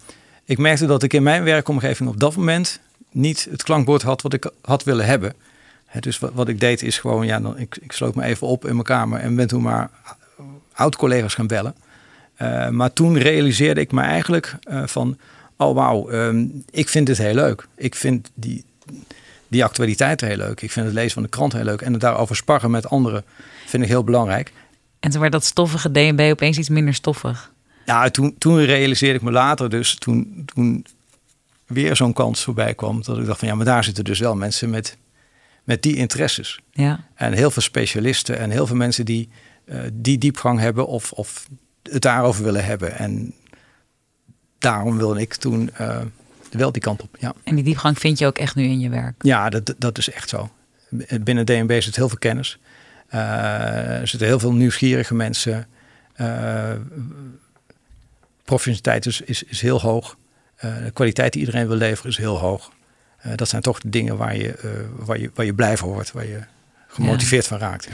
ik 0.45 0.57
merkte 0.57 0.85
dat 0.85 1.03
ik 1.03 1.13
in 1.13 1.23
mijn 1.23 1.43
werkomgeving 1.43 2.09
op 2.09 2.19
dat 2.19 2.35
moment 2.35 2.79
niet 3.11 3.47
het 3.51 3.63
klankbord 3.63 4.01
had 4.01 4.21
wat 4.21 4.33
ik 4.33 4.51
had 4.61 4.83
willen 4.83 5.05
hebben. 5.05 5.33
dus 5.99 6.19
wat, 6.19 6.31
wat 6.33 6.47
ik 6.47 6.59
deed 6.59 6.81
is 6.81 6.99
gewoon, 6.99 7.25
ja, 7.25 7.39
dan, 7.39 7.57
ik, 7.57 7.77
ik 7.81 7.91
sloot 7.91 8.15
me 8.15 8.23
even 8.23 8.47
op 8.47 8.65
in 8.65 8.73
mijn 8.73 8.83
kamer 8.83 9.19
en 9.19 9.35
ben 9.35 9.47
toen 9.47 9.61
maar 9.61 9.89
oud-collega's 10.73 11.33
gaan 11.33 11.47
bellen. 11.47 11.75
Uh, 12.41 12.69
maar 12.69 12.93
toen 12.93 13.17
realiseerde 13.17 13.81
ik 13.81 13.91
me 13.91 14.01
eigenlijk 14.01 14.55
uh, 14.69 14.83
van, 14.85 15.17
oh 15.57 15.75
wauw, 15.75 16.11
um, 16.11 16.63
ik 16.71 16.89
vind 16.89 17.07
het 17.07 17.17
heel 17.17 17.33
leuk. 17.33 17.67
Ik 17.75 17.95
vind 17.95 18.31
die, 18.33 18.65
die 19.47 19.63
actualiteiten 19.63 20.27
heel 20.27 20.37
leuk. 20.37 20.61
Ik 20.61 20.71
vind 20.71 20.85
het 20.85 20.95
lezen 20.95 21.11
van 21.11 21.23
de 21.23 21.29
krant 21.29 21.53
heel 21.53 21.63
leuk. 21.63 21.81
En 21.81 21.91
het 21.91 22.01
daarover 22.01 22.35
sparren 22.35 22.71
met 22.71 22.89
anderen 22.89 23.23
vind 23.65 23.83
ik 23.83 23.89
heel 23.89 24.03
belangrijk. 24.03 24.51
En 24.99 25.11
toen 25.11 25.19
werd 25.19 25.31
dat 25.33 25.43
stoffige 25.43 25.91
DNB 25.91 26.29
opeens 26.31 26.57
iets 26.57 26.69
minder 26.69 26.93
stoffig. 26.93 27.51
Ja, 27.85 28.09
toen, 28.09 28.35
toen 28.37 28.65
realiseerde 28.65 29.15
ik 29.15 29.21
me 29.21 29.31
later 29.31 29.69
dus, 29.69 29.95
toen, 29.95 30.45
toen 30.53 30.85
weer 31.65 31.95
zo'n 31.95 32.13
kans 32.13 32.43
voorbij 32.43 32.73
kwam, 32.73 33.01
dat 33.03 33.17
ik 33.17 33.25
dacht 33.25 33.39
van 33.39 33.47
ja, 33.47 33.55
maar 33.55 33.65
daar 33.65 33.83
zitten 33.83 34.03
dus 34.03 34.19
wel 34.19 34.35
mensen 34.35 34.69
met, 34.69 34.97
met 35.63 35.81
die 35.81 35.95
interesses. 35.95 36.59
Ja. 36.71 37.07
En 37.15 37.33
heel 37.33 37.51
veel 37.51 37.61
specialisten 37.61 38.37
en 38.37 38.49
heel 38.49 38.67
veel 38.67 38.75
mensen 38.75 39.05
die 39.05 39.29
uh, 39.65 39.79
die 39.93 40.17
diepgang 40.17 40.59
hebben 40.59 40.87
of, 40.87 41.11
of 41.11 41.47
het 41.83 42.01
daarover 42.01 42.43
willen 42.43 42.65
hebben. 42.65 42.97
En 42.97 43.33
daarom 44.57 44.97
wilde 44.97 45.21
ik 45.21 45.35
toen 45.35 45.69
uh, 45.81 46.01
wel 46.51 46.71
die 46.71 46.81
kant 46.81 47.01
op. 47.01 47.15
Ja. 47.19 47.33
En 47.43 47.55
die 47.55 47.63
diepgang 47.63 47.99
vind 47.99 48.19
je 48.19 48.25
ook 48.25 48.37
echt 48.37 48.55
nu 48.55 48.63
in 48.63 48.79
je 48.79 48.89
werk? 48.89 49.23
Ja, 49.23 49.49
dat, 49.49 49.75
dat 49.77 49.97
is 49.97 50.09
echt 50.09 50.29
zo. 50.29 50.49
Binnen 51.21 51.45
DNB 51.45 51.81
zit 51.81 51.95
heel 51.95 52.09
veel 52.09 52.17
kennis. 52.17 52.59
Uh, 53.13 53.99
er 53.99 54.07
zitten 54.07 54.27
heel 54.27 54.39
veel 54.39 54.53
nieuwsgierige 54.53 55.15
mensen. 55.15 55.67
Uh, 56.17 56.71
professionaliteit 58.43 59.05
is, 59.05 59.21
is, 59.21 59.43
is 59.43 59.61
heel 59.61 59.81
hoog. 59.81 60.17
De 60.59 60.91
kwaliteit 60.93 61.33
die 61.33 61.41
iedereen 61.41 61.67
wil 61.67 61.77
leveren 61.77 62.11
is 62.11 62.17
heel 62.17 62.39
hoog. 62.39 62.71
dat 63.35 63.49
zijn 63.49 63.61
toch 63.61 63.79
de 63.79 63.89
dingen 63.89 64.17
waar 64.17 64.35
je, 64.35 64.79
waar 64.95 65.19
je, 65.19 65.31
waar 65.33 65.45
je 65.45 65.53
blij 65.53 65.77
van 65.77 65.89
wordt, 65.89 66.11
waar 66.11 66.27
je 66.27 66.39
gemotiveerd 66.93 67.47
van 67.47 67.57
raakt. 67.57 67.83
Ja. 67.83 67.91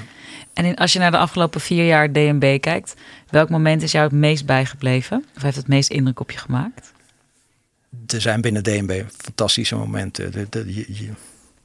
En 0.53 0.65
in, 0.65 0.75
als 0.75 0.93
je 0.93 0.99
naar 0.99 1.11
de 1.11 1.17
afgelopen 1.17 1.61
vier 1.61 1.85
jaar 1.85 2.11
DNB 2.11 2.59
kijkt, 2.59 2.93
welk 3.29 3.49
moment 3.49 3.81
is 3.81 3.91
jou 3.91 4.05
het 4.05 4.13
meest 4.13 4.45
bijgebleven? 4.45 5.25
Of 5.35 5.41
heeft 5.41 5.55
het 5.55 5.67
meest 5.67 5.89
indruk 5.89 6.19
op 6.19 6.31
je 6.31 6.37
gemaakt? 6.37 6.91
Er 8.07 8.21
zijn 8.21 8.41
binnen 8.41 8.63
DNB 8.63 9.03
fantastische 9.17 9.75
momenten. 9.75 10.31
De, 10.31 10.47
de, 10.49 10.73
je, 10.75 11.09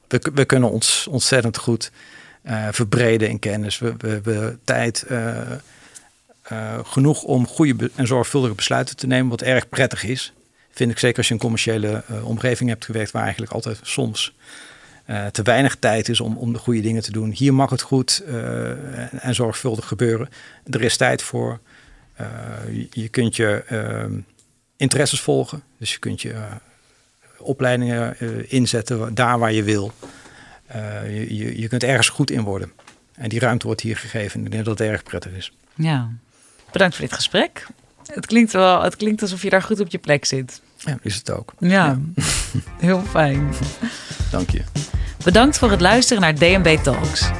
we, 0.09 0.30
we, 0.35 0.45
kunnen 0.45 0.70
ons 0.70 1.07
ontzettend 1.11 1.57
goed 1.57 1.91
uh, 2.47 2.68
verbreden 2.70 3.28
in 3.28 3.39
kennis. 3.39 3.78
We, 3.78 3.95
we 3.99 4.09
hebben 4.09 4.61
tijd 4.64 5.05
uh, 5.11 5.41
uh, 6.53 6.78
genoeg 6.82 7.22
om 7.22 7.47
goede 7.47 7.91
en 7.95 8.07
zorgvuldige 8.07 8.55
besluiten 8.55 8.97
te 8.97 9.07
nemen, 9.07 9.30
wat 9.30 9.43
erg 9.43 9.68
prettig 9.68 10.05
is. 10.05 10.32
Vind 10.70 10.91
ik 10.91 10.99
zeker 10.99 11.18
als 11.18 11.28
je 11.28 11.35
een 11.35 11.41
commerciële 11.41 12.05
omgeving 12.22 12.68
hebt 12.68 12.85
gewerkt, 12.85 13.11
waar 13.11 13.22
eigenlijk 13.22 13.53
altijd 13.53 13.78
soms 13.82 14.35
uh, 15.07 15.27
te 15.27 15.43
weinig 15.43 15.77
tijd 15.77 16.09
is 16.09 16.21
om, 16.21 16.37
om 16.37 16.53
de 16.53 16.59
goede 16.59 16.81
dingen 16.81 17.03
te 17.03 17.13
doen. 17.13 17.31
Hier 17.31 17.55
mag 17.55 17.71
het 17.71 17.83
goed 17.83 18.23
uh, 18.29 19.25
en 19.25 19.35
zorgvuldig 19.35 19.89
gebeuren. 19.89 20.29
Er 20.71 20.83
is 20.83 20.97
tijd 20.97 21.23
voor. 21.23 21.61
Uh, 22.21 22.27
je, 22.73 22.87
je, 22.91 23.09
kunt 23.09 23.37
je 23.37 23.65
interesses 24.77 25.21
volgen. 25.21 25.63
Dus 25.79 25.93
je 25.93 25.99
kunt 25.99 26.23
je 26.23 26.35
opleidingen 27.39 28.17
inzetten 28.51 29.15
daar 29.15 29.39
waar 29.39 29.53
je 29.53 29.63
wil. 29.63 29.93
Je, 31.05 31.37
je, 31.37 31.61
je, 31.61 31.69
kunt 31.69 31.85
ergens 31.85 32.09
goed 32.09 32.31
in 32.31 32.43
worden. 32.43 32.73
En 33.15 33.29
die 33.29 33.41
ruimte 33.41 33.67
wordt 33.67 33.81
hier 33.81 33.97
gegeven. 33.97 34.45
Ik 34.45 34.51
denk 34.51 34.65
dat 34.65 34.79
het 34.79 34.89
erg 34.89 35.03
prettig 35.03 35.33
is. 35.33 35.53
Ja, 35.75 36.11
bedankt 36.73 36.97
voor 36.97 37.05
dit 37.05 37.15
gesprek. 37.15 37.67
Het 38.07 38.27
klinkt 38.27 38.53
wel, 38.53 38.83
het 38.83 38.97
klinkt 38.97 39.23
alsof 39.23 39.43
je 39.43 39.51
daar 39.51 39.63
goed 39.63 39.81
op 39.81 39.89
je 39.89 39.99
plek 39.99 40.25
zit. 40.25 40.61
Ja, 40.77 40.99
is 41.03 41.15
het 41.15 41.31
ook. 41.31 41.53
Ja, 41.59 41.69
ja. 41.69 41.99
heel 42.79 43.03
fijn. 43.03 43.49
Dank 44.31 44.51
je. 44.51 44.63
Bedankt 45.25 45.59
voor 45.59 45.70
het 45.70 45.81
luisteren 45.81 46.22
naar 46.22 46.35
DNB 46.35 46.79
Talks. 46.83 47.31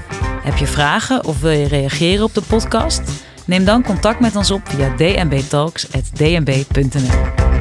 Heb 0.43 0.57
je 0.57 0.67
vragen 0.67 1.25
of 1.25 1.41
wil 1.41 1.51
je 1.51 1.69
reageren 1.69 2.25
op 2.25 2.35
de 2.35 2.43
podcast? 2.43 3.03
Neem 3.47 3.65
dan 3.65 3.83
contact 3.83 4.21
met 4.21 4.37
ons 4.37 4.51
op 4.51 4.69
via 4.69 4.97
dnbtalks.dnb.nl. 4.97 7.54